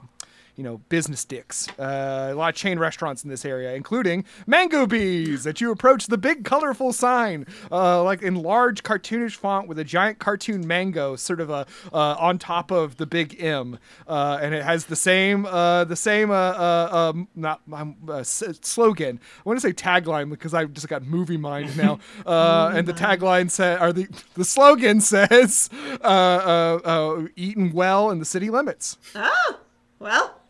[0.57, 1.69] You know, business dicks.
[1.79, 5.45] Uh, a lot of chain restaurants in this area, including Mango Bees.
[5.45, 9.85] That you approach the big, colorful sign, uh, like in large cartoonish font with a
[9.85, 14.55] giant cartoon mango, sort of a uh, on top of the big M, uh, and
[14.55, 19.19] it has the same, uh, the same, uh, uh, um, not um, uh, slogan.
[19.39, 21.99] I want to say tagline because I've just got movie mind now.
[22.25, 25.69] Uh, and the tagline said, or the the slogan says,
[26.03, 29.59] uh, uh, uh, "Eaten well in the city limits." Oh,
[29.99, 30.41] well.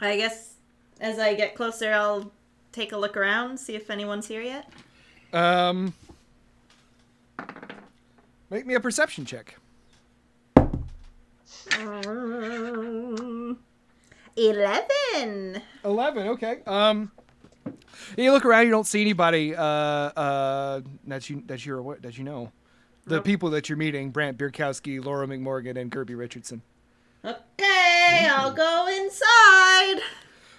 [0.00, 0.54] I guess
[1.00, 2.30] as I get closer, I'll
[2.72, 4.70] take a look around, see if anyone's here yet.
[5.32, 5.94] Um,
[8.50, 9.56] make me a perception check.
[11.78, 13.58] Um,
[14.36, 15.62] Eleven.
[15.84, 16.28] Eleven.
[16.28, 16.60] Okay.
[16.66, 17.10] Um,
[18.16, 18.66] you look around.
[18.66, 19.54] You don't see anybody.
[19.54, 22.52] Uh, uh, that you that you're that you know.
[23.06, 26.62] The people that you're meeting: Brant Bierkowski, Laura McMorgan, and Kirby Richardson.
[27.26, 28.56] Okay, I'll mm-hmm.
[28.56, 30.00] go inside.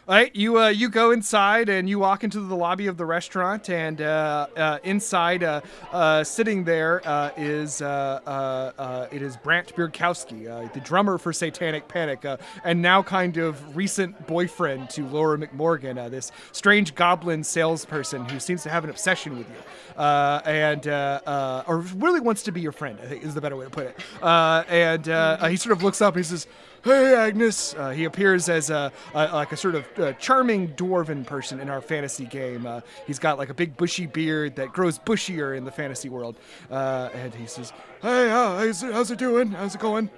[0.10, 3.70] Right, you uh, you go inside and you walk into the lobby of the restaurant,
[3.70, 5.60] and uh, uh, inside, uh,
[5.92, 12.26] uh, sitting there, uh, is it is Brant Bierkowski, the drummer for Satanic Panic,
[12.64, 18.64] and now kind of recent boyfriend to Laura McMorgan, this strange goblin salesperson who seems
[18.64, 22.98] to have an obsession with you, and or really wants to be your friend.
[23.04, 24.00] I think is the better way to put it.
[24.24, 25.06] And
[25.52, 26.48] he sort of looks up and he says.
[26.88, 27.74] Hey, Agnes.
[27.74, 31.70] Uh, he appears as a, a like a sort of uh, charming dwarven person in
[31.70, 32.66] our fantasy game.
[32.66, 36.38] Uh, he's got like a big bushy beard that grows bushier in the fantasy world.
[36.72, 39.52] Uh, and he says, "Hey, uh, how's, it, how's it doing?
[39.52, 40.10] How's it going?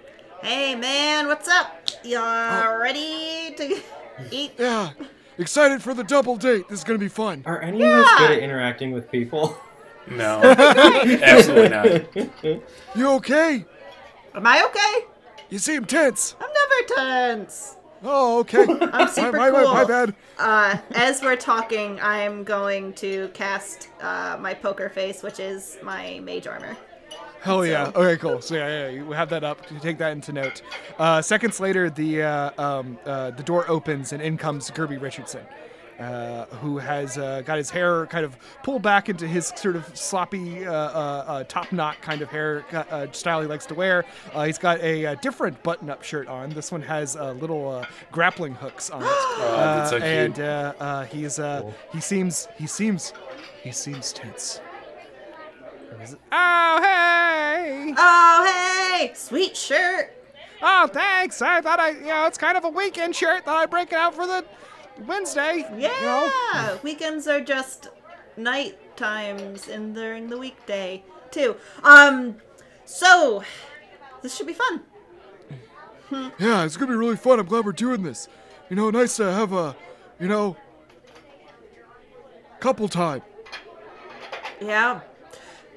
[0.43, 1.89] Hey, man, what's up?
[2.03, 3.81] Y'all ready to
[4.31, 4.51] eat?
[4.59, 4.91] Yeah,
[5.39, 6.69] excited for the double date.
[6.69, 7.41] This is gonna be fun.
[7.47, 9.57] Are any of us good at interacting with people?
[10.07, 12.63] No, absolutely not.
[12.95, 13.65] You okay?
[14.35, 15.08] Am I okay?
[15.49, 16.35] You seem tense.
[16.39, 17.77] I'm never tense.
[18.03, 18.65] Oh, okay.
[18.93, 19.73] I'm super my, my, cool.
[19.73, 20.15] my, my bad.
[20.37, 26.19] Uh, as we're talking, I'm going to cast uh, my poker face, which is my
[26.23, 26.77] mage armor.
[27.41, 27.91] Hell yeah.
[27.95, 28.41] Okay, cool.
[28.41, 29.69] So yeah, yeah, you have that up.
[29.71, 30.61] You take that into note.
[30.97, 35.45] Uh, seconds later, the uh, um, uh, the door opens and in comes Gerby Richardson,
[35.99, 39.85] uh, who has uh, got his hair kind of pulled back into his sort of
[39.97, 44.05] sloppy uh, uh, uh, top knot kind of hair uh, style he likes to wear.
[44.33, 46.49] Uh, he's got a, uh different button-up shirt on.
[46.51, 49.09] This one has uh, little uh, grappling hooks on it.
[49.41, 50.11] Oh, that's so Uh, cute.
[50.11, 53.13] and uh, uh, he's uh, he seems he seems
[53.63, 54.61] he seems tense.
[56.31, 57.93] Oh hey!
[57.97, 58.45] Oh,
[58.99, 59.11] hey!
[59.15, 60.13] Sweet shirt!
[60.61, 61.41] Oh, thanks.
[61.41, 63.45] I thought I, you know, it's kind of a weekend shirt.
[63.45, 64.45] Thought I'd break it out for the
[65.07, 65.65] Wednesday.
[65.77, 65.99] Yeah!
[65.99, 66.79] You know?
[66.83, 67.89] Weekends are just
[68.37, 71.55] night times and during the weekday, too.
[71.83, 72.35] Um,
[72.85, 73.43] so,
[74.21, 74.81] this should be fun.
[76.39, 77.39] Yeah, it's gonna be really fun.
[77.39, 78.27] I'm glad we're doing this.
[78.67, 79.75] You know, nice to have a,
[80.19, 80.57] you know,
[82.59, 83.21] couple time.
[84.59, 85.01] Yeah.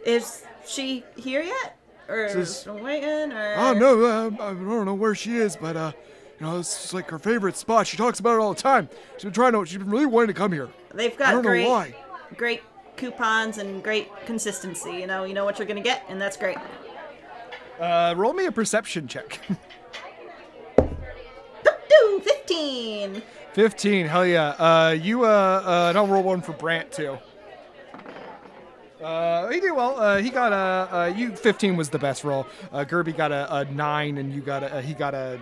[0.06, 1.76] Is she here yet?
[2.08, 3.30] Or still waiting?
[3.32, 5.92] Or Oh no, uh, I don't know where she is, but uh,
[6.42, 7.86] you know, this is like her favorite spot.
[7.86, 8.88] She talks about it all the time.
[9.14, 9.64] She's been trying to.
[9.64, 10.68] She's been really wanting to come here.
[10.92, 11.94] They've I got don't great, know why.
[12.36, 12.62] great
[12.96, 14.90] coupons and great consistency.
[14.90, 16.58] You know, you know what you're gonna get, and that's great.
[17.78, 19.38] Uh, roll me a perception check.
[22.22, 23.22] Fifteen.
[23.52, 24.48] 15, hell yeah.
[24.48, 27.18] Uh, you, uh, uh, and I'll roll one for Brant, too.
[29.02, 30.00] Uh, he did well.
[30.00, 32.46] Uh, he got a, uh, you, 15 was the best roll.
[32.72, 35.38] Uh, Gerby got a, a 9, and you got a, uh, he got a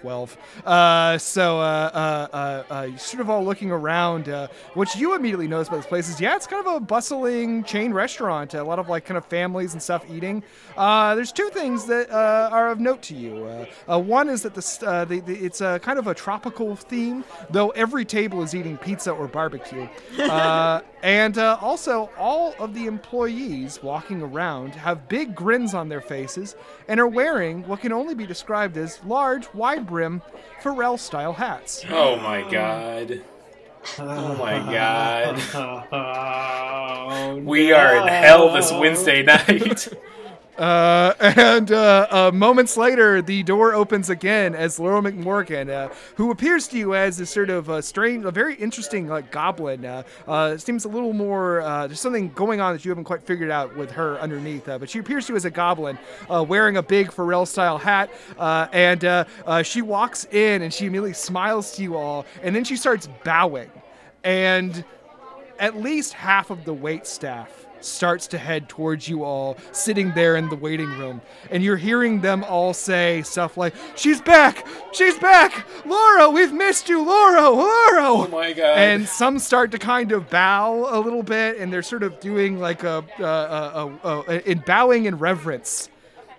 [0.00, 0.36] 12.
[0.64, 4.26] Uh, so, uh, uh, uh, uh, sort of all looking around.
[4.74, 7.92] What you immediately notice about this place is, yeah, it's kind of a bustling chain
[7.92, 8.54] restaurant.
[8.54, 10.42] A lot of, like, kind of families and stuff eating.
[10.76, 13.66] There's two things that, are of note to you.
[13.86, 18.04] One is that uh, the, the, it's a kind of a tropical theme, though every
[18.04, 19.88] table is eating pizza or barbecue.
[21.02, 26.56] And also, all of the employees walking around have big grins on their faces
[26.88, 30.22] and are wearing what can only be described as large, wide brim
[30.62, 31.84] Pharrell style hats.
[31.90, 33.22] Oh my god.
[33.98, 35.86] Oh my god.
[37.12, 39.88] Oh, We are in hell this Wednesday night.
[40.60, 46.30] Uh, and uh, uh, moments later, the door opens again as Laurel McMorgan, uh, who
[46.30, 49.86] appears to you as a sort of strange, a very interesting like goblin.
[49.86, 51.62] Uh, uh, seems a little more.
[51.88, 54.66] There's something going on that you haven't quite figured out with her underneath.
[54.66, 59.80] But she appears to you as a goblin, wearing a big Pharrell-style hat, and she
[59.80, 63.70] walks in and she immediately smiles to you all, and then she starts bowing,
[64.24, 64.84] and
[65.58, 70.36] at least half of the wait staff starts to head towards you all sitting there
[70.36, 71.20] in the waiting room.
[71.50, 74.66] And you're hearing them all say stuff like she's back!
[74.92, 75.66] She's back!
[75.86, 77.02] Laura we've missed you!
[77.02, 78.02] Laura laura!
[78.02, 78.78] Oh my god.
[78.78, 82.58] and some start to kind of bow a little bit and they're sort of doing
[82.58, 85.88] like a, a, a, a, a in bowing in reverence.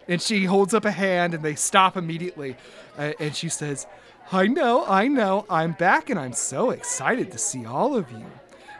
[0.07, 2.57] And she holds up a hand and they stop immediately.
[2.97, 3.87] Uh, and she says
[4.33, 5.45] i know i know.
[5.49, 8.25] I'm back and i'm so excited to see all of you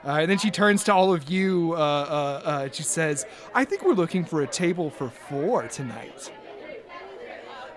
[0.03, 3.63] uh, and then she turns to all of you uh, uh, uh, she says i
[3.65, 6.31] think we're looking for a table for four tonight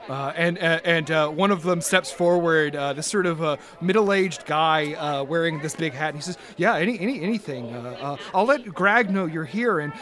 [0.08, 5.60] uh, and uh, and one of them steps forward, this sort of middle-aged guy wearing
[5.60, 6.08] this big hat.
[6.10, 7.74] And he says, "Yeah, any, any anything.
[8.34, 9.94] I'll let Greg know you're here, and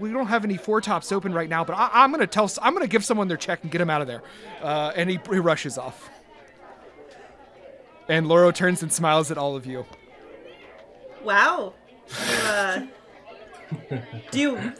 [0.00, 1.62] we don't have any four tops open right now.
[1.62, 4.00] But I- I'm gonna tell, I'm gonna give someone their check and get him out
[4.00, 4.22] of there."
[4.62, 6.08] And he, he rushes off.
[8.08, 9.84] And Loro turns and smiles at all of you.
[11.22, 11.74] Wow.
[12.08, 12.80] You, uh,
[14.30, 14.72] do you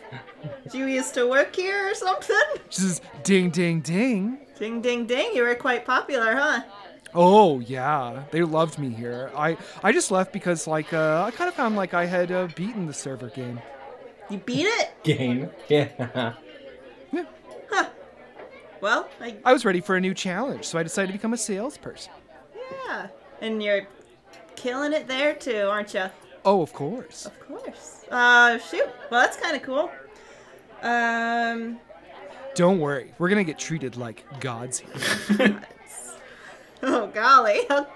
[0.70, 2.36] do you used to work here or something?
[2.70, 6.62] She says, "Ding, ding, ding." Ding ding ding, you were quite popular, huh?
[7.14, 9.30] Oh yeah, they loved me here.
[9.36, 12.48] I I just left because like uh, I kind of found like I had uh,
[12.54, 13.60] beaten the server game.
[14.28, 14.90] You beat it?
[15.02, 15.50] Game.
[15.68, 16.34] Yeah.
[18.80, 21.36] Well, I I was ready for a new challenge, so I decided to become a
[21.36, 22.12] salesperson.
[22.86, 23.08] yeah.
[23.42, 23.86] And you're
[24.56, 26.06] killing it there too, aren't you?
[26.44, 27.26] Oh, of course.
[27.26, 28.04] Of course.
[28.10, 28.88] Uh, shoot.
[29.10, 29.90] Well, that's kind of cool.
[30.82, 31.78] Um,
[32.54, 35.62] Don't worry, we're gonna get treated like gods here.
[36.82, 37.60] oh golly.
[37.70, 37.86] Okay.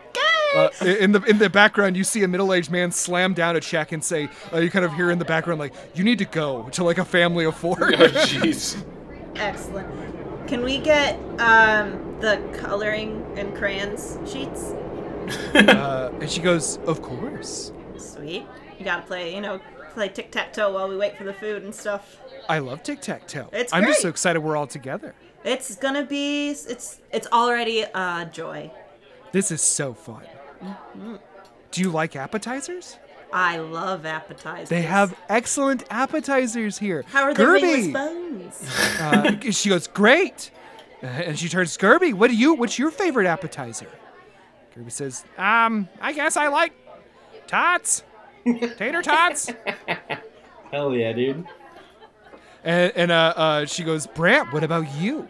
[0.54, 3.90] Uh, in the in the background, you see a middle-aged man slam down a check
[3.92, 6.68] and say, uh, "You kind of hear in the background like, you need to go
[6.72, 7.76] to like a family of four.
[7.82, 8.80] oh jeez.
[9.36, 9.88] Excellent.
[10.46, 14.72] Can we get um the coloring and crayons sheets?
[15.54, 17.72] uh, and she goes, "Of course.
[17.98, 18.46] Sweet.
[18.78, 19.60] You gotta play, you know,
[19.92, 22.18] play tic tac toe while we wait for the food and stuff.
[22.48, 23.48] I love tic tac toe.
[23.52, 25.14] It's I'm just so excited we're all together.
[25.44, 26.50] It's gonna be.
[26.50, 28.70] It's it's already a joy.
[29.32, 30.22] This is so fun.
[31.70, 32.98] Do you like appetizers?
[33.32, 34.68] I love appetizers.
[34.68, 37.04] They have excellent appetizers here.
[37.08, 39.00] How are the Gerby, ringless bones?
[39.00, 40.50] uh, she goes, "Great,"
[41.02, 42.54] Uh, and she turns, to "Gerby, what do you?
[42.54, 43.88] What's your favorite appetizer?"
[44.76, 46.72] Gerby says, "Um, I guess I like
[47.46, 48.02] tots,
[48.76, 49.50] tater tots."
[50.72, 51.44] Hell yeah, dude.
[52.64, 55.28] and and uh, uh, she goes, "Brant, what about you?"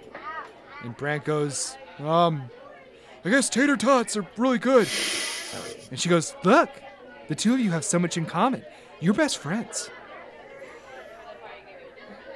[0.82, 2.50] And Brant goes, "Um,
[3.24, 4.88] I guess tater tots are really good."
[5.90, 6.70] And she goes, "Look,
[7.28, 8.64] the two of you have so much in common.
[9.00, 9.90] You're best friends."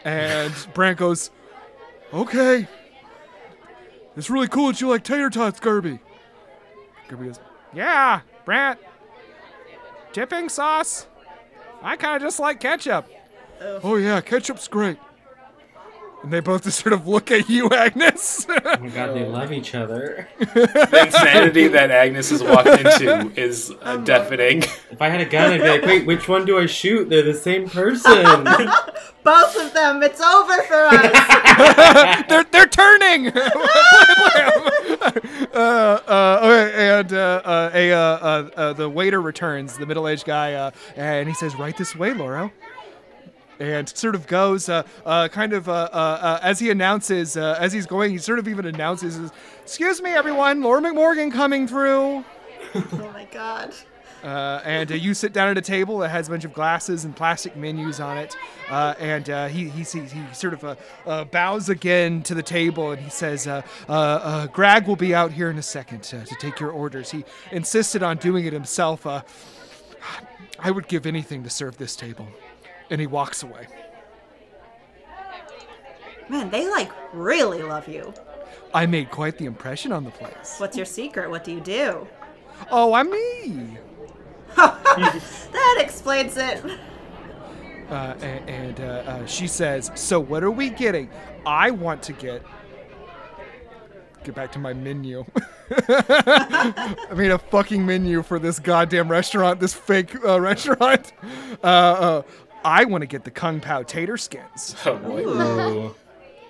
[0.04, 1.30] And Brant goes,
[2.12, 2.68] "Okay,
[4.16, 5.98] it's really cool that you like tater tots, Gerby."
[7.08, 7.40] Gerby goes,
[7.74, 8.78] "Yeah, Brant.
[10.18, 11.06] Dipping sauce.
[11.80, 13.08] I kind of just like ketchup."
[13.84, 14.98] Oh yeah, ketchup's great.
[16.22, 18.44] And they both just sort of look at you, Agnes.
[18.48, 20.28] Oh my god, they love each other.
[20.38, 24.62] The insanity that Agnes has walked into is uh, deafening.
[24.90, 27.08] If I had a gun, I'd be like, wait, which one do I shoot?
[27.08, 28.12] They're the same person.
[29.24, 30.02] Both of them.
[30.02, 32.26] It's over for us.
[32.28, 33.28] they're they're turning.
[33.28, 33.38] uh,
[35.54, 40.54] uh, okay, and uh, uh, a uh, uh, uh, the waiter returns, the middle-aged guy,
[40.54, 42.50] uh, and he says, "Right this way, Lauro."
[43.60, 47.56] And sort of goes, uh, uh, kind of, uh, uh, uh, as he announces, uh,
[47.58, 49.32] as he's going, he sort of even announces,
[49.62, 52.24] "Excuse me, everyone, Laura McMorgan coming through."
[52.74, 53.74] oh my god.
[54.22, 57.04] Uh, and uh, you sit down at a table that has a bunch of glasses
[57.04, 58.36] and plastic menus on it.
[58.68, 60.74] Uh, and uh, he, he, he sort of uh,
[61.06, 65.14] uh, bows again to the table and he says, uh, uh, uh, Greg will be
[65.14, 67.10] out here in a second uh, to take your orders.
[67.12, 69.06] He insisted on doing it himself.
[69.06, 69.22] Uh,
[70.58, 72.26] I would give anything to serve this table.
[72.90, 73.66] And he walks away.
[76.28, 78.12] Man, they like really love you.
[78.74, 80.56] I made quite the impression on the place.
[80.58, 81.30] What's your secret?
[81.30, 82.06] What do you do?
[82.70, 83.78] Oh, I'm me.
[84.56, 86.64] That explains it.
[87.88, 91.08] Uh, a- and uh, uh, she says, "So what are we getting?
[91.46, 92.42] I want to get
[94.24, 95.24] get back to my menu.
[95.70, 101.12] I made a fucking menu for this goddamn restaurant, this fake uh, restaurant.
[101.62, 102.22] Uh, uh,
[102.64, 104.74] I want to get the kung pao tater skins.
[104.86, 105.24] Oh boy.
[105.24, 105.94] Ooh.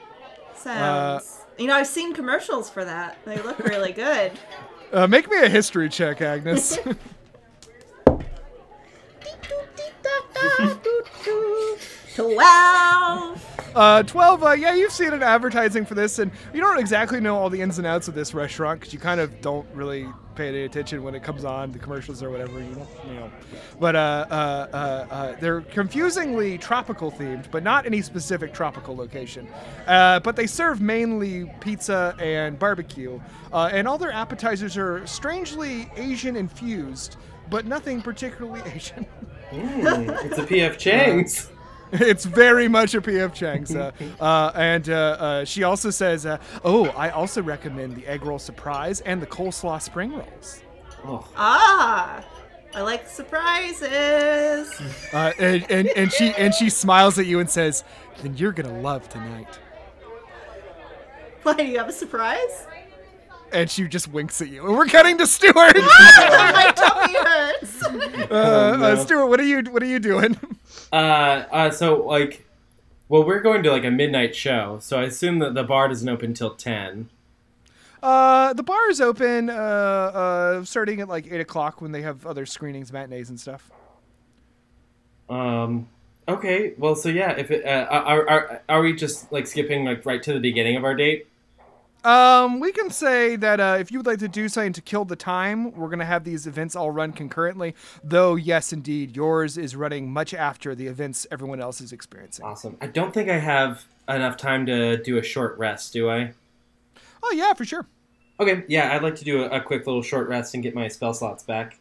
[0.55, 1.41] Sounds.
[1.59, 3.19] you know, I've seen commercials for that.
[3.25, 4.33] They look really good.
[4.91, 6.79] Uh, make me a history check, Agnes.
[12.19, 13.45] Twelve.
[13.77, 17.37] Uh, 12, uh, yeah, you've seen an advertising for this, and you don't exactly know
[17.37, 20.49] all the ins and outs of this restaurant because you kind of don't really pay
[20.49, 23.31] any attention when it comes on, the commercials or whatever, you don't, you know.
[23.79, 24.77] But uh, uh, uh,
[25.15, 29.47] uh, they're confusingly tropical themed, but not any specific tropical location.
[29.87, 33.21] Uh, but they serve mainly pizza and barbecue,
[33.53, 37.17] uh, and all their appetizers are strangely Asian infused,
[37.49, 39.07] but nothing particularly Asian.
[39.51, 41.51] Mm, it's a PF Chang's.
[41.93, 43.75] It's very much a PF Chang's.
[43.79, 48.25] Uh, uh, and uh, uh, she also says, uh, Oh, I also recommend the egg
[48.25, 50.63] roll surprise and the coleslaw spring rolls.
[51.05, 52.25] Oh, Ah,
[52.75, 54.71] I like surprises.
[55.13, 57.83] Uh, and, and, and she and she smiles at you and says,
[58.23, 59.59] Then you're gonna love tonight.
[61.43, 62.67] Why do you have a surprise?
[63.53, 64.67] And she just winks at you.
[64.67, 65.55] And we're cutting to Stuart.
[65.57, 67.83] My tummy hurts.
[68.31, 68.97] uh, uh.
[68.97, 70.39] Stuart, what are you what are you doing?
[70.93, 72.47] uh, uh, so like,
[73.09, 76.09] well, we're going to like a midnight show, so I assume that the bar doesn't
[76.09, 77.09] open till ten.
[78.03, 82.27] Uh, the bar is open, uh, uh, starting at like eight o'clock when they have
[82.27, 83.71] other screenings, matinees, and stuff.
[85.29, 85.89] Um.
[86.29, 86.75] Okay.
[86.77, 90.23] Well, so yeah, if it, uh, are, are are we just like skipping like right
[90.23, 91.27] to the beginning of our date?
[92.05, 95.05] Um, we can say that uh, if you would like to do something to kill
[95.05, 97.75] the time, we're gonna have these events all run concurrently.
[98.05, 102.45] Though, yes, indeed, yours is running much after the events everyone else is experiencing.
[102.45, 102.77] Awesome.
[102.81, 106.33] I don't think I have enough time to do a short rest, do I?
[107.23, 107.87] Oh yeah, for sure.
[108.41, 108.65] Okay.
[108.69, 111.13] Yeah, I'd like to do a, a quick little short rest and get my spell
[111.13, 111.78] slots back.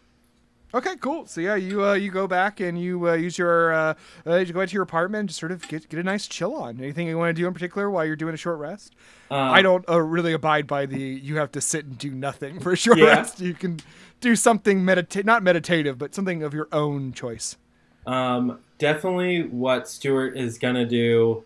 [0.77, 1.25] Okay, cool.
[1.25, 3.93] So yeah, you uh, you go back and you uh, use your uh,
[4.27, 6.53] uh, you go into your apartment and just sort of get get a nice chill
[6.55, 6.77] on.
[6.79, 8.93] Anything you want to do in particular while you're doing a short rest?
[9.31, 12.59] Uh, I don't uh, really abide by the you have to sit and do nothing
[12.59, 13.05] for a short Yeah.
[13.05, 13.39] rest.
[13.39, 13.79] You can
[14.21, 17.57] do something medita- not meditative, but something of your own choice.
[18.05, 21.43] Um, definitely what Stuart is gonna do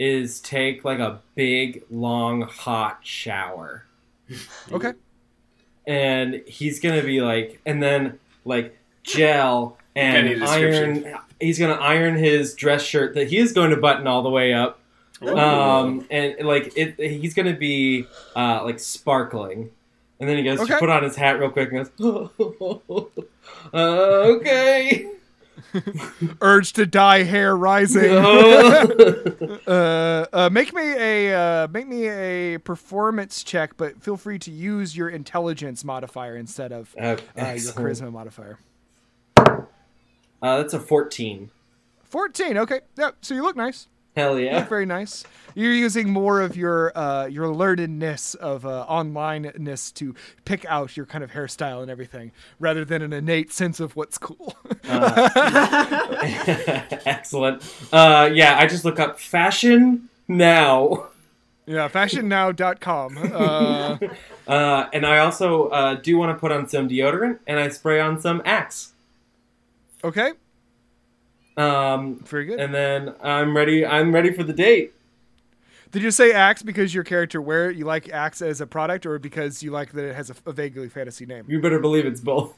[0.00, 3.84] is take like a big, long, hot shower.
[4.72, 4.94] Okay.
[5.86, 11.14] And he's gonna be like, and then like gel and iron.
[11.40, 14.52] He's gonna iron his dress shirt that he is going to button all the way
[14.54, 14.78] up.
[15.20, 18.06] Um, and like it, he's gonna be
[18.36, 19.70] uh, like sparkling.
[20.20, 20.74] And then he goes Okay.
[20.74, 22.28] to put on his hat real quick and goes,
[23.74, 25.08] uh, okay.
[26.40, 28.12] Urge to dye hair rising.
[29.66, 34.50] Uh, uh, make me a uh, make me a performance check, but feel free to
[34.50, 38.58] use your intelligence modifier instead of Uh, your charisma modifier.
[39.36, 39.62] Uh,
[40.40, 41.50] that's a 14.
[42.02, 42.58] Fourteen.
[42.58, 42.80] Okay.
[42.98, 43.12] Yeah.
[43.20, 43.86] So you look nice.
[44.14, 44.58] Hell yeah.
[44.58, 45.24] look very nice.
[45.54, 50.14] You're using more of your uh, your learnedness of uh, onlineness to
[50.44, 54.18] pick out your kind of hairstyle and everything, rather than an innate sense of what's
[54.18, 54.54] cool.
[57.06, 57.62] Excellent.
[57.92, 61.06] Uh, yeah, I just look up fashion now.
[61.66, 61.88] yeah.
[61.88, 63.18] Fashionnow.com.
[63.32, 63.98] Uh,
[64.46, 68.00] Uh, and I also uh, do want to put on some deodorant and I spray
[68.00, 68.92] on some Axe.
[70.02, 70.32] okay.
[71.56, 72.58] Um, Very good.
[72.60, 73.84] and then I'm ready.
[73.84, 74.94] I'm ready for the date.
[75.90, 77.70] Did you say Axe because your character wear?
[77.70, 80.52] You like Axe as a product, or because you like that it has a, a
[80.52, 81.44] vaguely fantasy name?
[81.48, 82.54] You better believe it's both.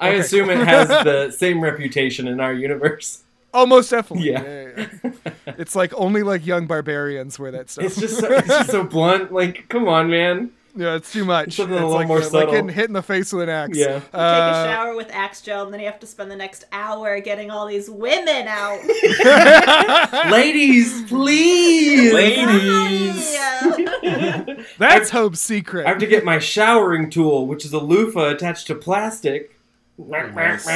[0.00, 3.22] I Okay, assume it has the same reputation in our universe.
[3.56, 4.32] Oh, most definitely.
[4.32, 4.42] Yeah.
[4.42, 5.54] yeah, yeah.
[5.56, 7.84] It's like only like young barbarians wear that stuff.
[7.84, 9.32] It's just so, it's just so blunt.
[9.32, 10.50] Like, come on, man.
[10.76, 11.54] Yeah, it's too much.
[11.54, 12.52] Something a it's little like, more like subtle.
[12.52, 13.76] getting hit in the face with an axe.
[13.78, 14.00] Yeah.
[14.00, 16.64] Take Uh, a shower with Axe gel, and then you have to spend the next
[16.72, 18.80] hour getting all these women out.
[20.30, 22.12] Ladies, please.
[22.12, 23.32] Ladies.
[23.34, 24.44] Yeah.
[24.78, 25.86] That's Hope's secret.
[25.86, 29.56] I have to get my showering tool, which is a loofah attached to plastic.
[29.98, 30.66] Nice.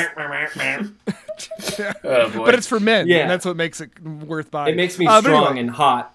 [2.05, 2.45] Oh boy.
[2.45, 3.07] but it's for men.
[3.09, 3.19] Yeah.
[3.19, 4.75] and that's what makes it worth buying.
[4.75, 5.61] It makes me Uh, strong anyway.
[5.61, 6.15] and hot.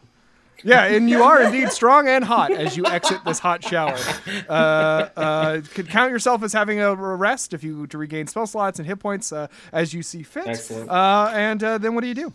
[0.63, 3.97] Yeah, and you are indeed strong and hot as you exit this hot shower.
[4.49, 8.79] Uh, uh, could count yourself as having a rest if you to regain spell slots
[8.79, 10.47] and hit points uh, as you see fit.
[10.47, 10.89] Excellent.
[10.89, 12.33] Uh, and uh, then what do you do?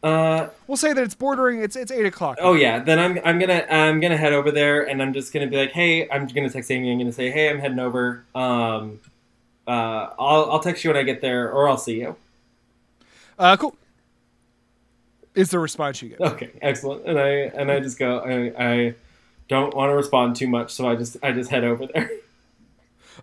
[0.00, 1.60] Uh, We'll say that it's bordering.
[1.60, 2.38] It's it's eight o'clock.
[2.40, 2.78] oh yeah.
[2.78, 5.72] Then I'm I'm gonna I'm gonna head over there and I'm just gonna be like,
[5.72, 6.92] hey, I'm gonna text Amy.
[6.92, 8.24] I'm gonna say, hey, I'm heading over.
[8.34, 9.00] Um,
[9.66, 12.14] uh, I'll I'll text you when I get there, or I'll see you.
[13.38, 13.74] Uh, cool.
[15.38, 16.20] Is the response you get?
[16.20, 17.06] Okay, excellent.
[17.06, 18.18] And I and I just go.
[18.18, 18.94] I, I
[19.48, 22.10] don't want to respond too much, so I just I just head over there.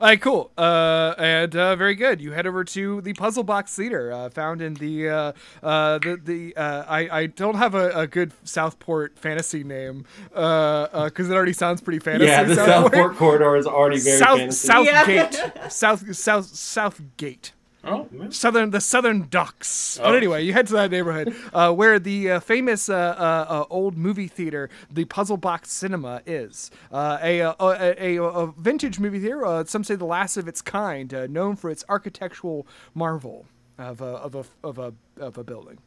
[0.02, 0.52] All right, cool.
[0.58, 2.20] Uh, and uh, very good.
[2.20, 5.32] You head over to the Puzzle Box Theater, uh, found in the uh,
[5.64, 6.56] uh, the the.
[6.58, 10.06] Uh, I I don't have a, a good Southport fantasy name
[10.36, 12.28] Uh uh because it already sounds pretty fantasy.
[12.30, 14.68] yeah, the Southport corridor is already very South fantasy.
[14.68, 15.68] Southgate, Yeah.
[15.70, 17.52] South South Southgate.
[17.86, 20.00] Oh, Southern the Southern Docks.
[20.00, 20.06] Oh.
[20.06, 23.66] But anyway, you head to that neighborhood uh, where the uh, famous uh, uh, uh,
[23.70, 29.00] old movie theater, the Puzzle Box Cinema, is uh, a, a, a, a, a vintage
[29.00, 29.46] movie theater.
[29.46, 33.46] Uh, some say the last of its kind, uh, known for its architectural marvel
[33.78, 35.78] of a of a of a of a building.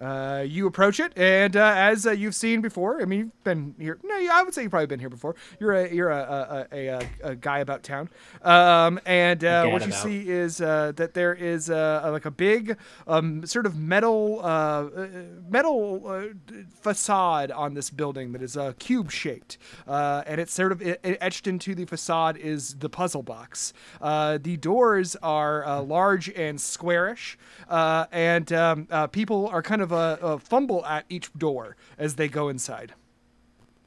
[0.00, 3.74] Uh, you approach it, and uh, as uh, you've seen before, I mean, you've been
[3.78, 3.98] here.
[4.02, 5.36] No, I would say you've probably been here before.
[5.60, 8.08] You're a you're a a, a, a, a guy about town,
[8.42, 12.30] um, and uh, what you see is uh, that there is uh, a, like a
[12.30, 12.76] big
[13.06, 15.06] um, sort of metal uh, uh,
[15.48, 20.72] metal uh, facade on this building that is uh, cube shaped, uh, and it's sort
[20.72, 23.72] of it, it etched into the facade is the puzzle box.
[24.00, 27.38] Uh, the doors are uh, large and squarish,
[27.68, 32.16] uh, and um, uh, people are kind of uh, a fumble at each door as
[32.16, 32.94] they go inside.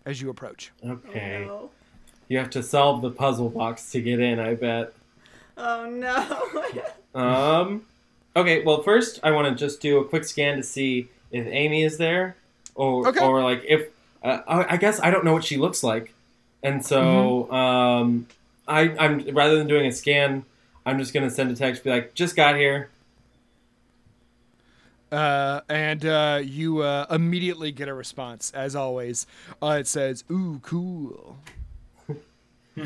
[0.06, 0.72] As you approach.
[0.86, 1.46] Okay.
[1.50, 1.70] Oh
[2.30, 4.94] You have to solve the puzzle box to get in, I bet.
[5.58, 6.82] Oh no.
[7.20, 7.84] Um.
[8.36, 8.64] Okay.
[8.64, 11.98] Well, first I want to just do a quick scan to see if Amy is
[11.98, 12.36] there,
[12.76, 13.26] or Okay.
[13.26, 13.88] or like if
[14.24, 16.14] uh, I I guess I don't know what she looks like,
[16.62, 17.54] and so Mm-hmm.
[17.56, 18.28] um,
[18.68, 20.46] I I'm rather than doing a scan,
[20.86, 22.90] I'm just gonna send a text, be like, just got here.
[25.12, 29.26] Uh, and uh, you uh, immediately get a response, as always.
[29.62, 31.38] Uh, it says, "Ooh, cool."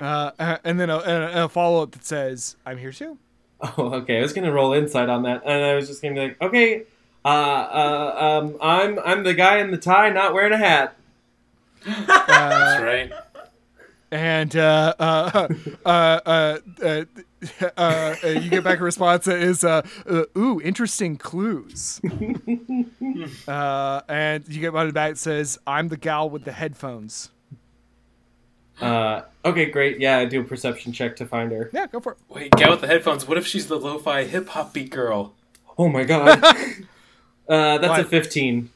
[0.00, 3.18] uh, uh, and then a, and a follow up that says, "I'm here too."
[3.60, 4.18] Oh, okay.
[4.18, 6.84] I was gonna roll insight on that, and I was just gonna be like, okay,
[7.24, 10.96] uh, uh, um, I'm I'm the guy in the tie, not wearing a hat.
[11.84, 13.12] That's right.
[14.10, 14.50] and
[17.76, 22.00] uh, uh, you get back a response that is, uh, uh, "Ooh, interesting clues."
[23.48, 27.30] uh, and you get one back that says, "I'm the gal with the headphones."
[28.80, 30.00] Uh, okay, great.
[30.00, 31.70] Yeah, I do a perception check to find her.
[31.72, 32.18] Yeah, go for it.
[32.28, 33.26] Wait, gal with the headphones.
[33.28, 35.34] What if she's the lo-fi hip hop beat girl?
[35.76, 36.42] Oh my god.
[37.48, 38.70] uh, that's a fifteen.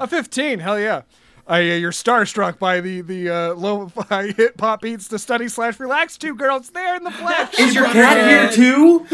[0.00, 1.02] A 15, hell yeah.
[1.50, 6.16] Uh, you're starstruck by the the uh, lo-fi hip hop beats to study slash relax
[6.16, 7.58] two girls there in the flesh.
[7.58, 9.06] Is your cat here too?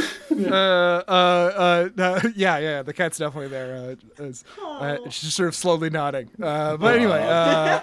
[0.48, 3.97] uh, uh, uh, uh, yeah, yeah, the cat's definitely there.
[4.19, 6.31] Uh, is- uh, she's just sort of slowly nodding.
[6.40, 7.27] Uh, but anyway, uh,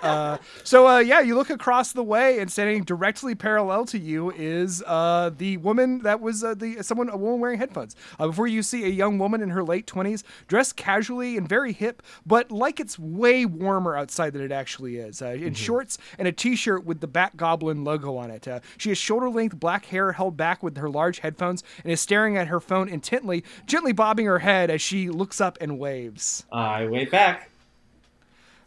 [0.07, 4.31] uh, so uh, yeah, you look across the way, and standing directly parallel to you
[4.31, 7.95] is uh, the woman that was uh, the someone a woman wearing headphones.
[8.17, 11.73] Uh, before you see a young woman in her late twenties, dressed casually and very
[11.73, 15.21] hip, but like it's way warmer outside than it actually is.
[15.21, 18.47] Uh, in shorts and a t-shirt with the Bat Goblin logo on it.
[18.47, 22.37] Uh, she has shoulder-length black hair held back with her large headphones and is staring
[22.37, 26.45] at her phone intently, gently bobbing her head as she looks up and waves.
[26.51, 27.49] I wait back.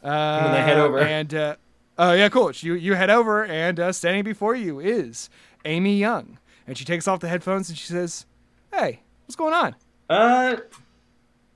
[0.02, 0.98] Uh, then I head over.
[0.98, 1.56] And uh,
[1.98, 2.50] uh, yeah, cool.
[2.54, 5.28] You you head over, and uh, standing before you is
[5.64, 8.24] Amy Young, and she takes off the headphones and she says,
[8.72, 9.76] "Hey, what's going on?"
[10.08, 10.56] Uh,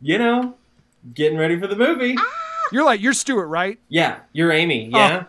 [0.03, 0.55] you know,
[1.15, 2.17] getting ready for the movie.
[2.73, 3.79] You're like you're Stuart, right?
[3.89, 4.87] Yeah, you're Amy.
[4.93, 5.25] Yeah.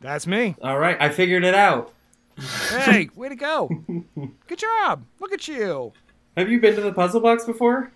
[0.00, 0.54] That's me.
[0.62, 1.92] All right, I figured it out.
[2.70, 3.70] Hey, way to go!
[4.46, 5.04] Good job.
[5.20, 5.92] Look at you.
[6.36, 7.92] Have you been to the puzzle box before?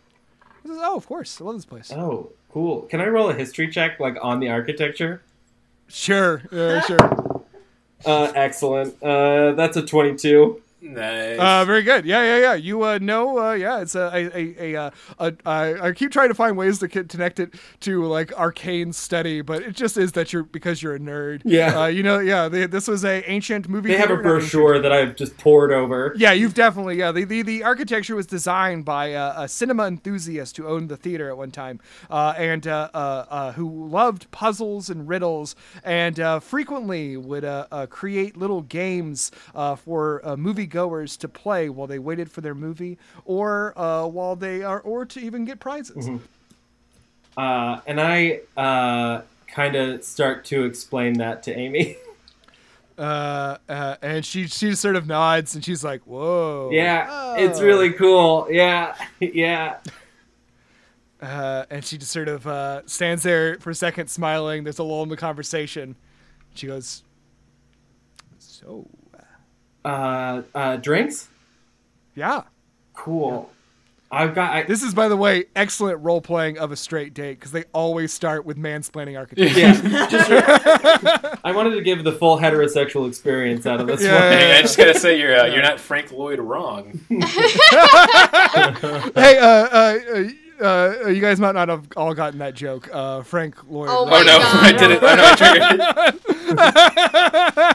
[0.64, 1.40] Is- oh, of course.
[1.40, 1.92] I love this place.
[1.92, 2.82] Oh, cool.
[2.82, 5.22] Can I roll a history check, like on the architecture?
[5.88, 6.98] Sure, uh, sure.
[8.06, 8.94] Uh, excellent.
[9.02, 10.62] Uh, that's a twenty-two.
[10.80, 11.38] Nice.
[11.38, 12.04] Uh, very good.
[12.04, 12.54] Yeah, yeah, yeah.
[12.54, 16.12] You uh, know, uh, yeah, it's a, a, a, a, uh, a, I I keep
[16.12, 20.12] trying to find ways to connect it to like arcane study, but it just is
[20.12, 21.42] that you're because you're a nerd.
[21.44, 21.80] Yeah.
[21.82, 22.48] Uh, you know, yeah.
[22.48, 23.88] They, this was a ancient movie.
[23.88, 26.14] They have a theater, not ancient- brochure that I've just poured over.
[26.16, 27.10] Yeah, you've definitely yeah.
[27.10, 31.28] The the, the architecture was designed by uh, a cinema enthusiast who owned the theater
[31.28, 36.38] at one time, uh, and uh, uh, uh, who loved puzzles and riddles, and uh,
[36.38, 40.36] frequently would uh, uh, create little games uh, for uh,
[40.78, 45.04] moviegoers to play while they waited for their movie, or uh, while they are, or
[45.06, 46.08] to even get prizes.
[47.36, 51.96] Uh, and I uh, kind of start to explain that to Amy.
[52.98, 57.64] Uh, uh, and she she sort of nods, and she's like, "Whoa, yeah, it's Oh.
[57.64, 58.48] really cool.
[58.50, 59.76] Yeah, yeah.
[61.22, 64.64] Uh, and she just sort of uh, stands there for a second, smiling.
[64.64, 65.94] There's a lull in the conversation.
[66.56, 67.04] She goes,
[68.40, 68.88] "So,
[69.88, 71.28] Uh, uh, drinks?
[72.14, 72.42] yeah,
[72.94, 73.50] Cool.
[74.10, 74.52] I've got.
[74.52, 77.64] I, This is, by the way, excellent role playing of a straight date because they
[77.74, 79.58] always start with mansplaining architecture.
[79.58, 79.72] yeah,
[80.10, 80.30] just,
[81.44, 84.22] I wanted to give the full heterosexual experience out of this Yeah, one.
[84.32, 86.98] yeah, Hey, I just gotta say, you're uh, you're not Frank Lloyd wrong.
[87.10, 87.20] hey,
[89.38, 90.28] uh, uh,
[90.60, 92.88] uh, uh, you guys might not have all gotten that joke.
[92.92, 93.88] Uh, Frank Lloyd.
[93.90, 95.02] Oh Oh no, I did it.
[95.02, 95.34] Oh no, I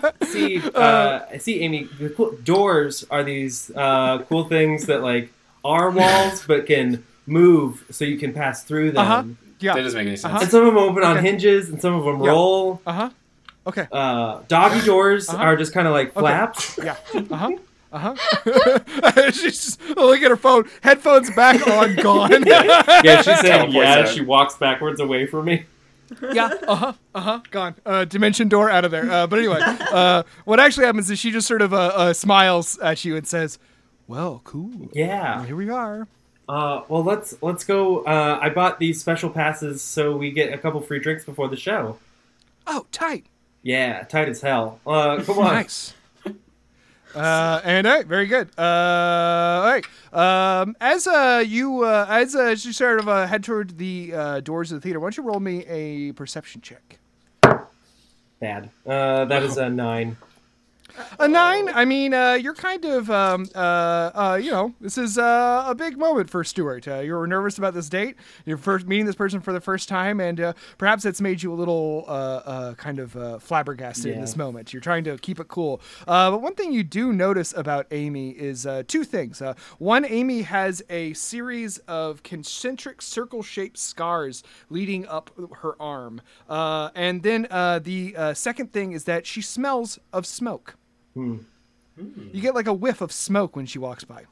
[0.09, 5.31] triggered see, uh, see, Amy, the cool, doors are these uh, cool things that like
[5.63, 9.05] are walls but can move, so you can pass through them.
[9.05, 9.23] Uh-huh.
[9.59, 9.75] Yeah.
[9.75, 10.31] That doesn't make any sense.
[10.33, 10.41] Uh-huh.
[10.41, 12.29] And some of them open on hinges, and some of them Yeah.
[12.31, 12.81] roll.
[12.85, 13.09] Uh huh.
[13.65, 13.87] Okay.
[13.91, 15.41] Uh, doggy doors Uh-huh.
[15.41, 16.77] are just kind of like flaps.
[16.83, 16.95] Yeah.
[17.13, 17.51] Uh huh.
[17.93, 18.79] Uh huh.
[19.31, 19.41] She's
[19.77, 20.67] just looking at her phone.
[20.81, 22.43] Headphones back on, gone.
[22.45, 23.99] Yeah, she's saying yeah.
[23.99, 24.09] out.
[24.09, 25.65] She walks backwards away from me.
[26.33, 26.49] yeah.
[26.67, 26.93] Uh huh.
[27.13, 27.39] Uh huh.
[27.51, 27.75] Gone.
[27.85, 29.09] Uh, dimension door out of there.
[29.09, 32.79] Uh, but anyway, uh, what actually happens is she just sort of uh, uh, smiles
[32.79, 33.59] at you and says,
[34.07, 34.89] "Well, cool.
[34.93, 35.45] Yeah.
[35.45, 36.07] Here we are."
[36.49, 38.03] Uh, well, let's let's go.
[38.05, 41.55] Uh, I bought these special passes so we get a couple free drinks before the
[41.55, 41.99] show.
[42.65, 43.27] Oh, tight.
[43.61, 44.79] Yeah, tight as hell.
[44.85, 45.53] Uh, come on.
[45.53, 45.93] Nice.
[47.15, 48.49] Uh, and hey, very good.
[48.57, 49.85] Uh, all right.
[50.11, 54.13] Um, as uh, you uh, as uh, as you sort of uh, head toward the
[54.13, 56.99] uh, doors of the theater, why don't you roll me a perception check?
[58.39, 58.69] Bad.
[58.85, 60.17] Uh, that is a nine.
[61.19, 61.69] A nine.
[61.69, 65.75] I mean, uh, you're kind of, um, uh, uh, you know, this is uh, a
[65.75, 66.87] big moment for Stuart.
[66.87, 68.15] Uh, you were nervous about this date.
[68.45, 71.53] You're first meeting this person for the first time, and uh, perhaps it's made you
[71.53, 74.73] a little uh, uh, kind of uh, flabbergasted in this moment.
[74.73, 75.81] You're trying to keep it cool.
[76.07, 79.41] Uh, but one thing you do notice about Amy is uh, two things.
[79.41, 86.89] Uh, one, Amy has a series of concentric circle-shaped scars leading up her arm, uh,
[86.95, 90.75] and then uh, the uh, second thing is that she smells of smoke.
[91.15, 94.25] You get like a whiff of smoke when she walks by.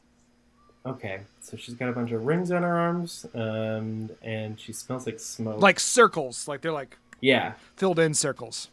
[0.84, 5.06] Okay, so she's got a bunch of rings on her arms, um, and she smells
[5.06, 5.62] like smoke.
[5.62, 7.53] Like circles, like they're like yeah.
[7.76, 8.70] filled in circles.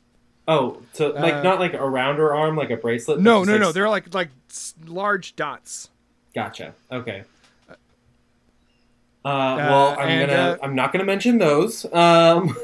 [0.47, 3.21] Oh, so like Uh, not like around her arm, like a bracelet.
[3.21, 3.73] No, no, like, no.
[3.73, 4.31] They're like like
[4.87, 5.91] large dots.
[6.35, 6.75] Gotcha.
[6.91, 7.25] Okay.
[7.69, 7.75] Uh,
[9.25, 10.43] well, I'm and, gonna.
[10.43, 11.85] uh, I'm not gonna mention those.
[11.93, 12.57] Um,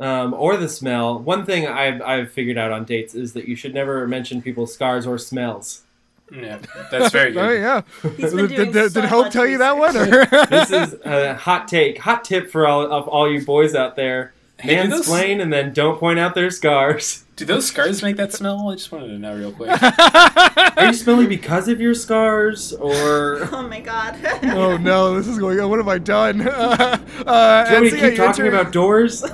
[0.00, 1.18] um, or the smell.
[1.18, 4.72] One thing I've I've figured out on dates is that you should never mention people's
[4.72, 5.82] scars or smells.
[6.30, 6.58] Yeah,
[6.90, 7.60] that's very Oh good.
[7.60, 7.82] yeah.
[8.16, 9.94] He's been did doing did, so did Hope much tell you that one?
[10.50, 14.32] This is a hot take, hot tip for all of all you boys out there.
[14.58, 15.08] Hey, do those-
[15.40, 17.24] and then don't point out their scars.
[17.38, 18.68] Do those scars make that smell?
[18.68, 19.70] I just wanted to know real quick.
[20.76, 24.18] Are you smelly because of your scars, or Oh my god.
[24.42, 25.70] oh no, this is going on.
[25.70, 26.40] What have I done?
[26.40, 29.24] Uh, uh, do you want me to keep talking enter- about doors?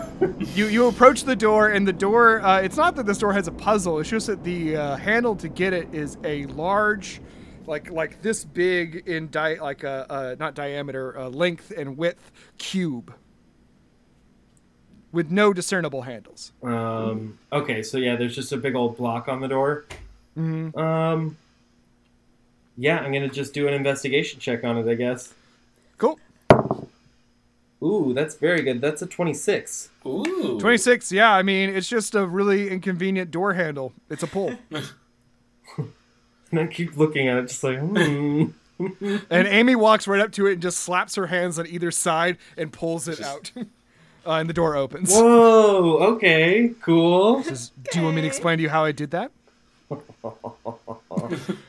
[0.55, 2.43] You you approach the door, and the door.
[2.43, 3.98] Uh, it's not that this door has a puzzle.
[4.01, 7.22] It's just that the uh, handle to get it is a large,
[7.66, 12.32] like like this big in di like a uh, not diameter, uh, length and width
[12.59, 13.14] cube,
[15.14, 16.52] with no discernible handles.
[16.62, 19.84] Um, okay, so yeah, there's just a big old block on the door.
[20.36, 20.76] Mhm.
[20.76, 21.36] Um,
[22.76, 25.32] yeah, I'm gonna just do an investigation check on it, I guess.
[25.96, 26.18] Cool.
[27.82, 28.80] Ooh, that's very good.
[28.80, 29.90] That's a 26.
[30.06, 31.12] Ooh, Twenty six.
[31.12, 33.92] Yeah, I mean it's just a really inconvenient door handle.
[34.10, 34.54] It's a pull.
[36.50, 38.44] And I keep looking at it, just like, hmm.
[38.78, 42.38] And Amy walks right up to it and just slaps her hands on either side
[42.56, 43.50] and pulls it out.
[44.26, 45.12] uh, and the door opens.
[45.12, 47.42] Whoa, okay, cool.
[47.42, 49.30] Says, Do you want me to explain to you how I did that?
[49.90, 50.01] and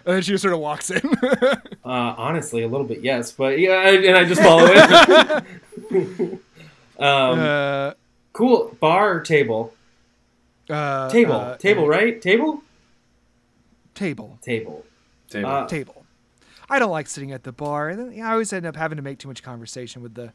[0.05, 1.01] then she just sort of walks in.
[1.23, 6.39] Uh, honestly, a little bit, yes, but yeah, I- and I just follow it.
[6.99, 7.91] um, uh,
[8.33, 8.75] cool.
[8.79, 9.73] Bar table?
[10.69, 11.33] uh, Table.
[11.33, 12.21] uh, table, right?
[12.21, 12.63] Table?
[13.93, 14.39] Table.
[14.41, 14.83] Table.
[15.29, 15.49] Table.
[15.49, 16.05] Uh, Table.
[16.69, 17.89] I don't like sitting at the bar.
[17.89, 20.33] And I always end up having to make too much conversation with the,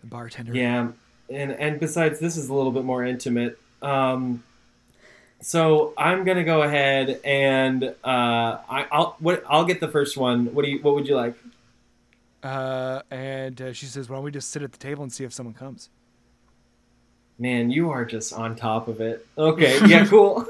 [0.00, 0.54] the bartender.
[0.54, 0.88] Yeah,
[1.30, 3.58] and and besides, this is a little bit more intimate.
[3.82, 4.42] Um,
[5.40, 10.54] so I'm gonna go ahead and uh, I, I'll what I'll get the first one.
[10.54, 10.82] What do you?
[10.82, 11.34] What would you like?
[12.42, 15.24] Uh, and uh, she says, "Why don't we just sit at the table and see
[15.24, 15.88] if someone comes?"
[17.38, 19.26] Man, you are just on top of it.
[19.38, 20.46] Okay, yeah, cool.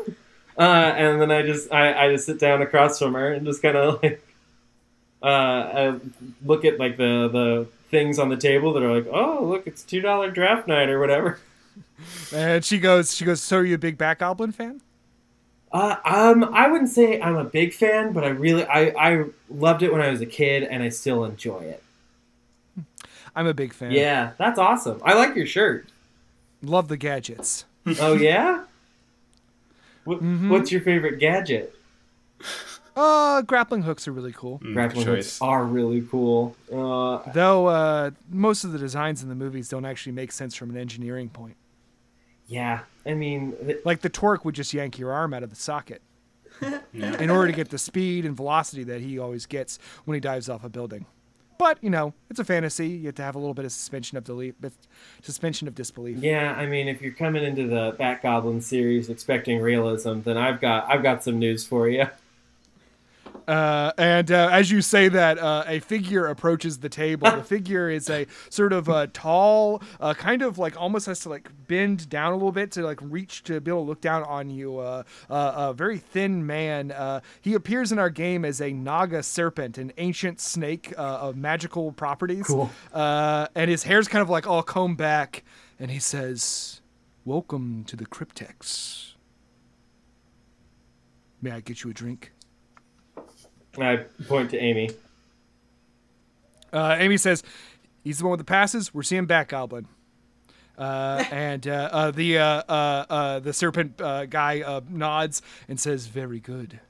[0.59, 0.63] Uh,
[0.97, 3.77] and then I just I, I just sit down across from her and just kind
[3.77, 4.21] of like
[5.23, 5.99] uh, uh,
[6.45, 9.83] look at like the the things on the table that are like, oh look, it's
[9.83, 11.39] two dollar draft night or whatever.
[12.33, 13.43] And she goes, "She goes.
[13.43, 14.81] So are you a big Bat Goblin fan?"
[15.73, 19.83] Uh, um, I wouldn't say I'm a big fan, but I really I, I loved
[19.83, 21.83] it when I was a kid, and I still enjoy it.
[23.37, 23.93] I'm a big fan.
[23.93, 25.01] Yeah, that's awesome.
[25.05, 25.87] I like your shirt.
[26.63, 27.65] Love the gadgets.
[28.01, 28.65] Oh yeah.
[30.05, 30.49] What, Mhm.
[30.49, 31.75] What's your favorite gadget?
[32.97, 34.59] Uh, grappling hooks are really cool.
[34.61, 36.57] Mm, Grappling good hooks are really cool.
[36.73, 40.71] Uh, Though uh, most of the designs in the movies don't actually make sense from
[40.71, 41.57] an engineering point.
[42.47, 45.57] yeah, I mean, th- Like the torque would just yank your arm out of the
[45.57, 46.03] socket
[46.93, 47.17] Yeah.
[47.19, 50.49] in order to get the speed and velocity that he always gets when he dives
[50.49, 51.07] off a building.
[51.59, 52.89] But you know, it's a fantasy.
[52.89, 54.55] You have to have a little bit of suspension of belief,
[55.23, 56.19] suspension of disbelief.
[56.19, 60.59] yeah, I mean, if you're coming into the Bat Goblin series expecting realism, then I've
[60.61, 62.07] got I've got some news for you.
[63.51, 67.29] Uh, and uh, as you say that, uh, a figure approaches the table.
[67.29, 71.31] The figure is a sort of a tall, uh, kind of like almost has to
[71.31, 74.23] like bend down a little bit to like reach to be able to look down
[74.23, 74.79] on you.
[74.79, 76.93] Uh, uh, a very thin man.
[76.93, 81.37] Uh, he appears in our game as a Naga serpent, an ancient snake uh, of
[81.37, 82.47] magical properties.
[82.47, 82.71] Cool.
[82.93, 85.43] Uh, and his hair's kind of like all combed back,
[85.79, 86.81] and he says,
[87.25, 89.15] "Welcome to the Cryptex.
[91.43, 92.33] May I get you a drink?"
[93.79, 94.91] I point to Amy.
[96.73, 97.43] Uh, Amy says,
[98.05, 98.93] "He's the one with the passes.
[98.95, 99.87] We're seeing Bat Goblin."
[100.79, 105.79] Uh, and uh, uh, the uh, uh, uh, the serpent uh, guy uh, nods and
[105.79, 106.81] says, "Very good.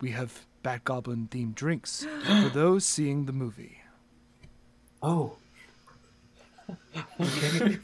[0.00, 3.78] We have Bat Goblin themed drinks for those seeing the movie."
[5.02, 5.36] Oh.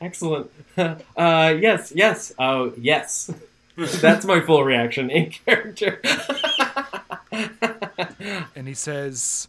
[0.00, 0.50] Excellent.
[1.16, 2.32] Uh, yes, yes.
[2.36, 3.30] Oh, yes.
[4.00, 6.00] That's my full reaction in character.
[8.56, 9.48] And he says,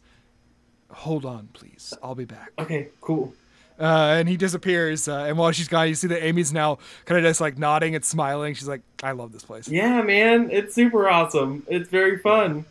[0.92, 1.94] "Hold on, please.
[2.04, 3.34] I'll be back." okay, cool.
[3.80, 5.08] Uh, and he disappears.
[5.08, 7.94] Uh, and while she's gone, you see that Amy's now kind of just like nodding
[7.96, 8.56] and smiling.
[8.56, 11.64] She's like, "I love this place." Yeah, man, it's super awesome.
[11.68, 12.66] It's very fun.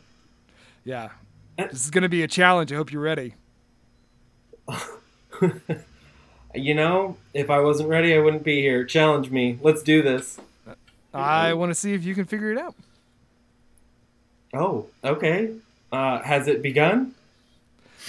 [0.85, 1.10] Yeah.
[1.56, 2.72] This is gonna be a challenge.
[2.72, 3.35] I hope you're ready.
[6.55, 8.85] You know, if I wasn't ready, I wouldn't be here.
[8.85, 9.59] Challenge me.
[9.60, 10.39] Let's do this.
[11.15, 12.74] I want to see if you can figure it out.
[14.53, 15.55] Oh, okay.
[15.91, 17.15] Uh, has it begun?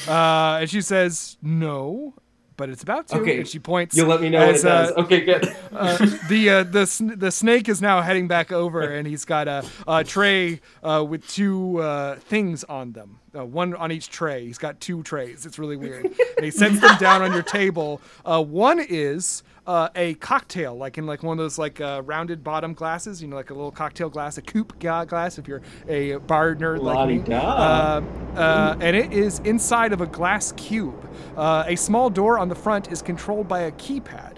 [0.07, 2.13] Uh, and she says, "No,
[2.57, 3.39] but it's about to." Okay.
[3.39, 3.95] And she points.
[3.95, 4.91] You'll let me know when it as, does.
[4.91, 5.45] uh, Okay, good.
[5.71, 5.97] uh,
[6.29, 10.03] the uh, the the snake is now heading back over, and he's got a, a
[10.03, 14.45] tray uh, with two uh, things on them, uh, one on each tray.
[14.45, 15.45] He's got two trays.
[15.45, 18.01] It's really weird, and he sets them down on your table.
[18.25, 19.43] Uh, one is.
[19.67, 23.27] Uh, a cocktail, like in like one of those like uh, rounded bottom glasses, you
[23.27, 25.39] know, like a little cocktail glass, a coupe glass.
[25.39, 27.41] If you're a bar nerd like me, La-di-da.
[27.41, 28.01] uh,
[28.35, 31.09] uh, and it is inside of a glass cube.
[31.35, 34.37] Uh, a small door on the front is controlled by a keypad.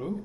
[0.00, 0.24] Ooh.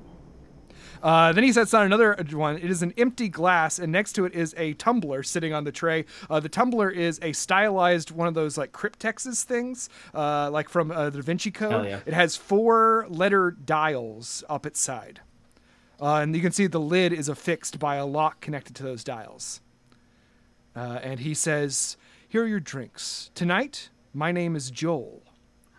[1.04, 2.56] Uh, then he sets on another one.
[2.56, 5.70] It is an empty glass, and next to it is a tumbler sitting on the
[5.70, 6.06] tray.
[6.30, 10.90] Uh, the tumbler is a stylized one of those like cryptexes things, uh, like from
[10.90, 11.84] uh, the Da Vinci Code.
[11.84, 12.00] Yeah.
[12.06, 15.20] It has four letter dials up its side,
[16.00, 19.04] uh, and you can see the lid is affixed by a lock connected to those
[19.04, 19.60] dials.
[20.74, 23.90] Uh, and he says, "Here are your drinks tonight.
[24.14, 25.22] My name is Joel."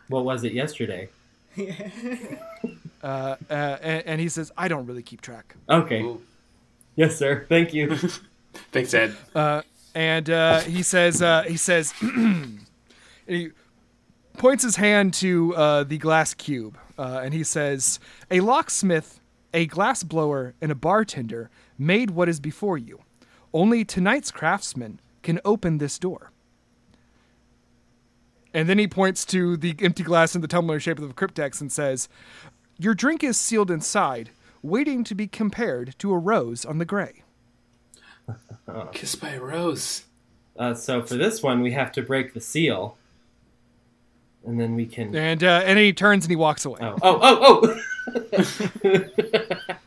[0.08, 1.10] What was it yesterday?
[3.06, 6.02] Uh, uh, and, and he says, "I don't really keep track." Okay.
[6.02, 6.22] Ooh.
[6.96, 7.46] Yes, sir.
[7.48, 7.96] Thank you.
[8.72, 9.16] Thanks, Ed.
[9.36, 9.62] Uh,
[9.94, 12.66] and uh, he says, uh, he says, and
[13.28, 13.50] he
[14.38, 18.00] points his hand to uh, the glass cube, uh, and he says,
[18.32, 19.20] "A locksmith,
[19.54, 23.02] a glass blower, and a bartender made what is before you.
[23.54, 26.32] Only tonight's craftsman can open this door."
[28.52, 31.60] And then he points to the empty glass in the tumbler shape of the cryptex
[31.60, 32.08] and says,
[32.78, 34.30] "Your drink is sealed inside,
[34.62, 37.24] waiting to be compared to a rose on the gray."
[38.94, 40.04] Kissed by a rose.
[40.58, 42.98] Uh, so for this one, we have to break the seal,
[44.46, 45.16] and then we can.
[45.16, 46.80] And uh, and he turns and he walks away.
[46.82, 47.20] Oh, oh,
[47.64, 47.80] oh,
[48.84, 49.06] oh.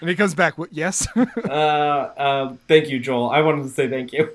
[0.00, 0.54] And he comes back.
[0.70, 1.06] Yes.
[1.16, 3.30] uh, uh, thank you, Joel.
[3.30, 4.30] I wanted to say thank you.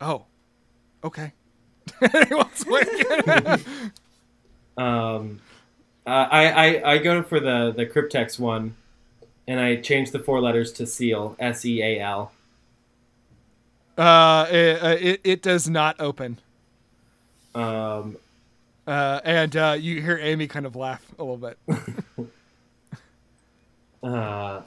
[0.00, 0.24] oh.
[1.04, 1.32] Okay.
[2.00, 2.82] And he walks away.
[4.76, 5.40] Um,
[6.06, 8.76] uh, I, I I go for the the cryptex one,
[9.48, 11.36] and I change the four letters to seal.
[11.38, 12.32] S E A L.
[13.96, 16.38] uh, it, uh, it it does not open.
[17.54, 18.16] Um,
[18.86, 21.58] Uh, and uh, you hear Amy kind of laugh a little bit.
[24.02, 24.62] uh,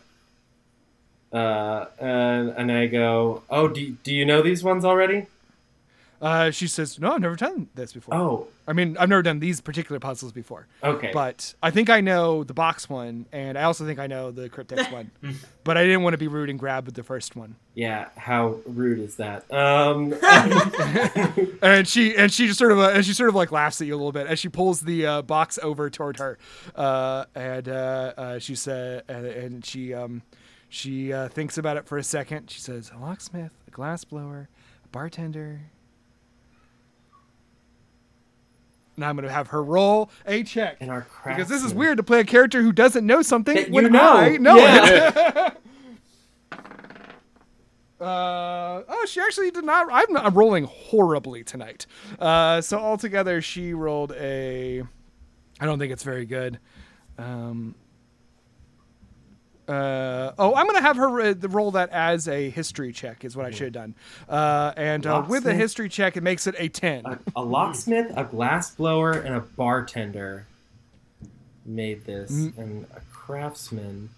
[1.31, 5.27] uh, and, and I go, oh, do, do you know these ones already?
[6.21, 8.15] Uh, she says, "No, I've never done this before.
[8.15, 11.11] Oh, I mean, I've never done these particular puzzles before, okay.
[11.13, 14.49] but I think I know the box one, and I also think I know the
[14.49, 15.11] cryptex one.
[15.63, 17.55] But I didn't want to be rude and grab with the first one.
[17.75, 19.51] yeah, how rude is that?
[19.53, 20.13] Um,
[21.61, 23.87] and she and she just sort of uh, and she sort of like laughs at
[23.87, 26.37] you a little bit as she pulls the uh, box over toward her,
[26.75, 30.23] uh, and uh, uh, she said and, and she um,
[30.69, 32.49] she uh, thinks about it for a second.
[32.49, 34.49] She says, "A locksmith, a glass blower,
[34.83, 35.61] a bartender.
[38.97, 40.77] Now I'm going to have her roll a check.
[40.79, 41.37] And our craft.
[41.37, 43.89] Because this is weird to play a character who doesn't know something That when you
[43.91, 44.13] know.
[44.13, 45.51] I know Yeah.
[45.51, 45.57] it.
[48.01, 49.87] uh, oh, she actually did not.
[49.91, 51.85] I'm, I'm rolling horribly tonight.
[52.19, 54.83] Uh, so altogether, she rolled a.
[55.59, 56.59] I don't think it's very good.
[57.19, 57.75] Um,
[59.67, 63.25] uh, oh, I'm gonna have her uh, roll that as a history check.
[63.25, 63.95] Is what I should have done.
[64.29, 67.05] Uh, and uh, with a history check, it makes it a ten.
[67.05, 70.47] a, a locksmith, a glass blower, and a bartender
[71.65, 72.57] made this, Mm.
[72.57, 74.09] and a craftsman.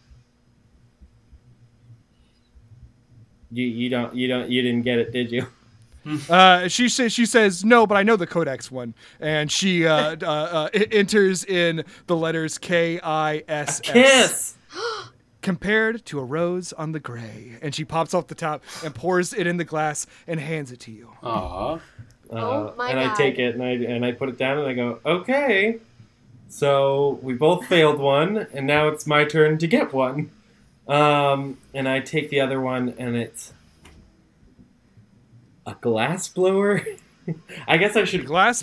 [3.52, 5.48] You you don't you don't you didn't get it, did you?
[6.30, 10.16] Uh, she says she says no, but I know the Codex one, and she uh,
[10.22, 14.56] uh, uh, enters in the letters K I S S Kiss.
[15.50, 19.34] compared to a rose on the gray, and she pops off the top and pours
[19.34, 21.10] it in the glass and hands it to you.
[21.24, 21.74] Aw.
[21.74, 21.80] Uh,
[22.32, 24.74] Oh my and I take it and I and I put it down and I
[24.74, 25.80] go, okay.
[26.50, 30.30] So we both failed one, and now it's my turn to get one.
[30.88, 33.52] Um, and I take the other one, and it's
[35.66, 36.86] a glass blower.
[37.68, 38.28] I guess I should.
[38.28, 38.62] Glass,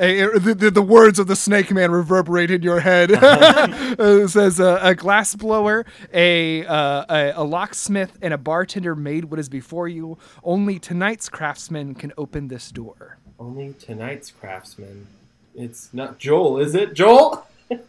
[0.00, 0.42] but.
[0.44, 3.10] the, the, the words of the snake man reverberate in your head.
[3.12, 9.26] it says uh, a glass blower, a, uh, a a locksmith, and a bartender made
[9.26, 10.18] what is before you.
[10.42, 13.18] Only tonight's craftsman can open this door.
[13.38, 15.06] Only tonight's craftsman.
[15.54, 16.94] It's not Joel, is it?
[16.94, 17.46] Joel?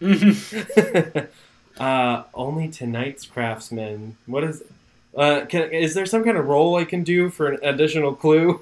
[1.80, 4.18] uh, only tonight's craftsman.
[4.26, 4.64] What is?
[5.16, 8.62] Uh, can, is there some kind of role I can do for an additional clue?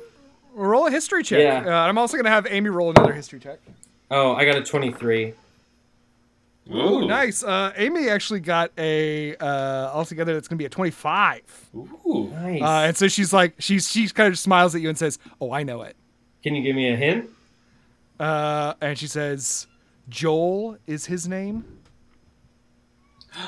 [0.60, 1.40] Roll a history check.
[1.40, 1.74] Yeah.
[1.74, 3.60] Uh, I'm also gonna have Amy roll another history check.
[4.12, 5.34] Oh, I got a twenty-three.
[6.72, 7.44] Ooh, nice.
[7.44, 10.34] Uh, Amy actually got a uh, altogether.
[10.34, 11.70] That's gonna be a 25.
[11.76, 12.30] Ooh.
[12.32, 12.62] Nice.
[12.62, 15.52] Uh, and so she's like, she's she kind of smiles at you and says, "Oh,
[15.52, 15.96] I know it."
[16.44, 17.30] can you give me a hint?
[18.20, 19.66] Uh, and she says,
[20.10, 21.66] "Joel is his name."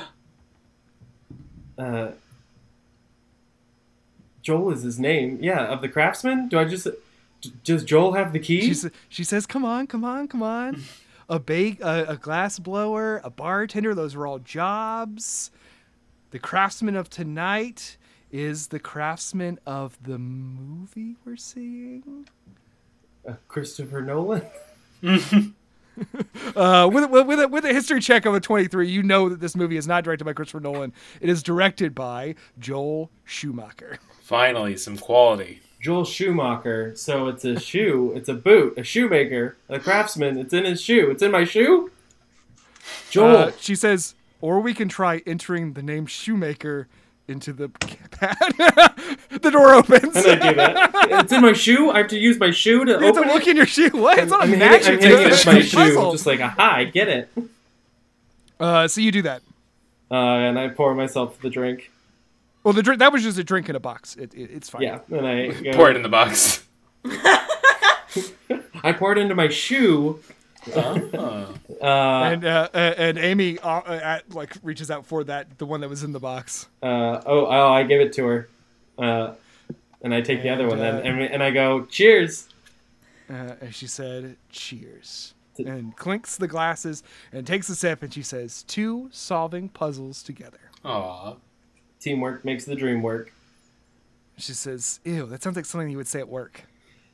[1.78, 2.12] Uh,
[4.42, 5.38] Joel is his name.
[5.40, 6.48] Yeah, of the craftsman.
[6.48, 6.86] Do I just?
[7.42, 8.72] D- Does Joel have the key?
[8.72, 10.82] She she says, "Come on, come on, come on."
[11.28, 13.94] A bake, a, a glass blower, a bartender.
[13.94, 15.50] Those are all jobs.
[16.30, 17.96] The craftsman of tonight
[18.30, 22.26] is the craftsman of the movie we're seeing.
[23.28, 24.42] Uh, Christopher Nolan.
[26.56, 29.40] Uh, with, with, with, a, with a history check of a 23, you know that
[29.40, 30.90] this movie is not directed by Christopher Nolan.
[31.20, 33.98] It is directed by Joel Schumacher.
[34.22, 35.60] Finally, some quality.
[35.82, 36.94] Joel Schumacher.
[36.96, 38.12] So it's a shoe.
[38.14, 38.78] It's a boot.
[38.78, 39.56] A shoemaker.
[39.68, 40.38] A craftsman.
[40.38, 41.10] It's in his shoe.
[41.10, 41.90] It's in my shoe.
[43.10, 43.36] Joel.
[43.36, 46.88] Uh, she says, or we can try entering the name Shoemaker
[47.28, 47.68] into the
[48.10, 48.36] pad.
[49.40, 50.16] the door opens.
[50.16, 50.90] and I do that.
[51.24, 51.90] It's in my shoe.
[51.90, 53.50] I have to use my shoe to You have to open look it.
[53.50, 53.90] in your shoe.
[53.90, 54.18] What?
[54.18, 55.00] It's not a I'm magic.
[55.00, 55.76] hitting, I'm hitting it it's my a shoe.
[55.76, 56.12] puzzle.
[56.12, 57.28] Just like, aha, I get it.
[58.58, 59.42] Uh, so you do that.
[60.10, 61.91] Uh, and I pour myself the drink.
[62.64, 64.14] Well, the drink that was just a drink in a box.
[64.16, 64.82] It, it, it's fine.
[64.82, 65.00] Yeah.
[65.10, 66.64] And I go, Pour it in the box.
[68.84, 70.20] I pour it into my shoe.
[70.76, 71.48] Ah.
[71.80, 75.66] Uh, And uh, uh, and Amy uh, uh, at, like reaches out for that the
[75.66, 76.68] one that was in the box.
[76.82, 78.48] uh, oh, oh, I give it to her.
[78.96, 79.34] Uh,
[80.02, 81.04] and I take the other one then.
[81.04, 82.48] And, and I go, cheers.
[83.28, 87.02] Uh, and she said, "Cheers." And clinks the glasses
[87.32, 88.02] and takes a sip.
[88.02, 91.34] And she says, two solving puzzles together." Aw.
[92.02, 93.32] Teamwork makes the dream work.
[94.36, 96.64] She says, "Ew, that sounds like something you would say at work."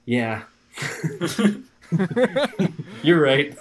[0.06, 0.44] Yeah.
[3.02, 3.56] You're right.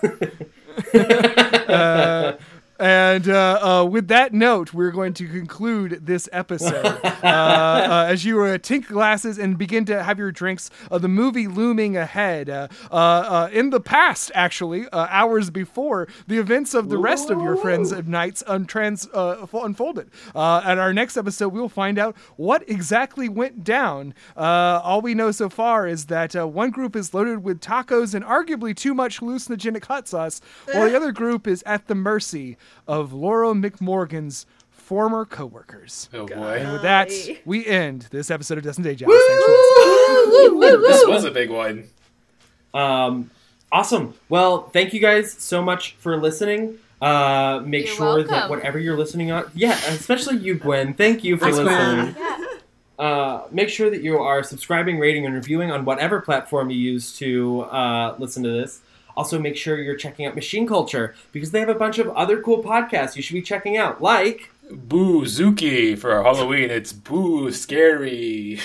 [1.68, 2.38] Uh,
[2.80, 6.86] and uh, uh, with that note, we're going to conclude this episode.
[7.04, 11.08] uh, uh, as you uh, tink glasses and begin to have your drinks, uh, the
[11.08, 12.50] movie looming ahead.
[12.50, 17.30] Uh, uh, uh, in the past, actually, uh, hours before the events of the rest
[17.30, 20.10] of your friends of nights untrans uh, fo- unfolded.
[20.36, 24.14] Uh, at our next episode, we will find out what exactly went down.
[24.36, 28.14] Uh, all we know so far is that uh, one group is loaded with tacos
[28.14, 30.42] and arguably too much hallucinogenic hot sauce,
[30.72, 32.58] while the other group is at the mercy
[32.88, 36.10] of Laura McMorgan's former coworkers.
[36.14, 36.60] Oh boy!
[36.60, 37.12] And with that,
[37.46, 39.12] we end this episode of Desks and Day Jobs.
[39.12, 40.78] Thanks for.
[40.88, 41.90] This was a big one.
[42.74, 43.30] Um,
[43.72, 44.14] awesome.
[44.30, 46.80] Well, thank you guys so much for listening.
[47.02, 50.94] Uh, make You're sure that whatever you're listening on, yeah, especially you, Gwen.
[50.94, 52.14] Thank you for Thanks, listening.
[52.14, 52.48] Gwen.
[52.98, 57.16] Uh, make sure that you are subscribing, rating, and reviewing on whatever platform you use
[57.18, 58.82] to uh, listen to this.
[59.18, 62.40] Also, make sure you're checking out Machine Culture because they have a bunch of other
[62.40, 66.70] cool podcasts you should be checking out, like Boo Zuki for Halloween.
[66.70, 68.60] It's boo scary.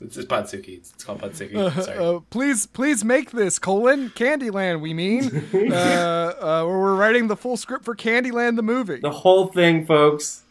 [0.00, 0.78] It's, it's Podsuki.
[0.78, 1.84] It's, it's called Podsuki.
[1.84, 1.98] Sorry.
[1.98, 4.80] Uh, please, please make this colon Candyland.
[4.80, 5.24] We mean,
[5.54, 8.98] uh, uh, we're writing the full script for Candyland the movie.
[9.00, 10.42] The whole thing, folks.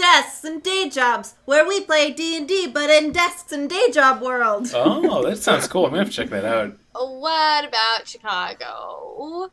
[0.00, 3.90] Desks and day jobs, where we play D and D, but in desks and day
[3.92, 4.70] job world.
[4.74, 5.84] oh, that sounds cool.
[5.84, 6.74] I'm gonna have to check that out.
[6.94, 9.50] What about Chicago?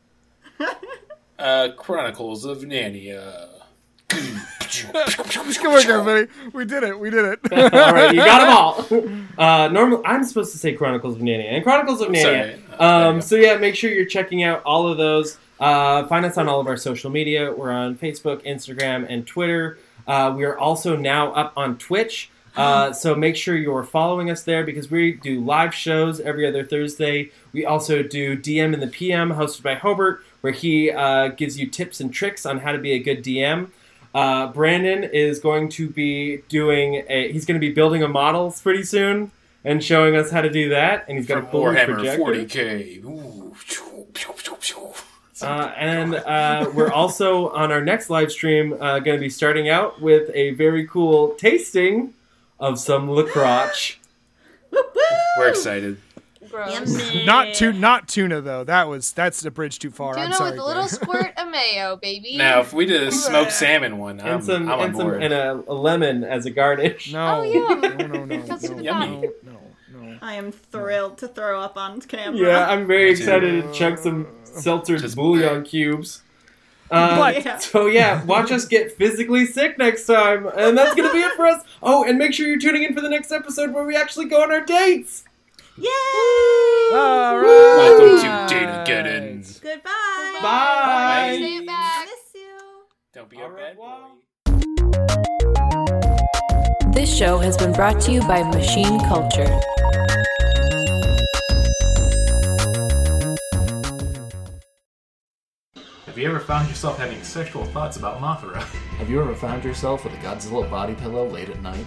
[1.39, 3.47] Uh, Chronicles of Narnia.
[4.09, 6.27] Good work, everybody.
[6.51, 6.99] We did it.
[6.99, 7.39] We did it.
[7.75, 9.19] all right, you got them all.
[9.37, 12.21] Uh, normally, I'm supposed to say Chronicles of Narnia and Chronicles of Narnia.
[12.23, 12.39] Sorry.
[12.39, 15.37] Uh, there you Um, so yeah, make sure you're checking out all of those.
[15.59, 17.53] Uh, find us on all of our social media.
[17.53, 19.77] We're on Facebook, Instagram, and Twitter.
[20.07, 22.29] Uh, we are also now up on Twitch.
[22.55, 26.63] Uh, so make sure you're following us there because we do live shows every other
[26.63, 27.31] Thursday.
[27.53, 31.67] We also do DM in the PM, hosted by Hobart, where he uh, gives you
[31.67, 33.69] tips and tricks on how to be a good DM.
[34.13, 37.31] Uh, Brandon is going to be doing a.
[37.31, 39.31] He's going to be building a model pretty soon
[39.63, 41.05] and showing us how to do that.
[41.07, 42.23] And he's got From a cool Warhammer projector.
[42.23, 43.03] 40k.
[43.03, 43.37] Ooh.
[45.41, 49.69] Uh, and uh, we're also on our next live stream uh, going to be starting
[49.69, 52.13] out with a very cool tasting
[52.59, 53.67] of some LaCroix.
[54.71, 55.13] Whoop, whoop.
[55.37, 55.97] We're excited.
[56.49, 56.73] Gross.
[56.73, 57.25] Yummy.
[57.25, 58.63] not tu- not tuna though.
[58.63, 60.17] That was that's a bridge too far.
[60.17, 60.51] I'm Tuna sorry.
[60.51, 60.87] with a little Glenn.
[60.89, 62.37] squirt of mayo, baby.
[62.37, 65.07] Now, if we did a smoked salmon one, I'm, and some, I'm on and, some
[65.07, 65.23] board.
[65.23, 67.11] and a, a lemon as a garnish.
[67.11, 67.81] no, Oh, yum.
[67.81, 69.27] no, no, no, Comes no, Yummy.
[69.43, 69.51] no,
[69.91, 70.17] no, no.
[70.21, 72.39] I am thrilled to throw up on camera.
[72.39, 74.25] Yeah, I'm very excited to chug some
[74.57, 76.21] seltzer Just- bouillon cubes.
[76.89, 77.57] Um, But- Yeah.
[77.59, 81.45] So yeah, watch us get physically sick next time, and that's gonna be it for
[81.45, 81.61] us.
[81.83, 84.41] Oh, and make sure you're tuning in for the next episode where we actually go
[84.41, 85.23] on our dates.
[85.77, 85.87] Yay!
[86.91, 87.75] All right.
[87.77, 89.43] Welcome to Data Getting.
[89.61, 90.39] Goodbye.
[90.41, 91.37] Bye.
[91.39, 92.05] Say it I back.
[92.05, 92.57] miss you.
[93.13, 93.97] Don't be a Au bad boy.
[96.93, 99.59] This show has been brought to you by Machine Culture.
[106.17, 108.55] Have you ever found yourself having sexual thoughts about Mothra?
[108.97, 111.85] Have you ever found yourself with a Godzilla body pillow late at night?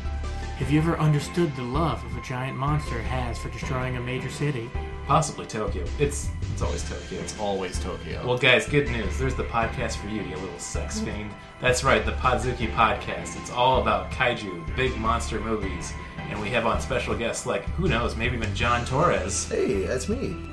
[0.59, 4.31] Have you ever understood the love of a giant monster has for destroying a major
[4.31, 4.71] city?
[5.09, 5.85] Possibly Tokyo.
[5.99, 7.19] It's it's always Tokyo.
[7.19, 8.25] It's always Tokyo.
[8.25, 9.19] Well, guys, good news.
[9.19, 11.07] There's the podcast for you, you little sex mm.
[11.07, 11.31] fiend.
[11.61, 13.37] That's right, the Podzuki Podcast.
[13.41, 15.93] It's all about kaiju, big monster movies,
[16.29, 19.49] and we have on special guests like, who knows, maybe even John Torres.
[19.49, 20.50] Hey, that's me.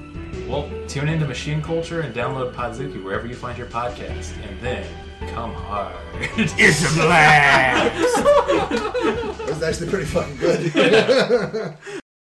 [0.47, 4.87] Well, tune into Machine Culture and download Podzuki wherever you find your podcast, and then
[5.33, 5.95] come hard.
[6.37, 8.15] it's a blast!
[9.47, 11.77] That's actually pretty fucking good.